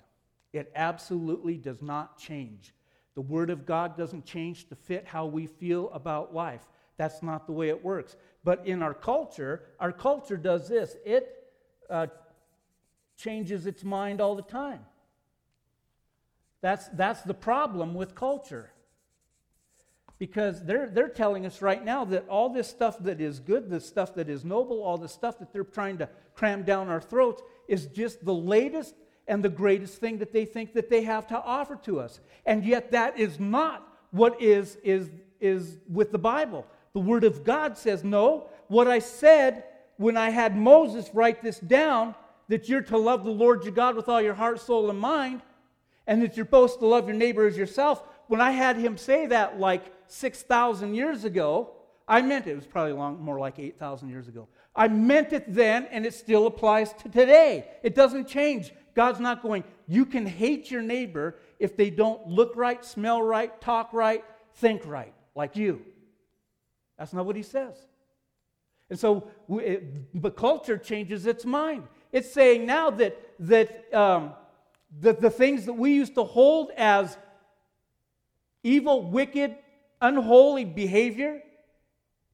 It 0.53 0.71
absolutely 0.75 1.57
does 1.57 1.81
not 1.81 2.19
change. 2.19 2.75
The 3.15 3.21
Word 3.21 3.51
of 3.51 3.65
God 3.65 3.97
doesn't 3.97 4.25
change 4.25 4.69
to 4.69 4.75
fit 4.75 5.07
how 5.07 5.27
we 5.27 5.47
feel 5.47 5.91
about 5.91 6.35
life. 6.35 6.63
That's 7.01 7.23
not 7.23 7.47
the 7.47 7.53
way 7.53 7.71
it 7.71 7.83
works. 7.83 8.15
But 8.45 8.67
in 8.67 8.83
our 8.83 8.93
culture, 8.93 9.63
our 9.81 9.91
culture 9.91 10.37
does 10.37 10.69
this 10.69 10.97
it 11.03 11.35
uh, 11.89 12.09
changes 13.17 13.65
its 13.65 13.83
mind 13.83 14.21
all 14.21 14.35
the 14.35 14.43
time. 14.43 14.81
That's, 16.61 16.89
that's 16.89 17.23
the 17.23 17.33
problem 17.33 17.95
with 17.95 18.15
culture 18.15 18.71
because 20.19 20.63
they're, 20.63 20.91
they're 20.91 21.09
telling 21.09 21.47
us 21.47 21.63
right 21.63 21.83
now 21.83 22.05
that 22.05 22.29
all 22.29 22.51
this 22.51 22.69
stuff 22.69 22.99
that 22.99 23.19
is 23.19 23.41
good, 23.41 23.71
the 23.71 23.81
stuff 23.81 24.15
that 24.17 24.29
is 24.29 24.45
noble, 24.45 24.83
all 24.83 24.99
the 24.99 25.09
stuff 25.09 25.39
that 25.39 25.55
they're 25.55 25.65
trying 25.65 25.97
to 25.97 26.09
cram 26.35 26.65
down 26.65 26.91
our 26.91 27.01
throats 27.01 27.43
is 27.67 27.87
just 27.87 28.23
the 28.27 28.35
latest 28.35 28.95
and 29.27 29.43
the 29.43 29.49
greatest 29.49 29.95
thing 29.95 30.19
that 30.19 30.35
they 30.35 30.45
think 30.45 30.75
that 30.75 30.91
they 30.91 31.05
have 31.05 31.27
to 31.29 31.43
offer 31.43 31.77
to 31.85 31.99
us. 31.99 32.21
And 32.45 32.63
yet 32.63 32.91
that 32.91 33.19
is 33.19 33.41
not 33.41 33.89
what 34.11 34.43
is, 34.43 34.77
is, 34.85 35.09
is 35.41 35.79
with 35.89 36.13
the 36.13 36.19
Bible. 36.19 36.67
The 36.93 37.01
Word 37.01 37.25
of 37.25 37.45
God 37.45 37.79
says, 37.79 38.03
no, 38.05 38.49
what 38.69 38.89
I 38.89 38.99
said 38.99 39.65
when 39.97 40.17
I 40.17 40.31
had 40.31 40.57
Moses 40.57 41.11
write 41.13 41.43
this 41.43 41.59
down, 41.61 42.15
that 42.49 42.69
you're 42.69 42.83
to 42.83 42.97
love 42.97 43.23
the 43.23 43.31
Lord 43.31 43.65
your 43.65 43.73
God 43.73 43.95
with 43.95 44.09
all 44.09 44.21
your 44.21 44.35
heart, 44.35 44.61
soul, 44.61 44.91
and 44.91 44.99
mind, 44.99 45.43
and 46.07 46.21
that 46.23 46.37
you're 46.37 46.47
supposed 46.47 46.81
to 46.81 46.87
love 46.87 47.07
your 47.07 47.17
neighbor 47.17 47.47
as 47.47 47.57
yourself, 47.57 48.03
when 48.27 48.41
I 48.41 48.51
had 48.51 48.77
him 48.77 48.97
say 48.97 49.27
that 49.27 49.61
like 49.61 49.85
6,000 50.07 50.95
years 50.95 51.25
ago, 51.25 51.73
I 52.09 52.23
meant 52.23 52.47
it. 52.47 52.53
It 52.53 52.57
was 52.57 52.67
probably 52.67 52.93
long, 52.93 53.23
more 53.23 53.39
like 53.39 53.59
8,000 53.59 54.09
years 54.09 54.27
ago. 54.27 54.49
I 54.75 54.89
meant 54.89 55.33
it 55.33 55.53
then, 55.53 55.87
and 55.91 56.07
it 56.07 56.15
still 56.15 56.47
applies 56.47 56.93
to 56.95 57.09
today. 57.09 57.67
It 57.83 57.95
doesn't 57.95 58.27
change. 58.27 58.73
God's 58.95 59.21
not 59.21 59.43
going, 59.43 59.63
you 59.87 60.05
can 60.07 60.27
hate 60.27 60.71
your 60.71 60.83
neighbor 60.83 61.37
if 61.59 61.77
they 61.77 61.91
don't 61.91 62.27
look 62.27 62.57
right, 62.57 62.85
smell 62.85 63.23
right, 63.23 63.61
talk 63.61 63.93
right, 63.93 64.25
think 64.55 64.87
right, 64.87 65.13
like 65.37 65.57
you. 65.57 65.83
That's 67.01 67.15
not 67.15 67.25
what 67.25 67.35
he 67.35 67.43
says. 67.43 67.75
And 68.91 68.99
so, 68.99 69.27
it, 69.49 70.21
but 70.21 70.37
culture 70.37 70.77
changes 70.77 71.25
its 71.25 71.47
mind. 71.47 71.85
It's 72.13 72.31
saying 72.31 72.67
now 72.67 72.91
that, 72.91 73.19
that 73.39 73.95
um, 73.95 74.35
the, 75.01 75.15
the 75.15 75.31
things 75.31 75.65
that 75.65 75.73
we 75.73 75.95
used 75.95 76.15
to 76.17 76.25
hold 76.25 76.73
as 76.77 77.17
evil, 78.63 79.11
wicked, 79.11 79.57
unholy 80.03 80.67
behavior, 80.67 81.41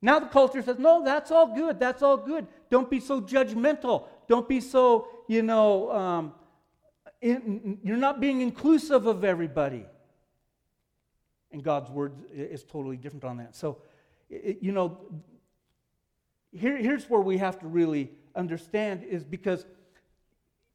now 0.03 0.19
the 0.19 0.27
culture 0.27 0.63
says, 0.63 0.81
no, 0.81 1.05
that's 1.05 1.31
all 1.31 1.55
good. 1.55 1.79
That's 1.79 2.03
all 2.03 2.17
good. 2.17 2.49
Don't 2.69 2.91
be 2.91 2.99
so 2.99 3.21
judgmental. 3.21 4.09
Don't 4.27 4.49
be 4.49 4.61
so, 4.61 5.07
you 5.29 5.43
know, 5.43 5.93
um, 5.93 6.33
in, 7.21 7.79
you're 7.85 7.97
not 7.97 8.21
being 8.21 8.41
inclusive 8.41 9.07
of 9.07 9.23
everybody. 9.23 9.87
And 11.53 11.63
God's 11.63 11.89
word 11.89 12.15
is 12.35 12.65
totally 12.65 12.97
different 12.97 13.23
on 13.23 13.37
that. 13.37 13.55
So, 13.55 13.79
it, 14.31 14.59
you 14.61 14.73
know, 14.73 14.99
here, 16.53 16.77
here's 16.77 17.09
where 17.09 17.21
we 17.21 17.39
have 17.39 17.59
to 17.61 17.67
really 17.67 18.11
understand 18.35 19.05
is 19.05 19.25
because 19.25 19.67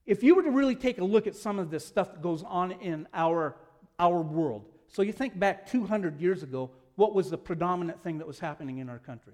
if 0.05 0.23
you 0.23 0.35
were 0.35 0.43
to 0.43 0.51
really 0.51 0.75
take 0.75 0.99
a 0.99 1.03
look 1.03 1.27
at 1.27 1.35
some 1.35 1.59
of 1.59 1.69
this 1.69 1.85
stuff 1.85 2.11
that 2.11 2.21
goes 2.21 2.43
on 2.43 2.71
in 2.71 3.07
our, 3.13 3.55
our 3.99 4.21
world, 4.21 4.65
so 4.87 5.01
you 5.01 5.13
think 5.13 5.37
back 5.39 5.69
200 5.69 6.19
years 6.19 6.43
ago, 6.43 6.71
what 6.95 7.13
was 7.13 7.29
the 7.29 7.37
predominant 7.37 8.03
thing 8.03 8.17
that 8.17 8.27
was 8.27 8.39
happening 8.39 8.79
in 8.79 8.89
our 8.89 8.99
country? 8.99 9.33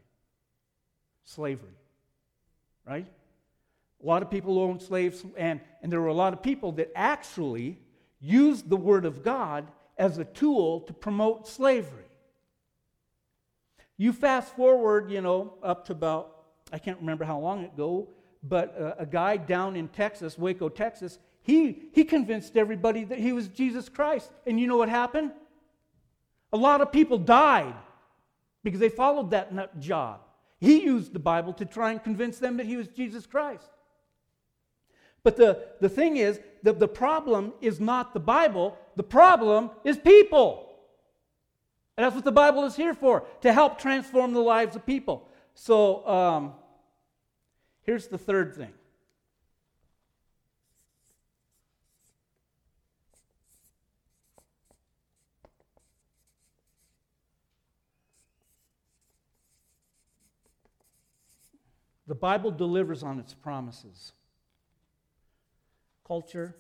Slavery, 1.23 1.75
right? 2.85 3.07
A 4.03 4.05
lot 4.05 4.21
of 4.21 4.29
people 4.29 4.59
owned 4.59 4.81
slaves, 4.81 5.25
and, 5.35 5.59
and 5.81 5.91
there 5.91 5.99
were 5.99 6.07
a 6.07 6.13
lot 6.13 6.33
of 6.33 6.43
people 6.43 6.71
that 6.73 6.91
actually 6.95 7.79
used 8.19 8.69
the 8.69 8.77
Word 8.77 9.05
of 9.05 9.23
God 9.23 9.67
as 9.97 10.17
a 10.17 10.25
tool 10.25 10.81
to 10.81 10.93
promote 10.93 11.47
slavery. 11.47 12.06
You 13.97 14.13
fast 14.13 14.55
forward, 14.55 15.09
you 15.09 15.21
know, 15.21 15.55
up 15.63 15.85
to 15.85 15.91
about, 15.93 16.43
I 16.71 16.77
can't 16.77 16.99
remember 16.99 17.25
how 17.25 17.39
long 17.39 17.65
ago, 17.65 18.09
but 18.43 18.75
a, 18.77 19.01
a 19.01 19.05
guy 19.05 19.37
down 19.37 19.75
in 19.75 19.87
Texas, 19.87 20.37
Waco, 20.37 20.69
Texas, 20.69 21.17
he, 21.41 21.89
he 21.93 22.03
convinced 22.03 22.57
everybody 22.57 23.03
that 23.05 23.17
he 23.17 23.31
was 23.31 23.47
Jesus 23.47 23.89
Christ. 23.89 24.31
And 24.45 24.59
you 24.59 24.67
know 24.67 24.77
what 24.77 24.89
happened? 24.89 25.31
A 26.53 26.57
lot 26.57 26.81
of 26.81 26.91
people 26.91 27.17
died 27.17 27.73
because 28.63 28.79
they 28.79 28.89
followed 28.89 29.31
that 29.31 29.53
nut 29.53 29.79
job. 29.79 30.21
He 30.59 30.83
used 30.83 31.13
the 31.13 31.19
Bible 31.19 31.53
to 31.53 31.65
try 31.65 31.91
and 31.91 32.03
convince 32.03 32.37
them 32.39 32.57
that 32.57 32.65
he 32.65 32.77
was 32.77 32.87
Jesus 32.87 33.25
Christ. 33.25 33.69
But 35.23 35.37
the, 35.37 35.65
the 35.81 35.89
thing 35.89 36.17
is, 36.17 36.39
the, 36.63 36.73
the 36.73 36.87
problem 36.87 37.53
is 37.61 37.79
not 37.79 38.13
the 38.13 38.19
Bible, 38.19 38.77
the 38.95 39.03
problem 39.03 39.71
is 39.83 39.97
people. 39.97 40.66
And 41.97 42.05
that's 42.05 42.15
what 42.15 42.23
the 42.23 42.31
Bible 42.31 42.63
is 42.65 42.75
here 42.75 42.93
for, 42.93 43.25
to 43.41 43.51
help 43.51 43.79
transform 43.79 44.33
the 44.33 44.39
lives 44.39 44.75
of 44.75 44.85
people. 44.85 45.27
So 45.55 46.07
um, 46.07 46.53
here's 47.81 48.07
the 48.07 48.19
third 48.19 48.55
thing 48.55 48.73
The 62.07 62.15
Bible 62.15 62.51
delivers 62.51 63.03
on 63.03 63.19
its 63.19 63.33
promises. 63.33 64.13
Culture 66.07 66.55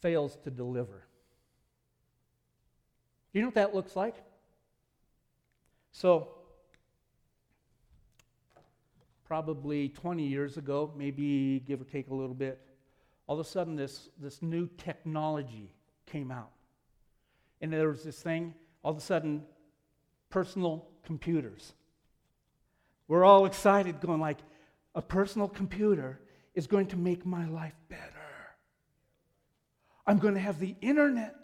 fails 0.00 0.36
to 0.44 0.50
deliver. 0.50 1.07
You 3.38 3.42
know 3.42 3.48
what 3.50 3.54
that 3.54 3.72
looks 3.72 3.94
like? 3.94 4.16
So, 5.92 6.26
probably 9.24 9.90
20 9.90 10.26
years 10.26 10.56
ago, 10.56 10.92
maybe 10.96 11.60
give 11.60 11.80
or 11.80 11.84
take 11.84 12.08
a 12.08 12.14
little 12.14 12.34
bit, 12.34 12.60
all 13.28 13.38
of 13.38 13.46
a 13.46 13.48
sudden 13.48 13.76
this, 13.76 14.08
this 14.18 14.42
new 14.42 14.68
technology 14.76 15.72
came 16.04 16.32
out. 16.32 16.50
And 17.60 17.72
there 17.72 17.88
was 17.88 18.02
this 18.02 18.20
thing, 18.20 18.54
all 18.82 18.90
of 18.90 18.98
a 18.98 19.02
sudden, 19.02 19.44
personal 20.30 20.88
computers. 21.04 21.74
We're 23.06 23.24
all 23.24 23.46
excited, 23.46 24.00
going 24.00 24.18
like, 24.18 24.38
a 24.96 25.00
personal 25.00 25.46
computer 25.46 26.18
is 26.56 26.66
going 26.66 26.88
to 26.88 26.96
make 26.96 27.24
my 27.24 27.46
life 27.46 27.76
better. 27.88 28.02
I'm 30.08 30.18
going 30.18 30.34
to 30.34 30.40
have 30.40 30.58
the 30.58 30.74
internet 30.80 31.36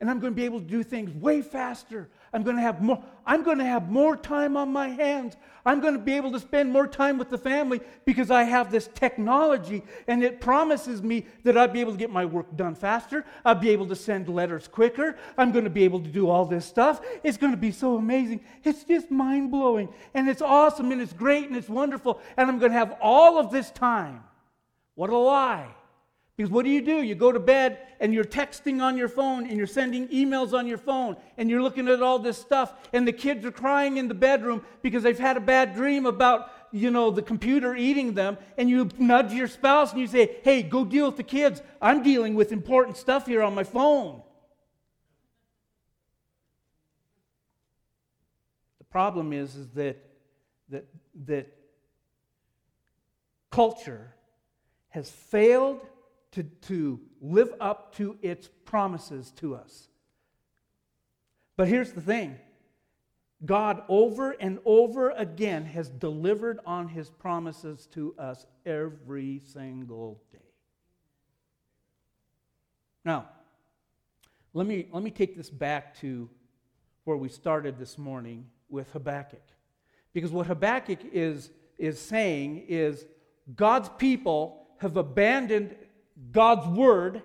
and 0.00 0.10
I'm 0.10 0.18
going 0.18 0.32
to 0.32 0.36
be 0.36 0.44
able 0.44 0.60
to 0.60 0.66
do 0.66 0.82
things 0.82 1.10
way 1.14 1.40
faster. 1.40 2.08
I'm 2.32 2.42
going 2.42 2.56
to 2.56 2.62
have 2.62 2.82
more 2.82 3.02
I'm 3.26 3.42
going 3.42 3.58
to 3.58 3.64
have 3.64 3.90
more 3.90 4.16
time 4.16 4.56
on 4.56 4.70
my 4.72 4.88
hands. 4.88 5.36
I'm 5.64 5.80
going 5.80 5.94
to 5.94 6.00
be 6.00 6.12
able 6.12 6.30
to 6.32 6.40
spend 6.40 6.70
more 6.70 6.86
time 6.86 7.16
with 7.16 7.30
the 7.30 7.38
family 7.38 7.80
because 8.04 8.30
I 8.30 8.42
have 8.42 8.70
this 8.70 8.90
technology 8.94 9.82
and 10.06 10.22
it 10.22 10.40
promises 10.40 11.02
me 11.02 11.24
that 11.44 11.56
I'll 11.56 11.68
be 11.68 11.80
able 11.80 11.92
to 11.92 11.98
get 11.98 12.10
my 12.10 12.26
work 12.26 12.54
done 12.54 12.74
faster. 12.74 13.24
I'll 13.46 13.54
be 13.54 13.70
able 13.70 13.86
to 13.86 13.96
send 13.96 14.28
letters 14.28 14.68
quicker. 14.68 15.16
I'm 15.38 15.52
going 15.52 15.64
to 15.64 15.70
be 15.70 15.84
able 15.84 16.00
to 16.00 16.10
do 16.10 16.28
all 16.28 16.44
this 16.44 16.66
stuff. 16.66 17.00
It's 17.22 17.38
going 17.38 17.52
to 17.52 17.58
be 17.58 17.72
so 17.72 17.96
amazing. 17.96 18.40
It's 18.62 18.84
just 18.84 19.10
mind-blowing 19.10 19.88
and 20.12 20.28
it's 20.28 20.42
awesome 20.42 20.92
and 20.92 21.00
it's 21.00 21.14
great 21.14 21.46
and 21.46 21.56
it's 21.56 21.68
wonderful 21.68 22.20
and 22.36 22.50
I'm 22.50 22.58
going 22.58 22.72
to 22.72 22.78
have 22.78 22.98
all 23.00 23.38
of 23.38 23.50
this 23.50 23.70
time. 23.70 24.22
What 24.96 25.08
a 25.08 25.16
lie. 25.16 25.68
Because 26.36 26.50
what 26.50 26.64
do 26.64 26.70
you 26.70 26.82
do? 26.82 27.02
You 27.02 27.14
go 27.14 27.30
to 27.30 27.38
bed 27.38 27.78
and 28.00 28.12
you're 28.12 28.24
texting 28.24 28.82
on 28.82 28.96
your 28.96 29.08
phone 29.08 29.46
and 29.46 29.56
you're 29.56 29.68
sending 29.68 30.08
emails 30.08 30.52
on 30.52 30.66
your 30.66 30.78
phone 30.78 31.16
and 31.38 31.48
you're 31.48 31.62
looking 31.62 31.86
at 31.88 32.02
all 32.02 32.18
this 32.18 32.38
stuff 32.38 32.74
and 32.92 33.06
the 33.06 33.12
kids 33.12 33.44
are 33.46 33.52
crying 33.52 33.98
in 33.98 34.08
the 34.08 34.14
bedroom 34.14 34.64
because 34.82 35.04
they've 35.04 35.18
had 35.18 35.36
a 35.36 35.40
bad 35.40 35.74
dream 35.74 36.06
about, 36.06 36.50
you 36.72 36.90
know, 36.90 37.10
the 37.10 37.22
computer 37.22 37.76
eating 37.76 38.14
them 38.14 38.36
and 38.58 38.68
you 38.68 38.88
nudge 38.98 39.32
your 39.32 39.46
spouse 39.46 39.92
and 39.92 40.00
you 40.00 40.08
say, 40.08 40.38
"Hey, 40.42 40.64
go 40.64 40.84
deal 40.84 41.06
with 41.06 41.16
the 41.16 41.22
kids. 41.22 41.62
I'm 41.80 42.02
dealing 42.02 42.34
with 42.34 42.50
important 42.50 42.96
stuff 42.96 43.26
here 43.26 43.42
on 43.42 43.54
my 43.54 43.64
phone." 43.64 44.20
The 48.78 48.84
problem 48.86 49.32
is 49.32 49.54
is 49.54 49.70
that 49.70 49.98
that 50.70 50.86
that 51.26 51.46
culture 53.52 54.16
has 54.88 55.08
failed 55.08 55.80
to, 56.34 56.42
to 56.42 57.00
live 57.20 57.52
up 57.60 57.94
to 57.96 58.16
its 58.22 58.48
promises 58.64 59.30
to 59.36 59.54
us. 59.54 59.88
But 61.56 61.68
here's 61.68 61.92
the 61.92 62.00
thing 62.00 62.38
God, 63.44 63.82
over 63.88 64.32
and 64.32 64.58
over 64.64 65.10
again, 65.10 65.64
has 65.66 65.88
delivered 65.88 66.58
on 66.66 66.88
his 66.88 67.10
promises 67.10 67.86
to 67.92 68.14
us 68.18 68.46
every 68.64 69.42
single 69.44 70.20
day. 70.32 70.38
Now, 73.04 73.28
let 74.54 74.66
me, 74.66 74.86
let 74.92 75.02
me 75.02 75.10
take 75.10 75.36
this 75.36 75.50
back 75.50 75.98
to 76.00 76.28
where 77.04 77.16
we 77.16 77.28
started 77.28 77.78
this 77.78 77.98
morning 77.98 78.46
with 78.68 78.90
Habakkuk. 78.92 79.42
Because 80.12 80.30
what 80.30 80.46
Habakkuk 80.46 81.00
is, 81.12 81.50
is 81.76 82.00
saying 82.00 82.64
is 82.68 83.04
God's 83.54 83.90
people 83.98 84.68
have 84.78 84.96
abandoned 84.96 85.76
God's 86.32 86.66
word, 86.66 87.22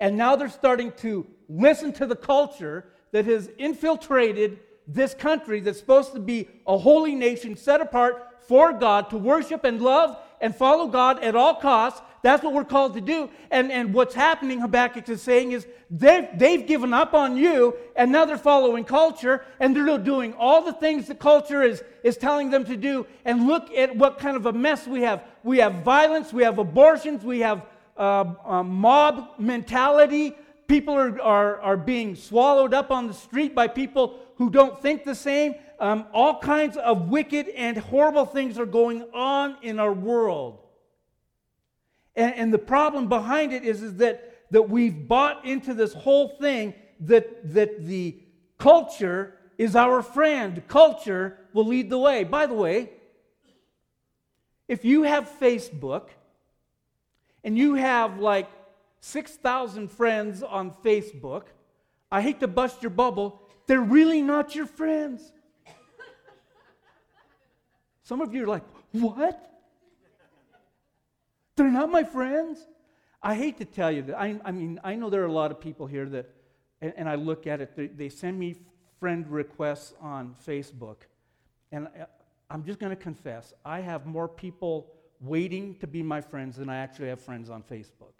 and 0.00 0.16
now 0.16 0.36
they're 0.36 0.48
starting 0.48 0.92
to 0.98 1.26
listen 1.48 1.92
to 1.94 2.06
the 2.06 2.16
culture 2.16 2.86
that 3.12 3.26
has 3.26 3.50
infiltrated 3.58 4.58
this 4.86 5.14
country 5.14 5.60
that's 5.60 5.78
supposed 5.78 6.12
to 6.12 6.20
be 6.20 6.48
a 6.66 6.76
holy 6.76 7.14
nation 7.14 7.56
set 7.56 7.80
apart 7.80 8.28
for 8.48 8.72
God 8.72 9.10
to 9.10 9.18
worship 9.18 9.64
and 9.64 9.80
love 9.80 10.16
and 10.40 10.54
follow 10.54 10.88
God 10.88 11.22
at 11.22 11.36
all 11.36 11.54
costs. 11.54 12.02
That's 12.22 12.42
what 12.42 12.52
we're 12.52 12.64
called 12.64 12.94
to 12.94 13.00
do. 13.00 13.30
And, 13.50 13.70
and 13.70 13.94
what's 13.94 14.14
happening, 14.14 14.60
Habakkuk 14.60 15.08
is 15.08 15.22
saying, 15.22 15.52
is 15.52 15.66
they've, 15.90 16.26
they've 16.36 16.66
given 16.66 16.92
up 16.92 17.14
on 17.14 17.36
you, 17.36 17.76
and 17.96 18.10
now 18.10 18.24
they're 18.24 18.38
following 18.38 18.84
culture, 18.84 19.44
and 19.60 19.74
they're 19.74 19.98
doing 19.98 20.34
all 20.34 20.62
the 20.62 20.72
things 20.72 21.06
that 21.08 21.18
culture 21.18 21.62
is, 21.62 21.82
is 22.02 22.16
telling 22.16 22.50
them 22.50 22.64
to 22.64 22.76
do. 22.76 23.06
And 23.24 23.46
look 23.46 23.72
at 23.72 23.96
what 23.96 24.18
kind 24.18 24.36
of 24.36 24.46
a 24.46 24.52
mess 24.52 24.86
we 24.86 25.02
have. 25.02 25.24
We 25.42 25.58
have 25.58 25.84
violence, 25.84 26.32
we 26.32 26.44
have 26.44 26.58
abortions, 26.58 27.24
we 27.24 27.40
have 27.40 27.62
uh, 27.96 28.34
uh, 28.44 28.62
mob 28.62 29.38
mentality. 29.38 30.34
People 30.66 30.94
are, 30.94 31.20
are, 31.20 31.60
are 31.60 31.76
being 31.76 32.16
swallowed 32.16 32.72
up 32.72 32.90
on 32.90 33.06
the 33.06 33.14
street 33.14 33.54
by 33.54 33.68
people 33.68 34.18
who 34.36 34.50
don't 34.50 34.80
think 34.80 35.04
the 35.04 35.14
same. 35.14 35.54
Um, 35.78 36.06
all 36.12 36.38
kinds 36.38 36.76
of 36.76 37.08
wicked 37.08 37.48
and 37.48 37.76
horrible 37.76 38.24
things 38.24 38.58
are 38.58 38.66
going 38.66 39.02
on 39.12 39.56
in 39.62 39.78
our 39.78 39.92
world. 39.92 40.60
And, 42.14 42.34
and 42.34 42.54
the 42.54 42.58
problem 42.58 43.08
behind 43.08 43.52
it 43.52 43.64
is, 43.64 43.82
is 43.82 43.96
that, 43.96 44.46
that 44.50 44.68
we've 44.68 45.08
bought 45.08 45.44
into 45.44 45.74
this 45.74 45.92
whole 45.92 46.28
thing 46.40 46.74
that, 47.00 47.52
that 47.52 47.84
the 47.86 48.18
culture 48.58 49.34
is 49.58 49.74
our 49.76 50.02
friend. 50.02 50.62
Culture 50.68 51.38
will 51.52 51.66
lead 51.66 51.90
the 51.90 51.98
way. 51.98 52.24
By 52.24 52.46
the 52.46 52.54
way, 52.54 52.90
if 54.68 54.84
you 54.84 55.02
have 55.02 55.28
Facebook, 55.40 56.08
and 57.44 57.56
you 57.56 57.74
have 57.74 58.18
like 58.18 58.48
6,000 59.00 59.90
friends 59.90 60.42
on 60.42 60.70
Facebook, 60.84 61.44
I 62.10 62.22
hate 62.22 62.40
to 62.40 62.48
bust 62.48 62.82
your 62.82 62.90
bubble, 62.90 63.40
they're 63.66 63.80
really 63.80 64.22
not 64.22 64.54
your 64.54 64.66
friends. 64.66 65.32
Some 68.02 68.20
of 68.20 68.34
you 68.34 68.44
are 68.44 68.48
like, 68.48 68.64
What? 68.92 69.48
They're 71.56 71.70
not 71.70 71.90
my 71.90 72.04
friends? 72.04 72.66
I 73.22 73.34
hate 73.34 73.58
to 73.58 73.64
tell 73.64 73.90
you 73.90 74.02
that. 74.02 74.18
I, 74.18 74.40
I 74.44 74.50
mean, 74.52 74.80
I 74.82 74.94
know 74.94 75.10
there 75.10 75.22
are 75.22 75.26
a 75.26 75.32
lot 75.32 75.50
of 75.50 75.60
people 75.60 75.86
here 75.86 76.08
that, 76.08 76.30
and, 76.80 76.92
and 76.96 77.08
I 77.08 77.14
look 77.14 77.46
at 77.46 77.60
it, 77.60 77.76
they, 77.76 77.86
they, 77.86 78.08
send 78.08 78.38
me 78.38 78.56
friend 78.98 79.30
requests 79.30 79.94
on 80.00 80.34
Facebook. 80.46 80.96
And 81.70 81.86
I, 81.88 82.06
I'm 82.50 82.64
just 82.64 82.78
going 82.78 82.90
to 82.90 83.00
confess, 83.00 83.52
I 83.64 83.80
have 83.80 84.06
more 84.06 84.28
people 84.28 84.92
waiting 85.22 85.76
to 85.76 85.86
be 85.86 86.02
my 86.02 86.20
friends 86.20 86.56
than 86.56 86.68
I 86.68 86.78
actually 86.78 87.08
have 87.08 87.20
friends 87.20 87.48
on 87.48 87.62
Facebook. 87.62 88.12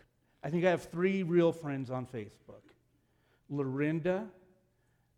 I 0.43 0.51
think 0.51 0.65
I 0.65 0.71
have 0.71 0.85
three 0.85 1.23
real 1.23 1.53
friends 1.53 1.91
on 1.91 2.07
Facebook 2.07 2.62
Lorinda, 3.51 4.27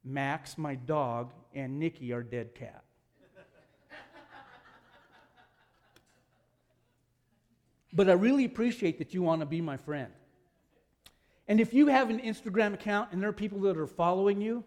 Max, 0.03 0.59
my 0.59 0.75
dog, 0.75 1.33
and 1.55 1.79
Nikki, 1.79 2.12
our 2.12 2.23
dead 2.23 2.55
cat. 2.55 2.83
but 7.92 8.11
I 8.11 8.14
really 8.14 8.44
appreciate 8.44 8.99
that 8.99 9.14
you 9.14 9.23
want 9.23 9.40
to 9.40 9.47
be 9.47 9.61
my 9.61 9.77
friend. 9.77 10.11
And 11.47 11.61
if 11.61 11.73
you 11.73 11.87
have 11.88 12.11
an 12.11 12.18
Instagram 12.20 12.75
account 12.75 13.11
and 13.12 13.23
there 13.23 13.29
are 13.29 13.35
people 13.35 13.61
that 13.61 13.77
are 13.77 13.87
following 13.87 14.40
you, 14.40 14.64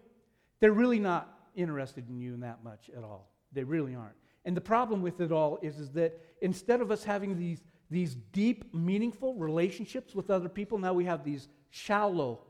they're 0.60 0.72
really 0.72 0.98
not 0.98 1.50
interested 1.54 2.08
in 2.08 2.20
you 2.20 2.36
that 2.38 2.64
much 2.64 2.90
at 2.96 3.02
all. 3.02 3.28
They 3.52 3.64
really 3.64 3.94
aren't. 3.94 4.14
And 4.48 4.56
the 4.56 4.62
problem 4.62 5.02
with 5.02 5.20
it 5.20 5.30
all 5.30 5.58
is, 5.60 5.78
is 5.78 5.90
that 5.90 6.18
instead 6.40 6.80
of 6.80 6.90
us 6.90 7.04
having 7.04 7.38
these, 7.38 7.60
these 7.90 8.14
deep, 8.32 8.72
meaningful 8.72 9.34
relationships 9.34 10.14
with 10.14 10.30
other 10.30 10.48
people, 10.48 10.78
now 10.78 10.94
we 10.94 11.04
have 11.04 11.22
these 11.22 11.48
shallow 11.68 12.40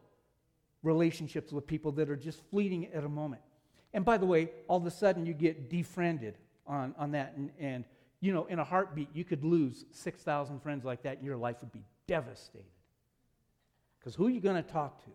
relationships 0.84 1.52
with 1.52 1.66
people 1.66 1.90
that 1.90 2.08
are 2.08 2.14
just 2.14 2.40
fleeting 2.52 2.86
at 2.94 3.02
a 3.02 3.08
moment. 3.08 3.42
And 3.92 4.04
by 4.04 4.16
the 4.16 4.26
way, 4.26 4.48
all 4.68 4.76
of 4.76 4.86
a 4.86 4.92
sudden 4.92 5.26
you 5.26 5.34
get 5.34 5.68
defriended 5.68 6.38
on, 6.68 6.94
on 6.96 7.10
that. 7.10 7.34
And, 7.36 7.50
and, 7.58 7.84
you 8.20 8.32
know, 8.32 8.44
in 8.44 8.60
a 8.60 8.64
heartbeat, 8.64 9.08
you 9.12 9.24
could 9.24 9.42
lose 9.42 9.84
6,000 9.90 10.60
friends 10.60 10.84
like 10.84 11.02
that, 11.02 11.16
and 11.16 11.26
your 11.26 11.36
life 11.36 11.56
would 11.62 11.72
be 11.72 11.82
devastated. 12.06 12.62
Because 13.98 14.14
who 14.14 14.28
are 14.28 14.30
you 14.30 14.40
going 14.40 14.62
to 14.62 14.70
talk 14.70 15.02
to? 15.02 15.10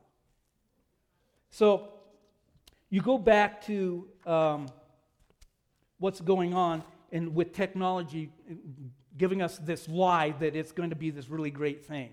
So 1.50 1.94
you 2.90 3.02
go 3.02 3.18
back 3.18 3.66
to 3.68 4.06
um, 4.26 4.68
what's 6.04 6.20
going 6.20 6.54
on 6.54 6.84
and 7.14 7.34
with 7.34 7.54
technology 7.54 8.30
giving 9.18 9.42
us 9.42 9.58
this 9.60 9.88
lie 9.88 10.32
that 10.38 10.54
it's 10.54 10.74
going 10.74 10.90
to 10.90 10.98
be 10.98 11.10
this 11.12 11.30
really 11.30 11.50
great 11.50 11.86
thing. 11.86 12.10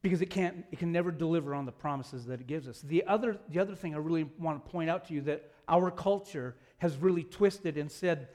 Because 0.00 0.22
it 0.22 0.30
can't 0.30 0.64
it 0.72 0.78
can 0.78 0.92
never 0.92 1.10
deliver 1.10 1.54
on 1.54 1.66
the 1.66 1.72
promises 1.72 2.24
that 2.24 2.40
it 2.40 2.46
gives 2.46 2.68
us. 2.68 2.80
The 2.80 3.04
other 3.06 3.36
the 3.50 3.58
other 3.58 3.74
thing 3.74 3.94
i 3.94 3.98
really 3.98 4.24
want 4.38 4.64
to 4.64 4.70
point 4.70 4.88
out 4.88 5.04
to 5.08 5.12
you 5.12 5.20
that 5.22 5.50
our 5.68 5.90
culture 5.90 6.56
has 6.78 6.96
really 6.96 7.22
twisted 7.22 7.76
and 7.76 7.92
said 7.92 8.28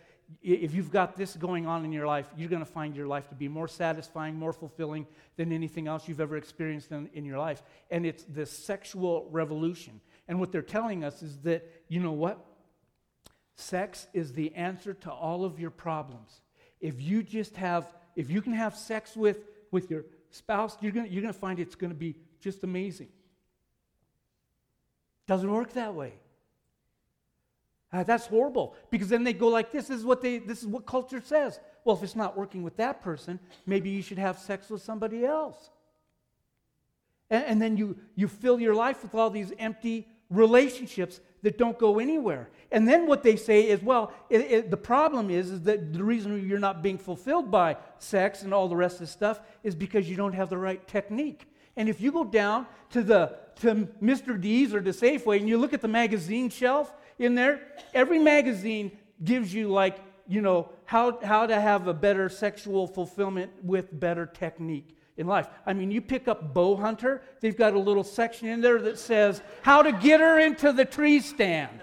if 0.44 0.76
you've 0.76 0.91
got 0.91 1.17
this 1.17 1.36
going 1.36 1.65
on 1.65 1.84
in 1.84 1.91
your 1.91 2.06
life 2.06 2.28
you're 2.38 2.50
going 2.50 2.63
to 2.63 2.72
find 2.72 2.96
your 2.96 3.08
life 3.08 3.28
to 3.30 3.36
be 3.36 3.48
more 3.48 3.67
satisfying 3.67 4.36
more 4.36 4.54
fulfilling 4.54 5.08
than 5.38 5.52
anything 5.52 5.88
else 5.88 6.08
you've 6.08 6.22
ever 6.22 6.38
experienced 6.38 6.91
in, 6.91 7.10
in 7.15 7.26
your 7.26 7.39
life. 7.39 7.63
And 7.89 8.06
it's 8.06 8.26
this 8.26 8.52
sexual 8.52 9.28
revolution. 9.32 10.02
And 10.28 10.39
what 10.39 10.52
they're 10.52 10.62
telling 10.62 11.04
us 11.04 11.24
is 11.24 11.39
that 11.39 11.67
you 11.88 12.00
know 12.00 12.12
what 12.12 12.46
sex 13.62 14.08
is 14.13 14.34
the 14.34 14.54
answer 14.56 14.93
to 14.93 15.12
all 15.12 15.45
of 15.45 15.60
your 15.60 15.71
problems 15.71 16.41
if 16.82 17.00
you 17.00 17.24
just 17.24 17.56
have 17.56 17.88
if 18.15 18.30
you 18.30 18.41
can 18.41 18.54
have 18.54 18.76
sex 18.76 19.15
with 19.15 19.38
with 19.71 19.89
your 19.89 20.04
spouse, 20.32 20.76
you're 20.82 20.91
going 20.91 21.12
you're 21.12 21.21
gonna 21.21 21.32
find 21.32 21.60
it's 21.60 21.76
going 21.76 21.91
to 21.91 21.97
be 21.97 22.15
just 22.41 22.63
amazing. 22.63 23.08
Doesn't 25.28 25.50
work 25.50 25.74
that 25.74 25.93
way. 25.93 26.13
Uh, 27.93 28.04
that's 28.04 28.26
horrible 28.26 28.76
because 28.89 29.10
then 29.10 29.24
they 29.24 29.34
go 29.34 29.50
like 29.50 29.71
this, 29.71 29.88
this 29.88 30.00
is 30.00 30.06
what 30.06 30.21
they 30.21 30.39
this 30.39 30.62
is 30.62 30.67
what 30.67 30.86
culture 30.86 31.21
says. 31.24 31.60
Well, 31.86 31.95
if 31.95 32.04
it's 32.04 32.15
not 32.15 32.38
working 32.38 32.63
with 32.63 32.78
that 32.78 33.02
person, 33.02 33.39
maybe 33.65 33.89
you 33.89 34.02
should 34.02 34.17
have 34.17 34.39
sex 34.39 34.69
with 34.69 34.82
somebody 34.82 35.26
else. 35.26 35.69
And, 37.30 37.45
and 37.45 37.62
then 37.62 37.78
you 37.78 37.97
you 38.15 38.28
fill 38.28 38.60
your 38.60 38.76
life 38.76 39.04
with 39.04 39.13
all 39.13 39.30
these 39.30 39.54
empty 39.60 40.08
relationships 40.30 41.19
that 41.43 41.58
don't 41.58 41.77
go 41.77 41.99
anywhere. 41.99 42.49
And 42.71 42.88
then 42.88 43.08
what 43.08 43.23
they 43.23 43.36
say 43.36 43.67
is, 43.67 43.82
well, 43.82 44.13
it, 44.30 44.41
it, 44.41 44.71
the 44.71 44.77
problem 44.77 45.30
is, 45.30 45.49
is 45.49 45.62
that 45.63 45.93
the 45.93 46.04
reason 46.04 46.47
you're 46.47 46.60
not 46.60 46.82
being 46.82 46.97
fulfilled 46.97 47.51
by 47.51 47.77
sex 47.99 48.43
and 48.43 48.54
all 48.54 48.67
the 48.67 48.75
rest 48.75 48.95
of 48.95 49.01
the 49.01 49.08
stuff 49.08 49.41
is 49.63 49.75
because 49.75 50.10
you 50.10 50.15
don't 50.15 50.34
have 50.34 50.49
the 50.49 50.58
right 50.58 50.88
technique. 50.88 51.47
And 51.75 51.89
if 51.89 51.99
you 52.01 52.12
go 52.12 52.23
down 52.23 52.67
to 52.91 53.01
the 53.01 53.38
to 53.62 53.88
Mr. 54.01 54.39
D's 54.39 54.73
or 54.73 54.82
the 54.82 54.91
Safeway 54.91 55.38
and 55.38 55.47
you 55.47 55.58
look 55.58 55.73
at 55.73 55.82
the 55.82 55.88
magazine 55.88 56.49
shelf 56.49 56.93
in 57.19 57.36
there, 57.36 57.62
every 57.93 58.17
magazine 58.17 58.91
gives 59.23 59.54
you 59.54 59.69
like, 59.69 59.99
you 60.27 60.41
know, 60.41 60.69
how, 60.86 61.19
how 61.23 61.45
to 61.45 61.60
have 61.60 61.88
a 61.88 61.93
better 61.93 62.27
sexual 62.27 62.88
fulfillment 62.88 63.51
with 63.63 63.88
better 63.97 64.25
technique 64.25 64.97
in 65.17 65.28
life. 65.28 65.47
I 65.65 65.74
mean, 65.74 65.91
you 65.91 66.02
pick 66.02 66.28
up 66.28 66.54
Bow 66.54 66.76
Hunter, 66.76 67.21
they've 67.41 67.58
got 67.58 67.74
a 67.74 67.80
little 67.80 68.04
section 68.04 68.47
in 68.47 68.62
there 68.62 68.80
that 68.80 68.97
says 68.97 69.41
how 69.62 69.84
to 69.84 69.91
get 69.91 70.19
her 70.19 70.39
into 70.39 70.71
the 70.71 70.86
tree 70.86 71.19
stand. 71.19 71.82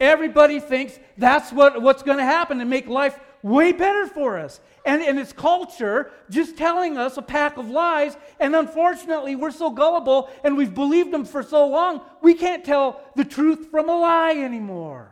Everybody 0.00 0.60
thinks 0.60 0.98
that's 1.18 1.52
what, 1.52 1.82
what's 1.82 2.02
going 2.02 2.16
to 2.16 2.24
happen 2.24 2.60
and 2.60 2.70
make 2.70 2.86
life 2.86 3.18
way 3.42 3.72
better 3.72 4.06
for 4.06 4.38
us. 4.38 4.60
And, 4.86 5.02
and 5.02 5.18
it's 5.18 5.34
culture 5.34 6.10
just 6.30 6.56
telling 6.56 6.96
us 6.96 7.18
a 7.18 7.22
pack 7.22 7.58
of 7.58 7.68
lies. 7.68 8.16
And 8.38 8.56
unfortunately, 8.56 9.36
we're 9.36 9.50
so 9.50 9.70
gullible 9.70 10.30
and 10.42 10.56
we've 10.56 10.74
believed 10.74 11.10
them 11.10 11.26
for 11.26 11.42
so 11.42 11.66
long, 11.66 12.00
we 12.22 12.32
can't 12.32 12.64
tell 12.64 13.02
the 13.14 13.24
truth 13.24 13.68
from 13.70 13.90
a 13.90 13.96
lie 13.96 14.36
anymore. 14.36 15.10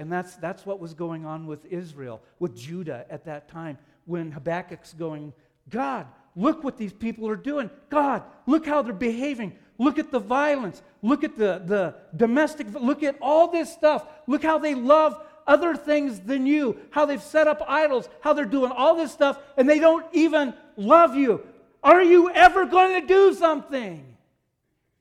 And 0.00 0.10
that's, 0.10 0.34
that's 0.36 0.64
what 0.64 0.80
was 0.80 0.94
going 0.94 1.26
on 1.26 1.46
with 1.46 1.66
Israel, 1.66 2.22
with 2.38 2.56
Judah 2.56 3.04
at 3.10 3.26
that 3.26 3.50
time, 3.50 3.76
when 4.06 4.32
Habakkuk's 4.32 4.94
going, 4.94 5.34
God, 5.68 6.06
look 6.34 6.64
what 6.64 6.78
these 6.78 6.94
people 6.94 7.28
are 7.28 7.36
doing. 7.36 7.68
God, 7.90 8.22
look 8.46 8.64
how 8.64 8.80
they're 8.80 8.94
behaving. 8.94 9.52
Look 9.76 9.98
at 9.98 10.10
the 10.10 10.18
violence. 10.18 10.80
Look 11.02 11.22
at 11.22 11.36
the, 11.36 11.60
the 11.66 11.96
domestic, 12.16 12.68
look 12.72 13.02
at 13.02 13.18
all 13.20 13.48
this 13.48 13.70
stuff. 13.70 14.06
Look 14.26 14.42
how 14.42 14.56
they 14.56 14.74
love 14.74 15.22
other 15.46 15.76
things 15.76 16.20
than 16.20 16.46
you, 16.46 16.78
how 16.88 17.04
they've 17.04 17.22
set 17.22 17.46
up 17.46 17.62
idols, 17.68 18.08
how 18.22 18.32
they're 18.32 18.46
doing 18.46 18.72
all 18.72 18.96
this 18.96 19.12
stuff, 19.12 19.38
and 19.58 19.68
they 19.68 19.78
don't 19.78 20.06
even 20.14 20.54
love 20.78 21.14
you. 21.14 21.46
Are 21.82 22.02
you 22.02 22.30
ever 22.30 22.64
going 22.64 23.02
to 23.02 23.06
do 23.06 23.34
something? 23.34 24.16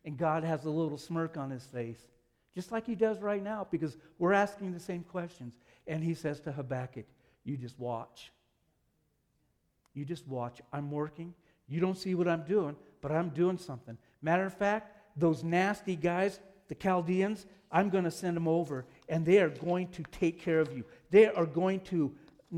And 0.03 0.17
God 0.17 0.43
has 0.43 0.65
a 0.65 0.69
little 0.69 0.97
smirk 0.97 1.37
on 1.37 1.51
his 1.51 1.63
face 1.63 2.03
just 2.59 2.73
like 2.73 2.85
he 2.85 2.95
does 2.95 3.21
right 3.21 3.41
now, 3.41 3.65
because 3.71 3.95
we're 4.17 4.33
asking 4.33 4.73
the 4.73 4.81
same 4.81 5.01
questions. 5.01 5.53
And 5.87 6.03
he 6.03 6.13
says 6.13 6.41
to 6.41 6.51
Habakkuk, 6.51 7.05
You 7.45 7.55
just 7.55 7.79
watch. 7.79 8.33
You 9.93 10.03
just 10.03 10.27
watch. 10.27 10.59
I'm 10.73 10.91
working. 10.91 11.33
You 11.69 11.79
don't 11.79 11.97
see 11.97 12.15
what 12.15 12.27
I'm 12.27 12.43
doing, 12.43 12.75
but 12.99 13.13
I'm 13.13 13.29
doing 13.29 13.57
something. 13.57 13.97
Matter 14.21 14.45
of 14.45 14.53
fact, 14.53 14.97
those 15.15 15.41
nasty 15.41 15.95
guys, 15.95 16.41
the 16.67 16.75
Chaldeans, 16.75 17.45
I'm 17.71 17.89
going 17.89 18.03
to 18.03 18.11
send 18.11 18.35
them 18.35 18.47
over, 18.47 18.85
and 19.07 19.25
they 19.25 19.39
are 19.39 19.49
going 19.49 19.87
to 19.91 20.03
take 20.11 20.41
care 20.41 20.59
of 20.59 20.75
you. 20.75 20.83
They 21.11 21.27
are 21.27 21.45
going 21.45 21.79
to, 21.91 22.11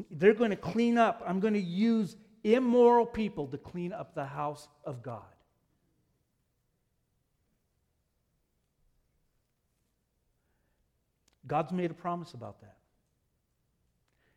they're 0.10 0.34
going 0.34 0.50
to 0.50 0.56
clean 0.56 0.98
up. 0.98 1.22
I'm 1.28 1.40
going 1.40 1.54
to 1.54 1.62
use 1.62 2.16
immoral 2.44 3.06
people 3.06 3.46
to 3.48 3.58
clean 3.60 3.94
up 3.94 4.16
the 4.16 4.26
house 4.26 4.68
of 4.84 5.04
God. 5.04 5.22
God's 11.52 11.74
made 11.74 11.92
a 11.92 11.94
promise 11.94 12.34
about 12.34 12.62
that. 12.62 12.78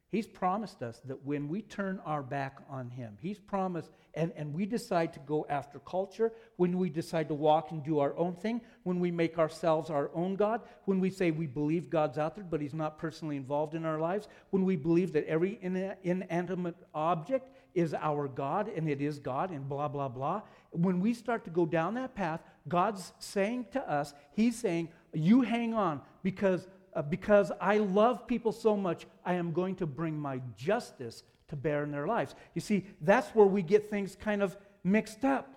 He's 0.09 0.27
promised 0.27 0.83
us 0.83 1.01
that 1.05 1.25
when 1.25 1.47
we 1.47 1.63
turn 1.63 2.01
our 2.05 2.25
back 2.25 2.59
on 2.69 2.91
Him, 2.91 3.17
He's 3.21 3.39
promised, 3.39 3.93
and, 4.15 4.33
and 4.35 4.53
we 4.53 4.67
decide 4.67 5.13
to 5.13 5.21
go 5.21 5.47
after 5.49 5.79
culture, 5.79 6.33
when 6.57 6.77
we 6.77 6.91
decide 6.91 7.29
to 7.29 7.35
walk 7.35 7.71
and 7.71 7.85
do 7.85 8.01
our 8.01 8.17
own 8.17 8.35
thing, 8.35 8.61
when 8.83 8.99
we 8.99 9.13
make 9.13 9.39
ourselves 9.39 9.91
our 9.91 10.11
own 10.13 10.35
God, 10.35 10.63
when 10.87 10.99
we 10.99 11.09
say 11.09 11.31
we 11.31 11.47
believe 11.47 11.89
God's 11.89 12.19
out 12.19 12.35
there, 12.35 12.43
but 12.43 12.61
He's 12.61 12.75
not 12.75 12.99
personally 12.99 13.37
involved 13.37 13.77
in 13.77 13.85
our 13.85 14.01
lives, 14.01 14.27
when 14.51 14.65
we 14.65 14.75
believe 14.75 15.13
that 15.13 15.25
every 15.29 15.57
inanimate 15.63 16.77
object 16.97 17.49
is 17.77 17.95
our 17.95 18.27
God 18.27 18.69
and 18.75 18.89
it 18.89 19.01
is 19.01 19.21
God 19.21 19.53
and 19.53 19.69
blah, 19.69 19.87
blah, 19.87 20.09
blah, 20.09 20.43
when 20.73 20.99
we 20.99 21.15
start 21.15 21.45
to 21.45 21.51
go 21.51 21.65
down 21.65 21.95
that 21.95 22.17
path, 22.17 22.41
God's 22.67 23.13
saying 23.21 23.67
to 23.71 23.89
us, 23.89 24.15
He's 24.33 24.57
saying, 24.57 24.89
You 25.13 25.43
hang 25.43 25.75
on 25.75 26.01
because 26.25 26.67
uh, 26.95 27.03
because 27.03 27.51
I 27.61 27.79
love 27.79 28.27
people 28.27 28.53
so 28.53 28.77
much, 28.77 29.07
I 29.25 29.35
am 29.35 29.53
going 29.53 29.77
to 29.77 29.87
bring 29.87 30.19
my 30.19 30.41
justice 30.57 31.23
to 31.49 31.57
bear 31.57 31.83
in 31.83 31.91
their 31.91 32.07
lives. 32.07 32.35
You 32.55 32.61
see, 32.61 32.87
that's 33.01 33.29
where 33.35 33.47
we 33.47 33.63
get 33.63 33.91
things 33.91 34.17
kind 34.17 34.43
of 34.43 34.57
mixed 34.83 35.25
up. 35.25 35.49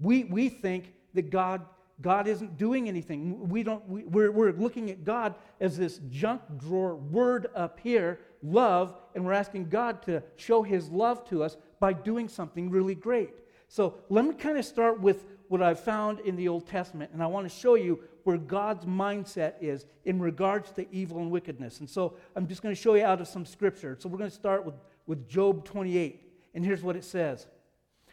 We, 0.00 0.24
we 0.24 0.48
think 0.48 0.92
that 1.14 1.30
God, 1.30 1.62
God 2.00 2.26
isn't 2.26 2.56
doing 2.56 2.88
anything. 2.88 3.48
We 3.48 3.62
don't, 3.62 3.86
we, 3.88 4.04
we're, 4.04 4.32
we're 4.32 4.52
looking 4.52 4.90
at 4.90 5.04
God 5.04 5.34
as 5.60 5.76
this 5.76 6.00
junk 6.10 6.42
drawer 6.56 6.96
word 6.96 7.48
up 7.54 7.78
here, 7.80 8.20
love, 8.42 8.94
and 9.14 9.24
we're 9.24 9.32
asking 9.32 9.68
God 9.68 10.02
to 10.02 10.22
show 10.36 10.62
his 10.62 10.88
love 10.88 11.28
to 11.28 11.42
us 11.42 11.56
by 11.78 11.92
doing 11.92 12.28
something 12.28 12.70
really 12.70 12.94
great. 12.94 13.30
So 13.68 13.94
let 14.08 14.24
me 14.24 14.34
kind 14.34 14.58
of 14.58 14.64
start 14.64 15.00
with 15.00 15.24
what 15.48 15.62
I've 15.62 15.80
found 15.80 16.20
in 16.20 16.36
the 16.36 16.48
Old 16.48 16.66
Testament, 16.66 17.10
and 17.12 17.22
I 17.22 17.26
want 17.26 17.48
to 17.48 17.54
show 17.54 17.74
you 17.74 18.00
where 18.24 18.36
God's 18.36 18.84
mindset 18.84 19.54
is 19.60 19.86
in 20.04 20.20
regards 20.20 20.70
to 20.72 20.86
evil 20.94 21.18
and 21.18 21.30
wickedness. 21.30 21.80
And 21.80 21.88
so 21.88 22.14
I'm 22.36 22.46
just 22.46 22.62
going 22.62 22.74
to 22.74 22.80
show 22.80 22.94
you 22.94 23.04
out 23.04 23.20
of 23.20 23.28
some 23.28 23.46
scripture. 23.46 23.96
So 23.98 24.08
we're 24.08 24.18
going 24.18 24.30
to 24.30 24.36
start 24.36 24.64
with, 24.64 24.74
with 25.06 25.28
Job 25.28 25.64
28. 25.64 26.20
And 26.54 26.64
here's 26.64 26.82
what 26.82 26.96
it 26.96 27.04
says 27.04 27.46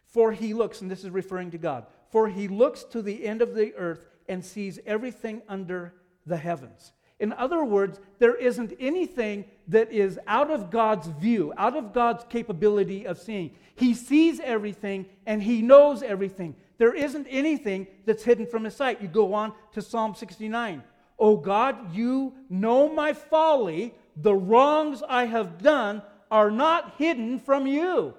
For 0.06 0.32
he 0.32 0.54
looks, 0.54 0.82
and 0.82 0.90
this 0.90 1.04
is 1.04 1.10
referring 1.10 1.52
to 1.52 1.58
God, 1.58 1.86
for 2.12 2.28
he 2.28 2.48
looks 2.48 2.84
to 2.86 3.02
the 3.02 3.26
end 3.26 3.42
of 3.42 3.56
the 3.56 3.74
earth 3.76 4.06
and 4.28 4.44
sees 4.44 4.80
everything 4.86 5.42
under 5.48 5.94
the 6.26 6.38
heavens. 6.38 6.94
In 7.20 7.34
other 7.34 7.66
words, 7.66 8.00
there 8.20 8.36
isn't 8.36 8.74
anything 8.80 9.46
that 9.68 9.92
is 9.92 10.18
out 10.26 10.50
of 10.50 10.72
God's 10.72 11.08
view, 11.08 11.52
out 11.58 11.76
of 11.76 11.92
God's 11.92 12.24
capability 12.30 13.06
of 13.06 13.18
seeing. 13.18 13.52
He 13.76 13.94
sees 13.94 14.40
everything 14.40 15.06
and 15.26 15.44
he 15.44 15.62
knows 15.62 16.02
everything. 16.02 16.56
There 16.80 16.96
isn't 16.96 17.28
anything 17.30 17.88
that's 18.06 18.24
hidden 18.24 18.48
from 18.48 18.64
his 18.64 18.76
sight. 18.76 19.02
You 19.02 19.08
go 19.08 19.34
on 19.34 19.54
to 19.74 19.82
Psalm 19.82 20.16
69. 20.16 20.82
Oh 21.20 21.38
God, 21.38 21.94
you 21.94 22.34
know 22.50 22.92
my 22.92 23.14
folly. 23.14 23.94
The 24.16 24.34
wrongs 24.34 25.04
I 25.08 25.26
have 25.26 25.62
done 25.62 26.02
are 26.32 26.50
not 26.50 26.96
hidden 26.98 27.40
from 27.40 27.68
you. 27.68 28.16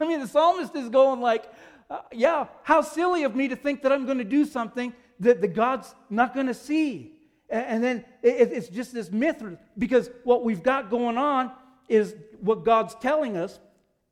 I 0.00 0.06
mean, 0.06 0.20
the 0.20 0.26
psalmist 0.26 0.74
is 0.74 0.88
going 0.88 1.20
like, 1.20 1.44
uh, 1.90 2.00
yeah, 2.12 2.46
how 2.62 2.80
silly 2.80 3.24
of 3.24 3.36
me 3.36 3.48
to 3.48 3.56
think 3.56 3.82
that 3.82 3.92
I'm 3.92 4.06
going 4.06 4.18
to 4.18 4.24
do 4.24 4.44
something 4.44 4.94
that 5.20 5.42
the 5.42 5.48
God's 5.48 5.94
not 6.08 6.34
going 6.34 6.46
to 6.46 6.54
see. 6.54 7.12
And 7.50 7.82
then 7.82 8.04
it's 8.22 8.68
just 8.68 8.94
this 8.94 9.10
myth 9.10 9.42
because 9.76 10.08
what 10.24 10.44
we've 10.44 10.62
got 10.62 10.88
going 10.88 11.18
on 11.18 11.50
is 11.88 12.14
what 12.40 12.64
God's 12.64 12.94
telling 12.94 13.36
us 13.36 13.58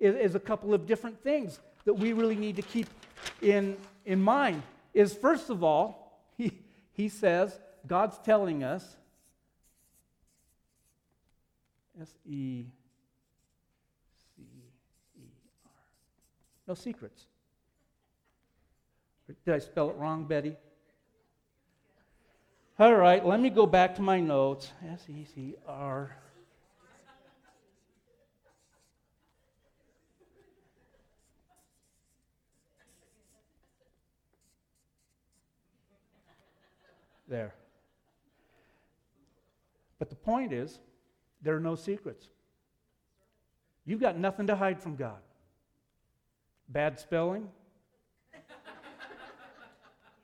is, 0.00 0.34
a 0.34 0.40
couple 0.40 0.74
of 0.74 0.86
different 0.86 1.22
things 1.22 1.60
that 1.88 1.94
we 1.94 2.12
really 2.12 2.36
need 2.36 2.54
to 2.56 2.60
keep 2.60 2.86
in, 3.40 3.74
in 4.04 4.20
mind. 4.20 4.62
Is 4.92 5.14
first 5.14 5.48
of 5.48 5.64
all, 5.64 6.20
he, 6.36 6.52
he 6.92 7.08
says, 7.08 7.58
God's 7.86 8.18
telling 8.18 8.62
us, 8.62 8.84
S 11.98 12.10
E 12.26 12.64
C 14.36 14.42
E 15.18 15.30
R, 15.64 15.70
no 16.66 16.74
secrets. 16.74 17.24
Did 19.46 19.54
I 19.54 19.58
spell 19.58 19.88
it 19.88 19.96
wrong, 19.96 20.26
Betty? 20.26 20.56
All 22.78 22.94
right, 22.94 23.24
let 23.24 23.40
me 23.40 23.48
go 23.48 23.64
back 23.64 23.94
to 23.94 24.02
my 24.02 24.20
notes. 24.20 24.70
S 24.92 25.06
E 25.08 25.24
C 25.34 25.54
R. 25.66 26.14
There. 37.28 37.54
But 39.98 40.10
the 40.10 40.16
point 40.16 40.52
is, 40.52 40.78
there 41.42 41.54
are 41.56 41.60
no 41.60 41.74
secrets. 41.74 42.28
You've 43.84 44.00
got 44.00 44.18
nothing 44.18 44.46
to 44.48 44.56
hide 44.56 44.80
from 44.80 44.96
God. 44.96 45.18
Bad 46.68 47.00
spelling? 47.00 47.48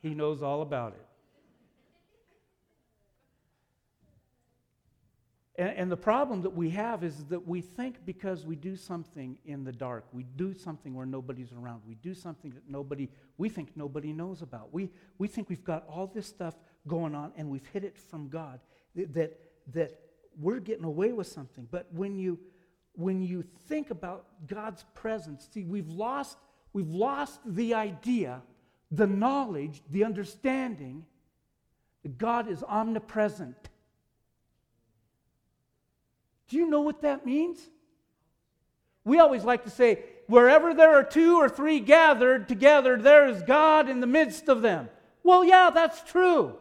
he 0.03 0.15
knows 0.15 0.43
all 0.43 0.63
about 0.63 0.93
it. 0.93 1.07
And, 5.57 5.79
and, 5.79 5.91
the 5.91 5.97
problem 5.97 6.43
that 6.43 6.51
we 6.51 6.71
have 6.71 7.05
is 7.05 7.25
that 7.27 7.47
we 7.47 7.61
think 7.61 8.05
because 8.05 8.45
we 8.45 8.57
do 8.57 8.75
something 8.75 9.39
in 9.47 9.63
the 9.63 9.71
dark, 9.71 10.05
we 10.13 10.25
do 10.25 10.53
something 10.53 10.95
where 10.95 11.07
nobody's 11.07 11.53
around, 11.53 11.83
we 11.87 11.95
do 11.95 12.13
something 12.13 12.51
that 12.51 12.69
nobody, 12.69 13.09
we 13.39 13.49
think 13.49 13.71
nobody 13.77 14.13
knows 14.13 14.43
about. 14.43 14.75
We, 14.75 14.91
we 15.17 15.29
think 15.29 15.49
we've 15.49 15.63
got 15.63 15.87
all 15.89 16.09
this 16.09 16.27
stuff 16.27 16.57
going 16.87 17.14
on 17.14 17.32
and 17.37 17.49
we've 17.49 17.66
hid 17.72 17.85
it 17.85 17.97
from 17.97 18.28
God, 18.28 18.61
that, 18.95 19.39
that, 19.72 20.01
we're 20.41 20.59
getting 20.59 20.85
away 20.85 21.12
with 21.12 21.28
something. 21.28 21.68
But 21.70 21.87
when 21.93 22.16
you, 22.16 22.41
when 22.95 23.22
you 23.22 23.45
think 23.68 23.91
about 23.91 24.26
God's 24.49 24.85
presence, 24.95 25.49
see, 25.53 25.62
we've 25.62 25.89
lost, 25.89 26.39
we've 26.72 26.89
lost 26.89 27.39
the 27.47 27.74
idea, 27.74 28.43
the 28.91 29.07
knowledge, 29.07 29.80
the 29.91 30.03
understanding 30.03 31.07
that 32.03 32.18
God 32.18 32.49
is 32.49 32.64
omnipresent 32.64 33.68
do 36.49 36.57
you 36.61 36.68
know 36.68 36.82
what 36.82 37.03
that 37.03 37.26
means? 37.26 37.59
We 39.05 39.18
always 39.18 39.45
like 39.45 39.64
to 39.64 39.70
say, 39.70 40.05
wherever 40.26 40.72
there 40.72 40.95
are 40.95 41.05
two 41.05 41.37
or 41.37 41.49
three 41.49 41.80
gathered 41.80 42.49
together, 42.49 42.97
there 42.97 43.28
is 43.28 43.43
God 43.43 43.89
in 43.89 44.01
the 44.01 44.07
midst 44.07 44.49
of 44.49 44.62
them. 44.62 44.89
Well, 45.22 45.45
yeah, 45.45 45.70
that's 45.74 46.03
true. 46.03 46.57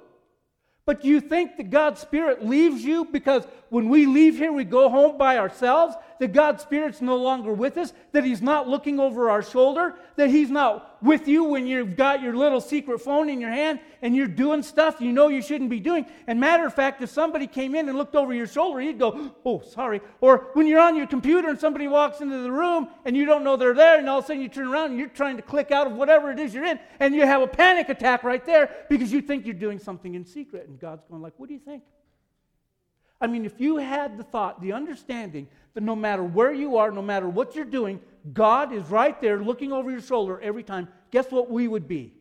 But 0.86 1.02
do 1.02 1.08
you 1.08 1.22
think 1.22 1.58
that 1.58 1.70
God's 1.70 2.02
Spirit 2.02 2.46
leaves 2.46 2.84
you 2.84 3.06
because 3.06 3.48
when 3.74 3.90
we 3.90 4.06
leave 4.06 4.38
here, 4.38 4.54
we 4.54 4.66
go 4.66 4.88
home 4.88 5.18
by 5.18 5.40
ourselves? 5.40 5.96
That 6.20 6.32
God's 6.32 6.62
Spirit's 6.62 7.02
no 7.02 7.18
longer 7.18 7.52
with 7.52 7.76
us? 7.78 7.92
That 8.12 8.24
He's 8.24 8.40
not 8.40 8.70
looking 8.70 9.00
over 9.00 9.32
our 9.32 9.42
shoulder? 9.42 9.96
That 10.16 10.30
He's 10.30 10.52
not 10.52 11.02
with 11.02 11.28
you 11.28 11.46
when 11.46 11.66
you've 11.66 11.96
got 11.96 12.22
your 12.22 12.36
little 12.36 12.62
secret 12.62 13.02
phone 13.02 13.32
in 13.32 13.42
your 13.42 13.50
hand 13.50 13.80
and 14.04 14.16
you're 14.16 14.28
doing 14.28 14.62
stuff 14.62 15.02
you 15.02 15.12
know 15.12 15.28
you 15.28 15.42
shouldn't 15.42 15.72
be 15.72 15.80
doing? 15.80 16.06
And 16.28 16.40
matter 16.40 16.68
of 16.68 16.76
fact, 16.76 17.02
if 17.02 17.10
somebody 17.10 17.48
came 17.48 17.74
in 17.74 17.90
and 17.90 17.98
looked 17.98 18.14
over 18.14 18.32
your 18.32 18.46
shoulder, 18.46 18.80
you'd 18.80 19.00
go, 19.00 19.32
oh, 19.44 19.62
sorry. 19.62 20.02
Or 20.22 20.50
when 20.54 20.68
you're 20.68 20.80
on 20.80 20.96
your 20.96 21.08
computer 21.08 21.50
and 21.50 21.60
somebody 21.60 21.88
walks 21.88 22.22
into 22.22 22.44
the 22.44 22.52
room 22.52 22.90
and 23.06 23.18
you 23.18 23.26
don't 23.26 23.44
know 23.44 23.58
they're 23.58 23.74
there, 23.74 23.98
and 23.98 24.08
all 24.08 24.20
of 24.20 24.26
a 24.26 24.28
sudden 24.28 24.44
you 24.44 24.50
turn 24.50 24.68
around 24.68 24.92
and 24.92 25.00
you're 25.00 25.08
trying 25.08 25.38
to 25.38 25.42
click 25.42 25.72
out 25.72 25.88
of 25.88 25.94
whatever 25.94 26.30
it 26.30 26.38
is 26.38 26.54
you're 26.54 26.66
in, 26.66 26.80
and 27.00 27.16
you 27.16 27.26
have 27.26 27.42
a 27.42 27.48
panic 27.48 27.90
attack 27.90 28.24
right 28.24 28.46
there 28.46 28.70
because 28.88 29.12
you 29.12 29.20
think 29.20 29.48
you're 29.48 29.56
doing 29.56 29.80
something 29.80 30.14
in 30.14 30.24
secret. 30.26 30.68
And 30.68 30.80
God's 30.80 31.06
going 31.10 31.24
like, 31.24 31.34
what 31.38 31.48
do 31.48 31.56
you 31.56 31.60
think? 31.60 31.82
I 33.24 33.28
mean, 33.28 33.46
if 33.46 33.62
you 33.62 33.78
had 33.78 34.18
the 34.18 34.24
thought, 34.24 34.60
the 34.62 34.74
understanding 34.74 35.48
that 35.76 35.82
no 35.82 35.96
matter 35.96 36.22
where 36.22 36.52
you 36.52 36.76
are, 36.76 36.92
no 36.92 37.02
matter 37.02 37.30
what 37.30 37.56
you're 37.56 37.64
doing, 37.64 38.02
God 38.34 38.74
is 38.74 38.84
right 38.90 39.20
there 39.22 39.42
looking 39.42 39.72
over 39.72 39.90
your 39.90 40.02
shoulder 40.02 40.42
every 40.42 40.62
time, 40.62 40.90
guess 41.10 41.32
what 41.32 41.50
we 41.50 41.70
would 41.70 41.88
be? 41.88 42.12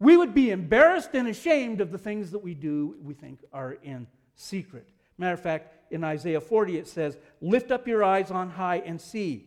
We 0.00 0.16
would 0.16 0.34
be 0.34 0.50
embarrassed 0.50 1.10
and 1.14 1.28
ashamed 1.28 1.80
of 1.80 1.92
the 1.92 1.98
things 1.98 2.32
that 2.32 2.40
we 2.40 2.54
do, 2.54 2.96
we 3.04 3.14
think 3.14 3.38
are 3.52 3.78
in 3.84 4.08
secret. 4.34 4.88
Matter 5.16 5.34
of 5.34 5.40
fact, 5.40 5.92
in 5.92 6.02
Isaiah 6.02 6.40
40, 6.40 6.76
it 6.76 6.88
says, 6.88 7.16
Lift 7.40 7.70
up 7.70 7.86
your 7.86 8.02
eyes 8.02 8.32
on 8.32 8.50
high 8.50 8.82
and 8.84 9.00
see. 9.00 9.46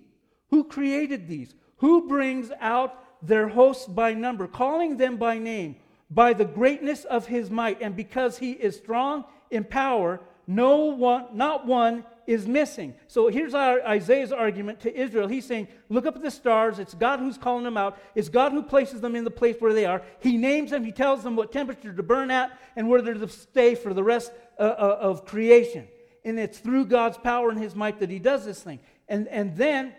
Who 0.49 0.63
created 0.63 1.28
these? 1.28 1.55
Who 1.80 2.07
brings 2.07 2.51
out 2.61 3.03
their 3.22 3.49
hosts 3.49 3.86
by 3.86 4.13
number, 4.13 4.47
calling 4.47 4.95
them 4.95 5.18
by 5.18 5.39
name, 5.39 5.76
by 6.09 6.32
the 6.32 6.45
greatness 6.45 7.03
of 7.03 7.28
his 7.28 7.51
might, 7.51 7.82
and 7.82 7.97
because 7.97 8.38
he 8.38 8.51
is 8.53 8.78
strong 8.78 9.26
in 9.52 9.64
power, 9.64 10.20
no 10.45 10.86
one, 10.86 11.28
not 11.34 11.66
one 11.66 12.04
is 12.26 12.45
missing. 12.45 12.93
So 13.08 13.30
here's 13.30 13.56
Isaiah's 13.56 14.34
argument 14.34 14.82
to 14.82 14.95
Israel. 14.95 15.28
He's 15.28 15.45
saying, 15.45 15.70
Look 15.89 16.06
up 16.06 16.18
at 16.18 16.22
the 16.22 16.30
stars. 16.30 16.78
It's 16.78 16.93
God 16.93 17.20
who's 17.20 17.38
calling 17.38 17.64
them 17.64 17.78
out. 17.78 17.98
It's 18.16 18.30
God 18.30 18.52
who 18.52 18.62
places 18.62 19.00
them 19.00 19.16
in 19.16 19.24
the 19.24 19.32
place 19.32 19.56
where 19.60 19.74
they 19.74 19.86
are. 19.86 20.02
He 20.20 20.38
names 20.38 20.72
them. 20.72 20.84
He 20.84 20.91
tells 20.91 21.24
them 21.24 21.36
what 21.36 21.52
temperature 21.52 21.93
to 21.93 22.04
burn 22.04 22.30
at 22.30 22.58
and 22.76 22.89
where 22.89 23.02
they're 23.02 23.14
to 23.14 23.30
stay 23.30 23.76
for 23.76 23.93
the 23.93 24.04
rest 24.04 24.32
uh, 24.60 24.64
uh, 24.64 24.98
of 25.00 25.26
creation. 25.26 25.88
And 26.26 26.38
it's 26.38 26.60
through 26.60 26.86
God's 26.88 27.18
power 27.18 27.50
and 27.50 27.60
his 27.60 27.74
might 27.74 28.00
that 28.00 28.10
he 28.10 28.20
does 28.20 28.45
this 28.45 28.62
thing. 28.62 28.80
And, 29.08 29.30
and 29.30 29.56
then 29.56 29.93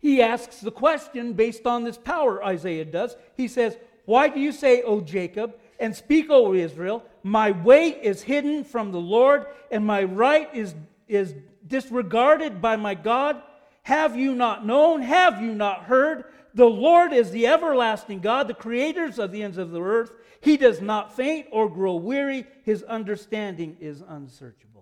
he 0.00 0.22
asks 0.22 0.60
the 0.60 0.72
question 0.72 1.34
based 1.34 1.66
on 1.66 1.84
this 1.84 1.96
power, 1.96 2.44
Isaiah 2.44 2.84
does. 2.84 3.14
He 3.36 3.46
says, 3.46 3.78
Why 4.04 4.28
do 4.28 4.40
you 4.40 4.50
say, 4.50 4.82
O 4.82 5.00
Jacob, 5.00 5.54
and 5.78 5.94
speak, 5.94 6.26
O 6.30 6.54
Israel, 6.54 7.04
my 7.22 7.50
way 7.50 7.88
is 7.88 8.22
hidden 8.22 8.64
from 8.64 8.92
the 8.92 9.00
Lord, 9.00 9.46
and 9.70 9.86
my 9.86 10.04
right 10.04 10.48
is, 10.54 10.74
is 11.08 11.34
disregarded 11.66 12.60
by 12.62 12.76
my 12.76 12.94
God. 12.94 13.42
Have 13.82 14.16
you 14.16 14.34
not 14.34 14.64
known? 14.64 15.02
Have 15.02 15.40
you 15.42 15.54
not 15.54 15.84
heard? 15.84 16.24
The 16.54 16.66
Lord 16.66 17.12
is 17.12 17.30
the 17.30 17.46
everlasting 17.46 18.20
God, 18.20 18.48
the 18.48 18.54
creators 18.54 19.18
of 19.18 19.32
the 19.32 19.42
ends 19.42 19.58
of 19.58 19.70
the 19.70 19.80
earth. 19.80 20.12
He 20.40 20.56
does 20.56 20.80
not 20.80 21.14
faint 21.14 21.46
or 21.52 21.68
grow 21.68 21.94
weary. 21.94 22.46
His 22.64 22.82
understanding 22.82 23.76
is 23.80 24.02
unsearchable. 24.06 24.79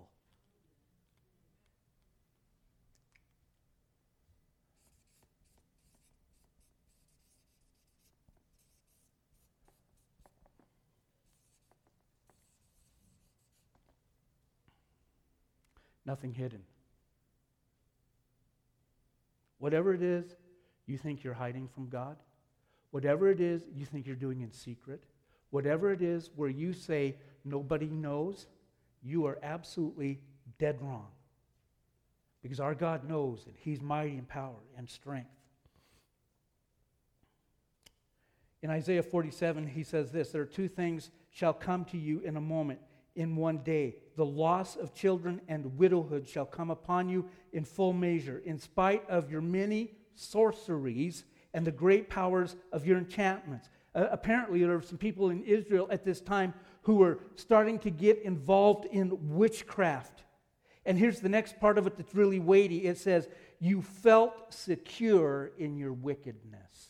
Nothing 16.09 16.33
hidden. 16.33 16.63
Whatever 19.59 19.93
it 19.93 20.01
is 20.01 20.25
you 20.87 20.97
think 20.97 21.23
you're 21.23 21.35
hiding 21.35 21.67
from 21.67 21.87
God, 21.87 22.17
whatever 22.89 23.29
it 23.29 23.39
is 23.39 23.61
you 23.75 23.85
think 23.85 24.07
you're 24.07 24.15
doing 24.15 24.41
in 24.41 24.51
secret, 24.51 25.03
whatever 25.51 25.93
it 25.93 26.01
is 26.01 26.31
where 26.35 26.49
you 26.49 26.73
say 26.73 27.15
nobody 27.45 27.85
knows, 27.85 28.47
you 29.03 29.27
are 29.27 29.37
absolutely 29.43 30.19
dead 30.57 30.81
wrong. 30.81 31.09
Because 32.41 32.59
our 32.59 32.73
God 32.73 33.07
knows 33.07 33.43
that 33.43 33.53
He's 33.59 33.79
mighty 33.79 34.17
in 34.17 34.25
power 34.25 34.63
and 34.79 34.89
strength. 34.89 35.29
In 38.63 38.71
Isaiah 38.71 39.03
47, 39.03 39.67
he 39.67 39.83
says 39.83 40.09
this 40.09 40.31
There 40.31 40.41
are 40.41 40.45
two 40.45 40.67
things 40.67 41.11
shall 41.29 41.53
come 41.53 41.85
to 41.85 41.97
you 41.99 42.21
in 42.21 42.35
a 42.35 42.41
moment, 42.41 42.79
in 43.15 43.35
one 43.35 43.59
day. 43.59 43.95
The 44.19 44.25
loss 44.25 44.75
of 44.75 44.93
children 44.93 45.39
and 45.47 45.77
widowhood 45.77 46.27
shall 46.27 46.45
come 46.45 46.69
upon 46.69 47.07
you 47.07 47.29
in 47.53 47.63
full 47.63 47.93
measure, 47.93 48.41
in 48.43 48.59
spite 48.59 49.09
of 49.09 49.31
your 49.31 49.39
many 49.39 49.91
sorceries 50.13 51.23
and 51.53 51.65
the 51.65 51.71
great 51.71 52.09
powers 52.09 52.57
of 52.73 52.85
your 52.85 52.97
enchantments. 52.97 53.69
Uh, 53.95 54.07
apparently, 54.11 54.59
there 54.59 54.75
were 54.75 54.81
some 54.81 54.97
people 54.97 55.29
in 55.29 55.45
Israel 55.45 55.87
at 55.89 56.03
this 56.03 56.19
time 56.19 56.53
who 56.81 56.95
were 56.95 57.19
starting 57.35 57.79
to 57.79 57.89
get 57.89 58.21
involved 58.23 58.87
in 58.91 59.37
witchcraft. 59.37 60.25
And 60.85 60.99
here's 60.99 61.21
the 61.21 61.29
next 61.29 61.57
part 61.57 61.77
of 61.77 61.87
it 61.87 61.95
that's 61.95 62.13
really 62.13 62.41
weighty 62.41 62.87
it 62.87 62.97
says, 62.97 63.29
You 63.61 63.81
felt 63.81 64.53
secure 64.53 65.51
in 65.57 65.77
your 65.77 65.93
wickedness. 65.93 66.89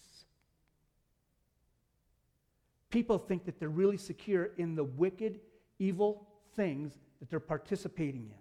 People 2.90 3.20
think 3.20 3.46
that 3.46 3.60
they're 3.60 3.70
really 3.70 3.98
secure 3.98 4.50
in 4.58 4.74
the 4.74 4.84
wicked, 4.84 5.42
evil 5.78 6.28
things 6.56 6.98
that 7.20 7.30
they're 7.30 7.40
participating 7.40 8.32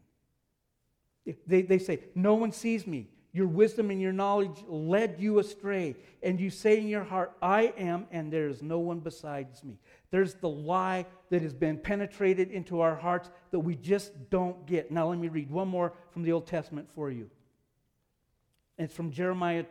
in. 1.26 1.36
They, 1.46 1.62
they 1.62 1.78
say, 1.78 2.00
No 2.14 2.34
one 2.34 2.52
sees 2.52 2.86
me. 2.86 3.08
Your 3.32 3.46
wisdom 3.46 3.90
and 3.90 4.00
your 4.00 4.12
knowledge 4.12 4.64
led 4.66 5.16
you 5.18 5.38
astray. 5.38 5.96
And 6.22 6.40
you 6.40 6.50
say 6.50 6.78
in 6.78 6.88
your 6.88 7.04
heart, 7.04 7.36
I 7.42 7.74
am, 7.76 8.06
and 8.10 8.32
there 8.32 8.48
is 8.48 8.62
no 8.62 8.78
one 8.78 9.00
besides 9.00 9.62
me. 9.62 9.78
There's 10.10 10.34
the 10.34 10.48
lie 10.48 11.06
that 11.30 11.42
has 11.42 11.52
been 11.52 11.78
penetrated 11.78 12.50
into 12.50 12.80
our 12.80 12.96
hearts 12.96 13.30
that 13.50 13.60
we 13.60 13.74
just 13.76 14.12
don't 14.30 14.66
get. 14.66 14.90
Now, 14.90 15.08
let 15.10 15.18
me 15.18 15.28
read 15.28 15.50
one 15.50 15.68
more 15.68 15.92
from 16.10 16.22
the 16.22 16.32
Old 16.32 16.46
Testament 16.46 16.88
for 16.94 17.10
you. 17.10 17.28
It's 18.78 18.94
from 18.94 19.10
Jeremiah 19.10 19.66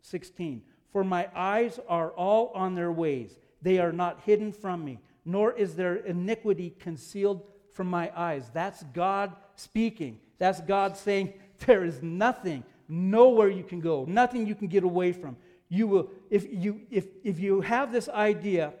16. 0.00 0.62
For 0.90 1.04
my 1.04 1.28
eyes 1.34 1.78
are 1.88 2.10
all 2.10 2.52
on 2.54 2.74
their 2.74 2.92
ways, 2.92 3.38
they 3.60 3.78
are 3.78 3.92
not 3.92 4.22
hidden 4.24 4.52
from 4.52 4.84
me, 4.84 4.98
nor 5.24 5.52
is 5.52 5.74
their 5.74 5.96
iniquity 5.96 6.74
concealed 6.78 7.42
from 7.72 7.88
my 7.88 8.10
eyes. 8.16 8.50
That's 8.52 8.82
God 8.94 9.32
speaking. 9.56 10.20
That's 10.38 10.60
God 10.60 10.96
saying, 10.96 11.32
There 11.66 11.84
is 11.84 12.02
nothing 12.02 12.64
nowhere 12.88 13.48
you 13.48 13.64
can 13.64 13.80
go, 13.80 14.04
nothing 14.06 14.46
you 14.46 14.54
can 14.54 14.68
get 14.68 14.84
away 14.84 15.12
from. 15.12 15.36
You 15.68 15.86
will, 15.86 16.10
if 16.30 16.46
you, 16.52 16.82
if, 16.90 17.06
if 17.24 17.40
you 17.40 17.62
have 17.62 17.92
this 17.92 18.08
idea 18.08 18.74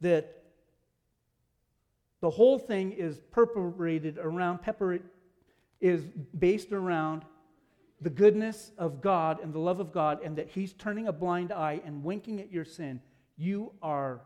that 0.00 0.42
the 2.20 2.30
whole 2.30 2.58
thing 2.58 2.92
is 2.92 3.20
perpetrated 3.30 4.18
around, 4.18 4.62
pepper 4.62 4.98
is 5.80 6.02
based 6.38 6.72
around 6.72 7.24
the 8.00 8.10
goodness 8.10 8.72
of 8.78 9.00
God 9.00 9.40
and 9.42 9.52
the 9.52 9.58
love 9.58 9.80
of 9.80 9.92
God, 9.92 10.22
and 10.22 10.36
that 10.36 10.48
He's 10.48 10.72
turning 10.72 11.08
a 11.08 11.12
blind 11.12 11.52
eye 11.52 11.80
and 11.84 12.02
winking 12.02 12.40
at 12.40 12.50
your 12.50 12.64
sin, 12.64 13.00
you 13.36 13.72
are 13.82 14.22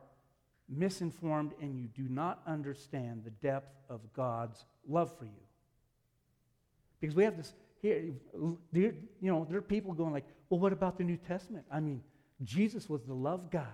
misinformed 0.72 1.52
and 1.60 1.78
you 1.78 1.88
do 1.88 2.08
not 2.08 2.40
understand 2.46 3.22
the 3.24 3.30
depth 3.30 3.74
of 3.88 4.00
God's 4.14 4.64
love 4.88 5.16
for 5.18 5.24
you. 5.24 5.30
Because 7.00 7.14
we 7.14 7.24
have 7.24 7.36
this 7.36 7.52
here, 7.80 8.12
you 8.72 8.96
know, 9.20 9.44
there 9.48 9.58
are 9.58 9.62
people 9.62 9.92
going 9.92 10.12
like, 10.12 10.24
well, 10.48 10.60
what 10.60 10.72
about 10.72 10.98
the 10.98 11.04
New 11.04 11.16
Testament? 11.16 11.64
I 11.70 11.80
mean, 11.80 12.02
Jesus 12.44 12.88
was 12.88 13.02
the 13.04 13.14
love 13.14 13.50
guy. 13.50 13.66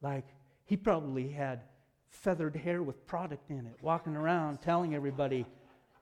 Like, 0.00 0.26
he 0.64 0.76
probably 0.76 1.28
had 1.28 1.62
feathered 2.08 2.54
hair 2.54 2.82
with 2.82 3.04
product 3.06 3.50
in 3.50 3.66
it, 3.66 3.76
walking 3.80 4.14
around 4.14 4.62
telling 4.62 4.94
everybody, 4.94 5.44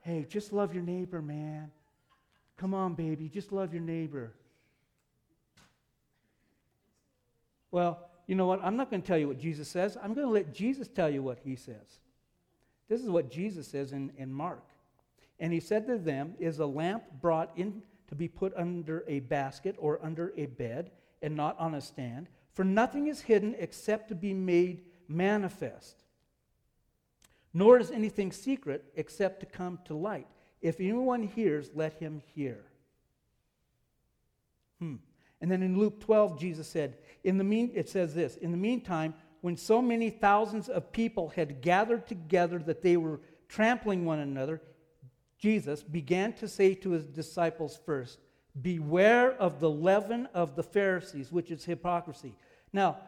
hey, 0.01 0.25
just 0.29 0.53
love 0.53 0.73
your 0.73 0.83
neighbor, 0.83 1.21
man. 1.21 1.71
Come 2.57 2.73
on, 2.73 2.93
baby, 2.93 3.27
just 3.27 3.51
love 3.51 3.73
your 3.73 3.81
neighbor. 3.81 4.33
Well, 7.71 8.07
you 8.27 8.35
know 8.35 8.47
what? 8.47 8.63
I'm 8.63 8.75
not 8.75 8.89
going 8.89 9.01
to 9.01 9.07
tell 9.07 9.17
you 9.17 9.27
what 9.27 9.39
Jesus 9.39 9.67
says. 9.67 9.97
I'm 10.01 10.13
going 10.13 10.27
to 10.27 10.33
let 10.33 10.53
Jesus 10.53 10.87
tell 10.87 11.09
you 11.09 11.21
what 11.21 11.39
he 11.43 11.55
says. 11.55 11.99
This 12.87 13.01
is 13.01 13.09
what 13.09 13.31
Jesus 13.31 13.67
says 13.67 13.91
in, 13.91 14.11
in 14.17 14.31
Mark. 14.31 14.63
And 15.39 15.51
he 15.53 15.59
said 15.59 15.87
to 15.87 15.97
them, 15.97 16.33
Is 16.39 16.59
a 16.59 16.65
lamp 16.65 17.03
brought 17.21 17.51
in 17.55 17.83
to 18.07 18.15
be 18.15 18.27
put 18.27 18.53
under 18.55 19.03
a 19.07 19.19
basket 19.19 19.75
or 19.77 19.99
under 20.03 20.33
a 20.37 20.45
bed 20.45 20.91
and 21.21 21.35
not 21.35 21.59
on 21.59 21.75
a 21.75 21.81
stand? 21.81 22.27
For 22.53 22.63
nothing 22.63 23.07
is 23.07 23.21
hidden 23.21 23.55
except 23.59 24.09
to 24.09 24.15
be 24.15 24.33
made 24.33 24.83
manifest. 25.07 26.03
Nor 27.53 27.79
is 27.79 27.91
anything 27.91 28.31
secret 28.31 28.85
except 28.95 29.39
to 29.41 29.45
come 29.45 29.79
to 29.85 29.93
light. 29.93 30.27
If 30.61 30.79
anyone 30.79 31.23
hears, 31.23 31.69
let 31.75 31.93
him 31.93 32.21
hear. 32.33 32.63
Hmm. 34.79 34.95
And 35.41 35.51
then 35.51 35.61
in 35.61 35.77
Luke 35.77 35.99
12, 35.99 36.39
Jesus 36.39 36.67
said, 36.67 36.97
in 37.25 37.39
the 37.39 37.43
mean, 37.43 37.71
it 37.73 37.89
says 37.89 38.13
this 38.13 38.37
In 38.37 38.51
the 38.51 38.57
meantime, 38.57 39.13
when 39.41 39.57
so 39.57 39.81
many 39.81 40.09
thousands 40.09 40.69
of 40.69 40.91
people 40.91 41.29
had 41.29 41.61
gathered 41.61 42.07
together 42.07 42.59
that 42.59 42.81
they 42.81 42.95
were 42.97 43.19
trampling 43.49 44.05
one 44.05 44.19
another, 44.19 44.61
Jesus 45.37 45.83
began 45.83 46.33
to 46.33 46.47
say 46.47 46.73
to 46.75 46.91
his 46.91 47.05
disciples 47.05 47.79
first, 47.85 48.19
Beware 48.61 49.33
of 49.33 49.59
the 49.59 49.69
leaven 49.69 50.27
of 50.33 50.55
the 50.55 50.63
Pharisees, 50.63 51.31
which 51.31 51.51
is 51.51 51.65
hypocrisy. 51.65 52.35
Now, 52.71 52.99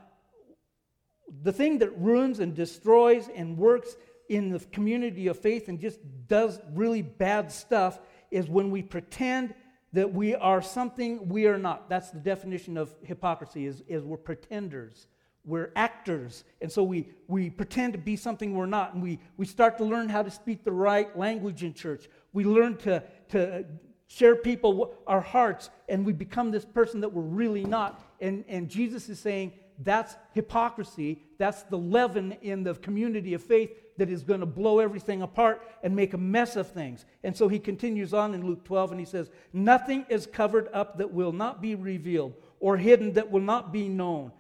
the 1.44 1.54
thing 1.54 1.78
that 1.80 1.98
ruins 1.98 2.40
and 2.40 2.56
destroys 2.56 3.30
and 3.34 3.58
works 3.58 3.96
in 4.30 4.50
the 4.50 4.60
community 4.60 5.28
of 5.28 5.40
faith 5.40 5.70
and 5.70 5.80
just 5.80 6.00
does 6.28 6.60
really 6.74 7.02
bad 7.02 7.52
stuff 7.52 8.00
is 8.32 8.50
when 8.50 8.72
we 8.72 8.82
pretend 8.82 9.54
that 9.98 10.14
we 10.14 10.36
are 10.36 10.62
something 10.62 11.28
we 11.28 11.48
are 11.48 11.58
not. 11.58 11.90
That's 11.90 12.12
the 12.12 12.20
definition 12.20 12.78
of 12.78 12.94
hypocrisy 13.02 13.66
is, 13.66 13.82
is 13.88 14.04
we're 14.04 14.16
pretenders. 14.16 15.08
We're 15.44 15.72
actors. 15.76 16.44
And 16.62 16.72
so 16.72 16.84
we, 16.84 17.10
we 17.28 17.50
pretend 17.50 17.94
to 17.94 17.98
be 17.98 18.16
something 18.16 18.54
we're 18.54 18.68
not. 18.68 18.94
And 18.94 19.02
we, 19.02 19.18
we 19.38 19.48
start 19.48 19.76
to 19.80 19.84
learn 19.84 20.08
how 20.08 20.22
to 20.22 20.30
speak 20.30 20.64
the 20.64 20.72
right 20.72 21.18
language 21.18 21.64
in 21.64 21.74
church. 21.74 22.10
We 22.32 22.44
learn 22.44 22.78
to, 22.78 23.02
to 23.30 23.66
share 24.06 24.36
people 24.36 24.94
our 25.08 25.20
hearts, 25.20 25.72
and 25.90 26.06
we 26.06 26.14
become 26.14 26.52
this 26.52 26.64
person 26.64 27.02
that 27.02 27.12
we're 27.12 27.24
really 27.24 27.66
not. 27.66 28.00
And, 28.22 28.46
and 28.48 28.70
Jesus 28.70 29.10
is 29.10 29.20
saying 29.20 29.54
that's 29.80 30.16
hypocrisy. 30.32 31.22
That's 31.38 31.64
the 31.64 31.78
leaven 31.78 32.34
in 32.42 32.64
the 32.64 32.74
community 32.76 33.34
of 33.34 33.44
faith 33.44 33.72
that 33.98 34.10
is 34.10 34.24
going 34.24 34.40
to 34.40 34.46
blow 34.46 34.80
everything 34.80 35.22
apart 35.22 35.62
and 35.84 35.96
make 35.96 36.14
a 36.14 36.18
mess 36.18 36.56
of 36.56 36.72
things. 36.72 37.06
And 37.24 37.36
so 37.36 37.48
he 37.48 37.60
continues 37.60 38.14
on 38.14 38.34
in 38.34 38.46
Luke 38.46 38.64
12 38.64 38.92
and 38.92 39.00
he 39.00 39.06
says, 39.06 39.30
Nothing 39.54 40.06
is 40.10 40.26
covered 40.26 40.70
up 40.74 40.98
that 40.98 41.12
will 41.12 41.32
not 41.32 41.62
be 41.62 41.76
revealed, 41.76 42.34
or 42.60 42.78
hidden 42.78 43.14
that 43.14 43.32
will 43.32 43.42
not 43.42 43.72
be 43.72 43.88
known. 43.88 44.32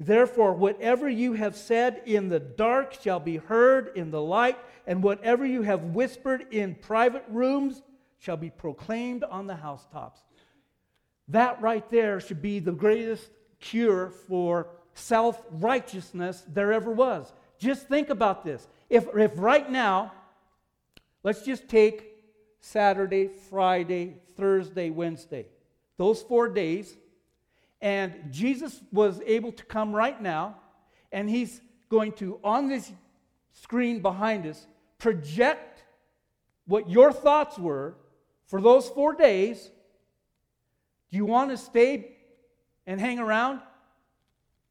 Therefore, 0.00 0.54
whatever 0.54 1.08
you 1.08 1.32
have 1.32 1.56
said 1.56 2.02
in 2.06 2.28
the 2.28 2.38
dark 2.38 2.94
shall 3.00 3.18
be 3.18 3.36
heard 3.36 3.90
in 3.96 4.12
the 4.12 4.22
light, 4.22 4.58
and 4.86 5.02
whatever 5.02 5.44
you 5.44 5.62
have 5.62 5.82
whispered 5.82 6.46
in 6.52 6.76
private 6.76 7.24
rooms 7.28 7.82
shall 8.18 8.36
be 8.36 8.50
proclaimed 8.50 9.24
on 9.24 9.48
the 9.48 9.56
housetops. 9.56 10.20
That 11.28 11.60
right 11.60 11.88
there 11.90 12.20
should 12.20 12.40
be 12.40 12.60
the 12.60 12.72
greatest 12.72 13.30
cure 13.60 14.10
for 14.10 14.68
self 14.94 15.42
righteousness 15.50 16.44
there 16.48 16.72
ever 16.72 16.90
was. 16.90 17.32
Just 17.58 17.88
think 17.88 18.10
about 18.10 18.44
this. 18.44 18.66
If, 18.88 19.06
if 19.16 19.32
right 19.36 19.68
now, 19.70 20.12
let's 21.22 21.42
just 21.42 21.68
take 21.68 22.04
Saturday, 22.60 23.28
Friday, 23.50 24.16
Thursday, 24.36 24.90
Wednesday, 24.90 25.46
those 25.96 26.22
four 26.22 26.48
days, 26.48 26.96
and 27.80 28.14
Jesus 28.30 28.80
was 28.92 29.20
able 29.26 29.52
to 29.52 29.64
come 29.64 29.94
right 29.94 30.20
now, 30.20 30.56
and 31.12 31.28
he's 31.28 31.60
going 31.88 32.12
to, 32.12 32.38
on 32.44 32.68
this 32.68 32.90
screen 33.52 34.00
behind 34.00 34.46
us, 34.46 34.66
project 34.98 35.84
what 36.66 36.90
your 36.90 37.12
thoughts 37.12 37.58
were 37.58 37.94
for 38.46 38.60
those 38.60 38.88
four 38.88 39.14
days. 39.14 39.70
Do 41.10 41.16
you 41.16 41.24
want 41.24 41.50
to 41.50 41.56
stay 41.56 42.17
and 42.88 43.00
hang 43.00 43.20
around 43.20 43.60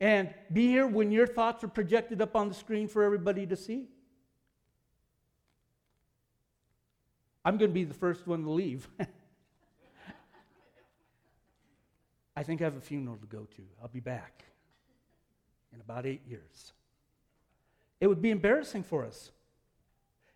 and 0.02 0.34
be 0.52 0.68
here 0.68 0.86
when 0.88 1.12
your 1.12 1.28
thoughts 1.28 1.64
are 1.64 1.70
projected 1.70 2.22
up 2.22 2.36
on 2.36 2.50
the 2.50 2.56
screen 2.56 2.88
for 2.88 3.04
everybody 3.04 3.46
to 3.46 3.56
see? 3.56 3.88
I'm 7.46 7.58
going 7.58 7.70
to 7.70 7.74
be 7.76 7.86
the 7.86 7.94
first 7.94 8.28
one 8.28 8.44
to 8.44 8.50
leave. 8.50 8.90
I 12.36 12.44
think 12.44 12.60
I 12.62 12.66
have 12.66 12.76
a 12.76 12.82
funeral 12.82 13.18
to 13.18 13.28
go 13.28 13.48
to. 13.56 13.62
I'll 13.82 13.88
be 13.88 14.00
back 14.00 14.44
in 15.74 15.80
about 15.80 16.06
eight 16.08 16.22
years. 16.28 16.74
It 18.02 18.08
would 18.08 18.22
be 18.22 18.32
embarrassing 18.32 18.84
for 18.84 19.06
us. 19.06 19.32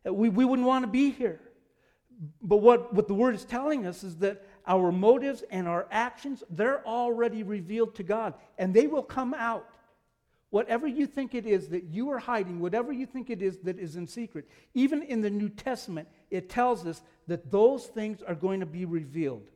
We, 0.06 0.30
we 0.30 0.46
wouldn't 0.46 0.68
want 0.68 0.84
to 0.84 0.88
be 0.88 1.10
here. 1.10 1.40
But 2.42 2.58
what, 2.58 2.94
what 2.94 3.08
the 3.08 3.16
word 3.16 3.34
is 3.34 3.44
telling 3.44 3.88
us 3.88 4.04
is 4.04 4.18
that 4.18 4.48
our 4.68 4.92
motives 4.92 5.44
and 5.50 5.68
our 5.68 5.88
actions, 5.92 6.44
they're 6.50 6.86
already 6.86 7.44
revealed 7.44 7.96
to 7.96 8.04
God, 8.04 8.34
and 8.58 8.74
they 8.74 8.88
will 8.88 9.04
come 9.04 9.34
out. 9.34 9.68
Whatever 10.50 10.86
you 10.86 11.08
think 11.08 11.34
it 11.34 11.46
is 11.46 11.70
that 11.70 11.86
you 11.86 12.10
are 12.12 12.20
hiding, 12.20 12.60
whatever 12.60 12.92
you 12.92 13.06
think 13.06 13.30
it 13.30 13.42
is 13.42 13.60
that 13.60 13.80
is 13.80 13.96
in 13.96 14.06
secret, 14.06 14.50
even 14.74 15.02
in 15.02 15.22
the 15.22 15.30
New 15.30 15.48
Testament, 15.50 16.08
it 16.30 16.50
tells 16.50 16.86
us 16.86 17.02
that 17.28 17.50
those 17.50 17.86
things 17.88 18.22
are 18.22 18.36
going 18.36 18.60
to 18.60 18.66
be 18.66 18.84
revealed. 18.84 19.48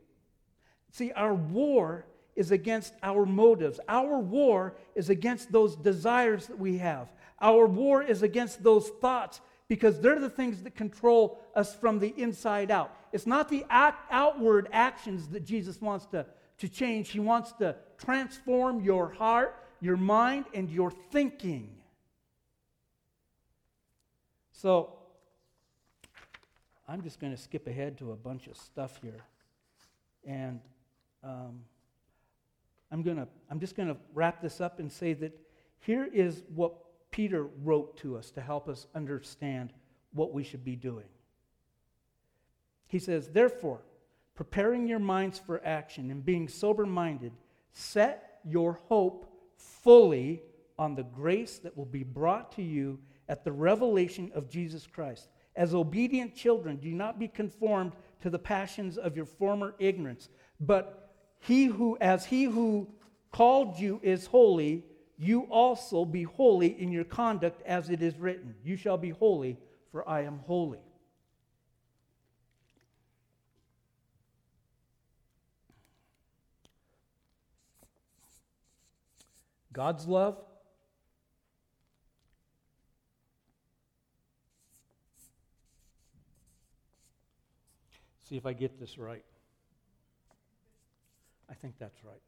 See, 0.92 1.12
our 1.12 1.34
war 1.34 2.06
is 2.36 2.52
against 2.52 2.94
our 3.04 3.26
motives. 3.26 3.80
Our 3.90 4.20
war 4.20 4.76
is 4.96 5.10
against 5.10 5.52
those 5.52 5.76
desires 5.76 6.48
that 6.48 6.60
we 6.60 6.78
have. 6.78 7.12
Our 7.42 7.66
war 7.66 8.02
is 8.02 8.24
against 8.24 8.64
those 8.64 8.88
thoughts 9.02 9.42
because 9.68 10.00
they're 10.00 10.20
the 10.20 10.30
things 10.30 10.62
that 10.64 10.76
control 10.76 11.40
us 11.56 11.76
from 11.76 12.00
the 12.00 12.14
inside 12.18 12.70
out. 12.70 12.96
It's 13.12 13.26
not 13.26 13.50
the 13.50 13.66
act, 13.70 14.08
outward 14.12 14.68
actions 14.72 15.28
that 15.30 15.44
Jesus 15.44 15.82
wants 15.82 16.06
to, 16.08 16.26
to 16.60 16.70
change, 16.70 17.10
He 17.10 17.20
wants 17.20 17.52
to 17.54 17.76
transform 17.98 18.84
your 18.84 19.12
heart, 19.14 19.56
your 19.82 19.98
mind, 19.98 20.46
and 20.54 20.70
your 20.70 20.92
thinking. 20.92 21.70
So, 24.52 24.94
I'm 26.88 27.02
just 27.02 27.20
going 27.20 27.36
to 27.36 27.42
skip 27.42 27.68
ahead 27.68 27.98
to 27.98 28.12
a 28.12 28.16
bunch 28.16 28.48
of 28.48 28.56
stuff 28.56 29.00
here. 29.02 29.20
And 30.26 30.60
um, 31.24 31.62
I'm, 32.92 33.02
gonna, 33.02 33.28
I'm 33.50 33.60
just 33.60 33.76
going 33.76 33.90
to 33.90 33.98
wrap 34.14 34.42
this 34.42 34.62
up 34.62 34.80
and 34.80 34.92
say 34.92 35.14
that 35.14 35.38
here 35.80 36.08
is 36.12 36.44
what 36.54 36.74
Peter 37.16 37.48
wrote 37.64 37.96
to 37.96 38.18
us 38.18 38.30
to 38.30 38.42
help 38.42 38.68
us 38.68 38.88
understand 38.94 39.72
what 40.12 40.34
we 40.34 40.44
should 40.44 40.66
be 40.66 40.76
doing. 40.76 41.06
He 42.88 43.00
says, 43.00 43.30
Therefore, 43.30 43.80
preparing 44.36 44.86
your 44.86 45.00
minds 45.00 45.40
for 45.40 45.66
action 45.66 46.12
and 46.12 46.26
being 46.26 46.50
sober 46.50 46.86
minded, 46.86 47.32
set 47.72 48.40
your 48.44 48.82
hope 48.90 49.34
fully 49.56 50.42
on 50.78 50.94
the 50.94 51.04
grace 51.04 51.58
that 51.60 51.78
will 51.78 51.86
be 51.86 52.04
brought 52.04 52.52
to 52.58 52.62
you 52.62 53.00
at 53.30 53.46
the 53.46 53.52
revelation 53.54 54.30
of 54.36 54.50
Jesus 54.50 54.86
Christ. 54.86 55.30
As 55.56 55.74
obedient 55.74 56.36
children, 56.36 56.76
do 56.76 56.92
not 56.92 57.18
be 57.18 57.30
conformed 57.30 57.94
to 58.24 58.30
the 58.30 58.38
passions 58.38 58.98
of 58.98 59.16
your 59.16 59.26
former 59.26 59.74
ignorance, 59.80 60.28
but 60.60 61.14
he 61.40 61.68
who, 61.68 61.98
as 62.02 62.26
he 62.26 62.44
who 62.44 62.90
called 63.32 63.80
you 63.80 64.02
is 64.04 64.26
holy, 64.26 64.84
you 65.18 65.42
also 65.44 66.06
be 66.06 66.24
holy 66.24 66.80
in 66.82 66.92
your 66.92 67.04
conduct 67.04 67.62
as 67.66 67.90
it 67.90 68.02
is 68.02 68.18
written. 68.18 68.56
You 68.64 68.76
shall 68.76 68.98
be 68.98 69.12
holy, 69.12 69.58
for 69.92 70.08
I 70.08 70.22
am 70.24 70.40
holy. 70.46 70.80
God's 79.72 80.08
love 80.08 80.38
See 88.26 88.38
if 88.38 88.46
I 88.48 88.54
get 88.54 88.80
this 88.80 88.98
right. 88.98 89.24
I 91.48 91.54
think 91.54 91.76
that's 91.78 92.04
right. 92.04 92.22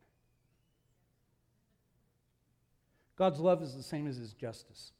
God's 3.17 3.39
love 3.39 3.61
is 3.61 3.75
the 3.75 3.83
same 3.83 4.07
as 4.07 4.17
his 4.17 4.33
justice. 4.33 4.91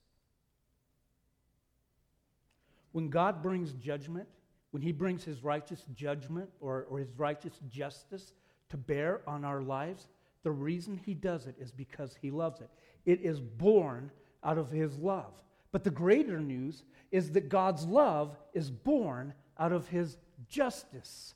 When 2.92 3.10
God 3.10 3.44
brings 3.44 3.74
judgment, 3.74 4.28
when 4.72 4.82
he 4.82 4.92
brings 4.92 5.24
his 5.24 5.44
righteous 5.44 5.86
judgment 5.94 6.50
or, 6.60 6.88
or 6.90 7.00
his 7.00 7.12
righteous 7.16 7.60
justice 7.70 8.34
to 8.70 8.78
bear 8.78 9.22
on 9.28 9.46
our 9.46 9.62
lives, 9.62 10.08
the 10.44 10.52
reason 10.52 10.98
he 10.98 11.14
does 11.14 11.46
it 11.46 11.56
is 11.60 11.72
because 11.72 12.16
he 12.22 12.32
loves 12.32 12.60
it. 12.60 12.70
It 13.06 13.22
is 13.22 13.40
born 13.40 14.12
out 14.44 14.58
of 14.58 14.72
his 14.72 14.98
love. 14.98 15.32
But 15.72 15.84
the 15.84 15.92
greater 15.92 16.40
news 16.40 16.84
is 17.12 17.32
that 17.32 17.50
God's 17.50 17.86
love 17.86 18.36
is 18.54 18.72
born 18.72 19.34
out 19.60 19.72
of 19.72 19.88
his 19.90 20.18
justice. 20.50 21.36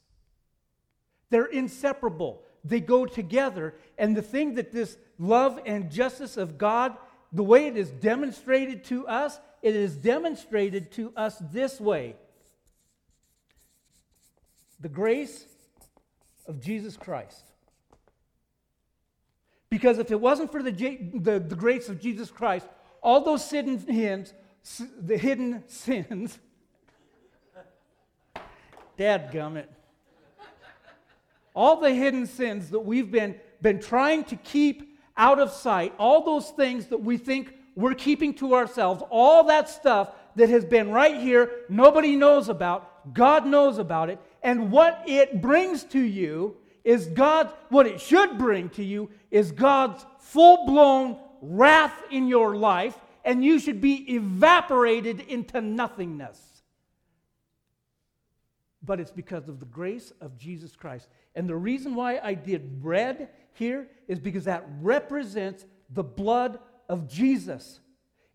They're 1.30 1.46
inseparable, 1.46 2.44
they 2.64 2.80
go 2.80 3.06
together. 3.06 3.76
And 3.98 4.16
the 4.16 4.22
thing 4.22 4.56
that 4.56 4.72
this 4.72 4.98
love 5.22 5.60
and 5.66 5.92
justice 5.92 6.36
of 6.36 6.58
God, 6.58 6.98
the 7.32 7.44
way 7.44 7.68
it 7.68 7.78
is 7.78 7.92
demonstrated 7.92 8.84
to 8.86 9.08
us, 9.08 9.40
it 9.62 9.76
is 9.76 9.96
demonstrated 9.96 10.92
to 10.94 11.14
us 11.16 11.38
this 11.52 11.80
way 11.80 12.16
the 14.80 14.90
grace 14.90 15.46
of 16.48 16.60
Jesus 16.60 16.98
Christ. 16.98 17.46
Because 19.70 20.00
if 20.00 20.10
it 20.10 20.20
wasn't 20.20 20.52
for 20.52 20.64
the, 20.64 20.72
the, 20.72 21.40
the 21.40 21.56
grace 21.56 21.88
of 21.88 22.02
Jesus 22.02 22.32
Christ, 22.32 22.66
all 23.04 23.24
those 23.24 23.48
hidden 23.48 23.78
the 25.00 25.18
hidden 25.18 25.64
sins, 25.68 26.40
Dadgummit. 28.98 29.68
All 31.54 31.80
the 31.80 31.92
hidden 31.92 32.26
sins 32.26 32.72
that 32.72 32.80
we've 32.80 33.12
been, 33.12 33.36
been 33.62 33.80
trying 33.80 34.24
to 34.26 34.36
keep 34.36 34.91
out 35.22 35.38
of 35.38 35.52
sight, 35.52 35.94
all 36.00 36.26
those 36.26 36.50
things 36.50 36.88
that 36.88 36.98
we 36.98 37.16
think 37.16 37.54
we're 37.76 37.94
keeping 37.94 38.34
to 38.34 38.56
ourselves, 38.56 39.04
all 39.12 39.44
that 39.44 39.70
stuff 39.70 40.16
that 40.36 40.50
has 40.50 40.66
been 40.66 40.90
right 40.90 41.22
here, 41.22 41.52
nobody 41.70 42.16
knows 42.16 42.50
about, 42.50 43.14
God 43.14 43.46
knows 43.46 43.78
about 43.78 44.10
it, 44.10 44.20
and 44.42 44.72
what 44.72 45.04
it 45.06 45.40
brings 45.40 45.84
to 45.86 46.00
you 46.00 46.58
is 46.84 47.06
God, 47.06 47.52
what 47.70 47.86
it 47.86 48.02
should 48.02 48.40
bring 48.40 48.70
to 48.70 48.84
you 48.84 49.12
is 49.30 49.52
God's 49.52 50.04
full 50.18 50.66
blown 50.66 51.20
wrath 51.44 51.94
in 52.10 52.28
your 52.28 52.56
life, 52.56 52.98
and 53.24 53.46
you 53.46 53.60
should 53.60 53.80
be 53.80 54.16
evaporated 54.16 55.20
into 55.20 55.62
nothingness 55.62 56.52
but 58.84 59.00
it's 59.00 59.12
because 59.12 59.48
of 59.48 59.60
the 59.60 59.66
grace 59.66 60.12
of 60.22 60.38
Jesus 60.38 60.76
Christ. 60.76 61.08
And 61.36 61.48
the 61.48 61.56
reason 61.56 61.96
why 61.96 62.20
I 62.20 62.34
did 62.34 62.80
red 62.82 63.30
here 63.54 63.88
is 64.08 64.20
because 64.20 64.46
that 64.46 64.66
represents 64.82 65.66
the 65.90 66.04
blood 66.04 66.60
of 66.90 67.08
Jesus. 67.08 67.80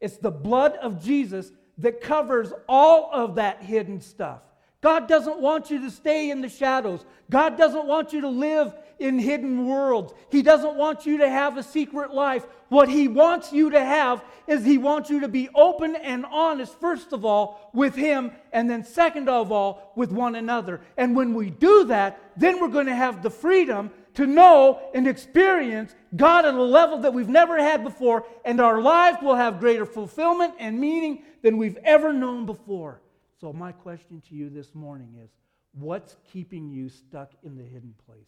It's 0.00 0.18
the 0.18 0.30
blood 0.30 0.72
of 0.76 1.02
Jesus 1.02 1.52
that 1.78 2.00
covers 2.00 2.52
all 2.68 3.10
of 3.12 3.36
that 3.36 3.62
hidden 3.62 4.00
stuff. 4.00 4.40
God 4.80 5.08
doesn't 5.08 5.40
want 5.40 5.70
you 5.70 5.80
to 5.80 5.90
stay 5.90 6.30
in 6.30 6.40
the 6.42 6.48
shadows. 6.48 7.04
God 7.30 7.56
doesn't 7.58 7.86
want 7.86 8.12
you 8.12 8.20
to 8.20 8.28
live 8.28 8.74
in 8.98 9.18
hidden 9.18 9.66
worlds. 9.66 10.14
He 10.30 10.42
doesn't 10.42 10.76
want 10.76 11.06
you 11.06 11.18
to 11.18 11.28
have 11.28 11.56
a 11.56 11.62
secret 11.62 12.14
life. 12.14 12.46
What 12.68 12.88
He 12.88 13.08
wants 13.08 13.52
you 13.52 13.70
to 13.70 13.80
have 13.80 14.24
is 14.46 14.64
He 14.64 14.78
wants 14.78 15.10
you 15.10 15.20
to 15.20 15.28
be 15.28 15.48
open 15.54 15.96
and 15.96 16.24
honest, 16.24 16.78
first 16.78 17.12
of 17.12 17.24
all, 17.24 17.70
with 17.74 17.94
Him, 17.94 18.32
and 18.52 18.70
then 18.70 18.84
second 18.84 19.28
of 19.28 19.50
all, 19.50 19.92
with 19.96 20.12
one 20.12 20.36
another. 20.36 20.80
And 20.96 21.16
when 21.16 21.34
we 21.34 21.50
do 21.50 21.84
that, 21.86 22.20
then 22.36 22.60
we're 22.60 22.68
going 22.68 22.86
to 22.86 22.94
have 22.94 23.22
the 23.22 23.30
freedom 23.30 23.90
to 24.16 24.26
know 24.26 24.80
and 24.94 25.06
experience 25.06 25.94
God 26.16 26.44
at 26.44 26.54
a 26.54 26.62
level 26.62 26.98
that 27.00 27.14
we've 27.14 27.28
never 27.28 27.58
had 27.58 27.84
before, 27.84 28.26
and 28.44 28.60
our 28.60 28.80
lives 28.80 29.18
will 29.22 29.34
have 29.34 29.60
greater 29.60 29.86
fulfillment 29.86 30.54
and 30.58 30.80
meaning 30.80 31.22
than 31.42 31.58
we've 31.58 31.76
ever 31.84 32.12
known 32.12 32.46
before. 32.46 33.02
So, 33.40 33.52
my 33.52 33.72
question 33.72 34.22
to 34.28 34.34
you 34.34 34.48
this 34.48 34.74
morning 34.74 35.16
is 35.22 35.30
what's 35.72 36.16
keeping 36.32 36.70
you 36.70 36.88
stuck 36.88 37.32
in 37.42 37.56
the 37.56 37.62
hidden 37.62 37.94
places? 38.06 38.26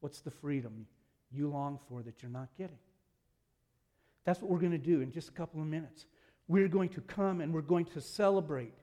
What's 0.00 0.20
the 0.20 0.30
freedom 0.30 0.86
you 1.32 1.48
long 1.48 1.80
for 1.88 2.02
that 2.02 2.22
you're 2.22 2.30
not 2.30 2.48
getting? 2.58 2.78
That's 4.24 4.42
what 4.42 4.50
we're 4.50 4.58
going 4.58 4.72
to 4.72 4.78
do 4.78 5.00
in 5.00 5.10
just 5.10 5.30
a 5.30 5.32
couple 5.32 5.60
of 5.60 5.66
minutes. 5.66 6.04
We're 6.48 6.68
going 6.68 6.90
to 6.90 7.00
come 7.00 7.40
and 7.40 7.52
we're 7.52 7.62
going 7.62 7.86
to 7.86 8.00
celebrate 8.00 8.74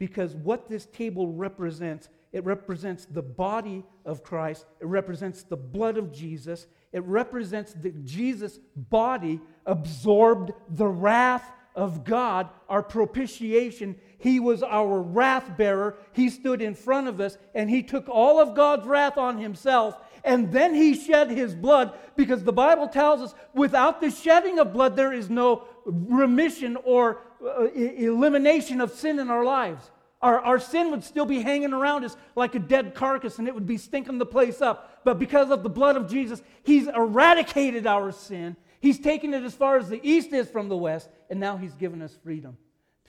because 0.00 0.34
what 0.34 0.66
this 0.66 0.86
table 0.86 1.28
represents, 1.28 2.08
it 2.32 2.42
represents 2.44 3.04
the 3.04 3.22
body 3.22 3.84
of 4.06 4.24
Christ, 4.24 4.64
it 4.80 4.86
represents 4.86 5.42
the 5.42 5.58
blood 5.58 5.98
of 5.98 6.10
Jesus, 6.10 6.66
it 6.90 7.04
represents 7.04 7.74
that 7.74 8.04
Jesus' 8.06 8.58
body 8.74 9.40
absorbed 9.66 10.52
the 10.70 10.88
wrath 10.88 11.44
of 11.76 12.02
God, 12.02 12.48
our 12.68 12.82
propitiation. 12.82 13.94
He 14.18 14.40
was 14.40 14.62
our 14.62 15.00
wrath 15.00 15.56
bearer. 15.56 15.98
He 16.12 16.30
stood 16.30 16.62
in 16.62 16.74
front 16.74 17.06
of 17.06 17.20
us 17.20 17.36
and 17.54 17.70
he 17.70 17.82
took 17.82 18.08
all 18.08 18.40
of 18.40 18.56
God's 18.56 18.86
wrath 18.86 19.18
on 19.18 19.38
himself 19.38 19.96
and 20.24 20.52
then 20.52 20.74
he 20.74 20.94
shed 20.94 21.30
his 21.30 21.54
blood 21.54 21.98
because 22.16 22.42
the 22.42 22.52
Bible 22.52 22.88
tells 22.88 23.20
us 23.20 23.34
without 23.54 24.00
the 24.00 24.10
shedding 24.10 24.58
of 24.58 24.72
blood, 24.72 24.96
there 24.96 25.12
is 25.12 25.30
no 25.30 25.64
remission 25.86 26.76
or 26.84 27.22
Uh, 27.44 27.68
elimination 27.74 28.80
of 28.80 28.92
sin 28.92 29.18
in 29.18 29.30
our 29.30 29.44
lives. 29.44 29.90
Our, 30.20 30.40
our 30.40 30.58
sin 30.58 30.90
would 30.90 31.02
still 31.02 31.24
be 31.24 31.40
hanging 31.40 31.72
around 31.72 32.04
us 32.04 32.16
like 32.36 32.54
a 32.54 32.58
dead 32.58 32.94
carcass 32.94 33.38
and 33.38 33.48
it 33.48 33.54
would 33.54 33.66
be 33.66 33.78
stinking 33.78 34.18
the 34.18 34.26
place 34.26 34.60
up. 34.60 35.00
But 35.04 35.18
because 35.18 35.50
of 35.50 35.62
the 35.62 35.70
blood 35.70 35.96
of 35.96 36.10
Jesus, 36.10 36.42
he's 36.62 36.86
eradicated 36.86 37.86
our 37.86 38.12
sin. 38.12 38.56
He's 38.80 38.98
taken 38.98 39.32
it 39.32 39.42
as 39.42 39.54
far 39.54 39.78
as 39.78 39.88
the 39.88 40.00
east 40.06 40.32
is 40.32 40.48
from 40.48 40.68
the 40.68 40.76
west, 40.76 41.10
and 41.28 41.38
now 41.38 41.56
he's 41.56 41.74
given 41.74 42.02
us 42.02 42.16
freedom 42.22 42.56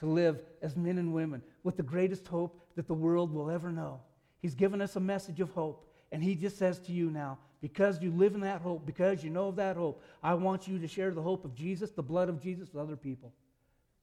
to 0.00 0.06
live 0.06 0.40
as 0.60 0.76
men 0.76 0.98
and 0.98 1.12
women 1.12 1.42
with 1.62 1.76
the 1.76 1.82
greatest 1.82 2.26
hope 2.26 2.58
that 2.76 2.86
the 2.86 2.94
world 2.94 3.32
will 3.32 3.50
ever 3.50 3.70
know. 3.70 4.00
He's 4.40 4.54
given 4.54 4.80
us 4.80 4.96
a 4.96 5.00
message 5.00 5.40
of 5.40 5.50
hope. 5.50 5.86
And 6.10 6.22
he 6.22 6.34
just 6.34 6.58
says 6.58 6.78
to 6.80 6.92
you 6.92 7.10
now, 7.10 7.38
because 7.62 8.02
you 8.02 8.10
live 8.10 8.34
in 8.34 8.42
that 8.42 8.60
hope, 8.60 8.84
because 8.84 9.24
you 9.24 9.30
know 9.30 9.48
of 9.48 9.56
that 9.56 9.76
hope, 9.76 10.02
I 10.22 10.34
want 10.34 10.68
you 10.68 10.78
to 10.78 10.86
share 10.86 11.10
the 11.10 11.22
hope 11.22 11.44
of 11.44 11.54
Jesus, 11.54 11.90
the 11.90 12.02
blood 12.02 12.28
of 12.28 12.40
Jesus, 12.42 12.68
with 12.72 12.82
other 12.82 12.96
people. 12.96 13.32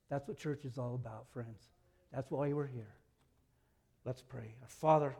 That's 0.10 0.28
what 0.28 0.38
church 0.38 0.66
is 0.66 0.78
all 0.78 0.95
about, 0.95 1.28
friends. 1.32 1.70
That's 2.12 2.30
why 2.32 2.51
we're 2.53 2.68
here. 2.68 2.93
Let's 4.05 4.22
pray. 4.22 4.55
Our 4.62 4.68
Father, 4.68 5.16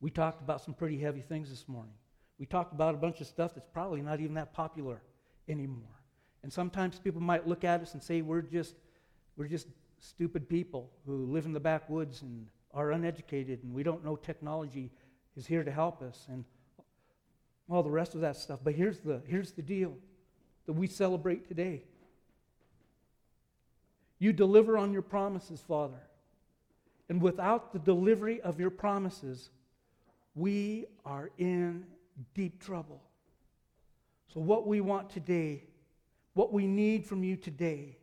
we 0.00 0.10
talked 0.10 0.40
about 0.40 0.62
some 0.62 0.74
pretty 0.74 0.98
heavy 0.98 1.20
things 1.20 1.50
this 1.50 1.66
morning. 1.68 1.94
We 2.38 2.46
talked 2.46 2.72
about 2.72 2.94
a 2.94 2.98
bunch 2.98 3.20
of 3.20 3.26
stuff 3.26 3.54
that's 3.54 3.66
probably 3.66 4.02
not 4.02 4.20
even 4.20 4.34
that 4.34 4.52
popular 4.52 5.02
anymore. 5.48 5.88
And 6.42 6.52
sometimes 6.52 6.98
people 6.98 7.20
might 7.20 7.48
look 7.48 7.64
at 7.64 7.80
us 7.80 7.94
and 7.94 8.02
say 8.02 8.22
we're 8.22 8.42
just, 8.42 8.76
we're 9.36 9.48
just 9.48 9.66
stupid 9.98 10.48
people 10.48 10.90
who 11.06 11.26
live 11.26 11.46
in 11.46 11.52
the 11.52 11.60
backwoods 11.60 12.22
and 12.22 12.46
are 12.72 12.92
uneducated 12.92 13.64
and 13.64 13.72
we 13.72 13.82
don't 13.82 14.04
know 14.04 14.16
technology 14.16 14.92
is 15.36 15.46
here 15.46 15.64
to 15.64 15.70
help 15.70 16.02
us 16.02 16.26
and 16.28 16.44
all 17.68 17.82
the 17.82 17.90
rest 17.90 18.14
of 18.14 18.20
that 18.20 18.36
stuff. 18.36 18.60
But 18.62 18.74
here's 18.74 19.00
the, 19.00 19.22
here's 19.26 19.52
the 19.52 19.62
deal 19.62 19.94
that 20.66 20.74
we 20.74 20.86
celebrate 20.86 21.48
today. 21.48 21.82
You 24.18 24.32
deliver 24.32 24.78
on 24.78 24.92
your 24.92 25.02
promises, 25.02 25.62
Father. 25.66 26.00
And 27.08 27.20
without 27.20 27.72
the 27.72 27.78
delivery 27.78 28.40
of 28.40 28.58
your 28.58 28.70
promises, 28.70 29.50
we 30.34 30.86
are 31.04 31.30
in 31.38 31.84
deep 32.34 32.62
trouble. 32.62 33.02
So, 34.32 34.40
what 34.40 34.66
we 34.66 34.80
want 34.80 35.10
today, 35.10 35.64
what 36.34 36.52
we 36.52 36.66
need 36.66 37.06
from 37.06 37.22
you 37.22 37.36
today, 37.36 37.96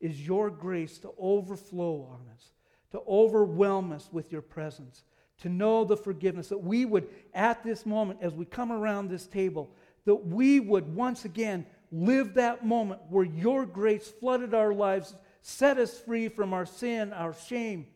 is 0.00 0.26
your 0.26 0.50
grace 0.50 0.98
to 0.98 1.10
overflow 1.18 2.08
on 2.12 2.20
us, 2.34 2.50
to 2.92 3.00
overwhelm 3.08 3.90
us 3.92 4.08
with 4.12 4.30
your 4.30 4.42
presence, 4.42 5.04
to 5.38 5.48
know 5.48 5.84
the 5.84 5.96
forgiveness, 5.96 6.48
that 6.48 6.62
we 6.62 6.84
would, 6.84 7.08
at 7.32 7.64
this 7.64 7.86
moment, 7.86 8.20
as 8.22 8.34
we 8.34 8.44
come 8.44 8.70
around 8.70 9.08
this 9.08 9.26
table, 9.26 9.70
that 10.04 10.14
we 10.14 10.60
would 10.60 10.94
once 10.94 11.24
again 11.24 11.64
live 11.90 12.34
that 12.34 12.66
moment 12.66 13.00
where 13.08 13.24
your 13.24 13.64
grace 13.64 14.12
flooded 14.20 14.52
our 14.52 14.74
lives, 14.74 15.14
set 15.46 15.76
us 15.76 16.00
free 16.00 16.28
from 16.28 16.54
our 16.54 16.64
sin, 16.64 17.12
our 17.12 17.34
shame, 17.34 17.86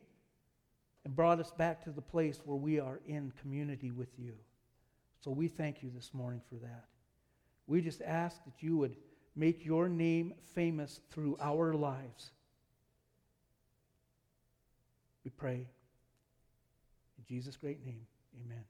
and 1.05 1.17
brought 1.17 1.41
us 1.41 1.51
back 1.51 1.83
to 1.85 1.91
the 1.91 2.03
place 2.03 2.43
where 2.45 2.59
we 2.59 2.79
are 2.79 3.01
in 3.07 3.33
community 3.41 3.91
with 3.91 4.11
you. 4.19 4.35
So 5.21 5.31
we 5.31 5.49
thank 5.49 5.83
you 5.83 5.91
this 5.95 6.13
morning 6.13 6.43
for 6.51 6.57
that. 6.57 6.85
We 7.67 7.81
just 7.81 8.03
ask 8.03 8.45
that 8.45 8.63
you 8.63 8.77
would 8.77 8.97
make 9.35 9.65
your 9.65 9.89
name 9.89 10.35
famous 10.55 11.01
through 11.11 11.39
our 11.41 11.73
lives. 11.73 12.33
We 15.25 15.31
pray. 15.31 15.67
In 17.17 17.25
Jesus' 17.27 17.57
great 17.57 17.83
name, 17.85 18.07
amen. 18.45 18.65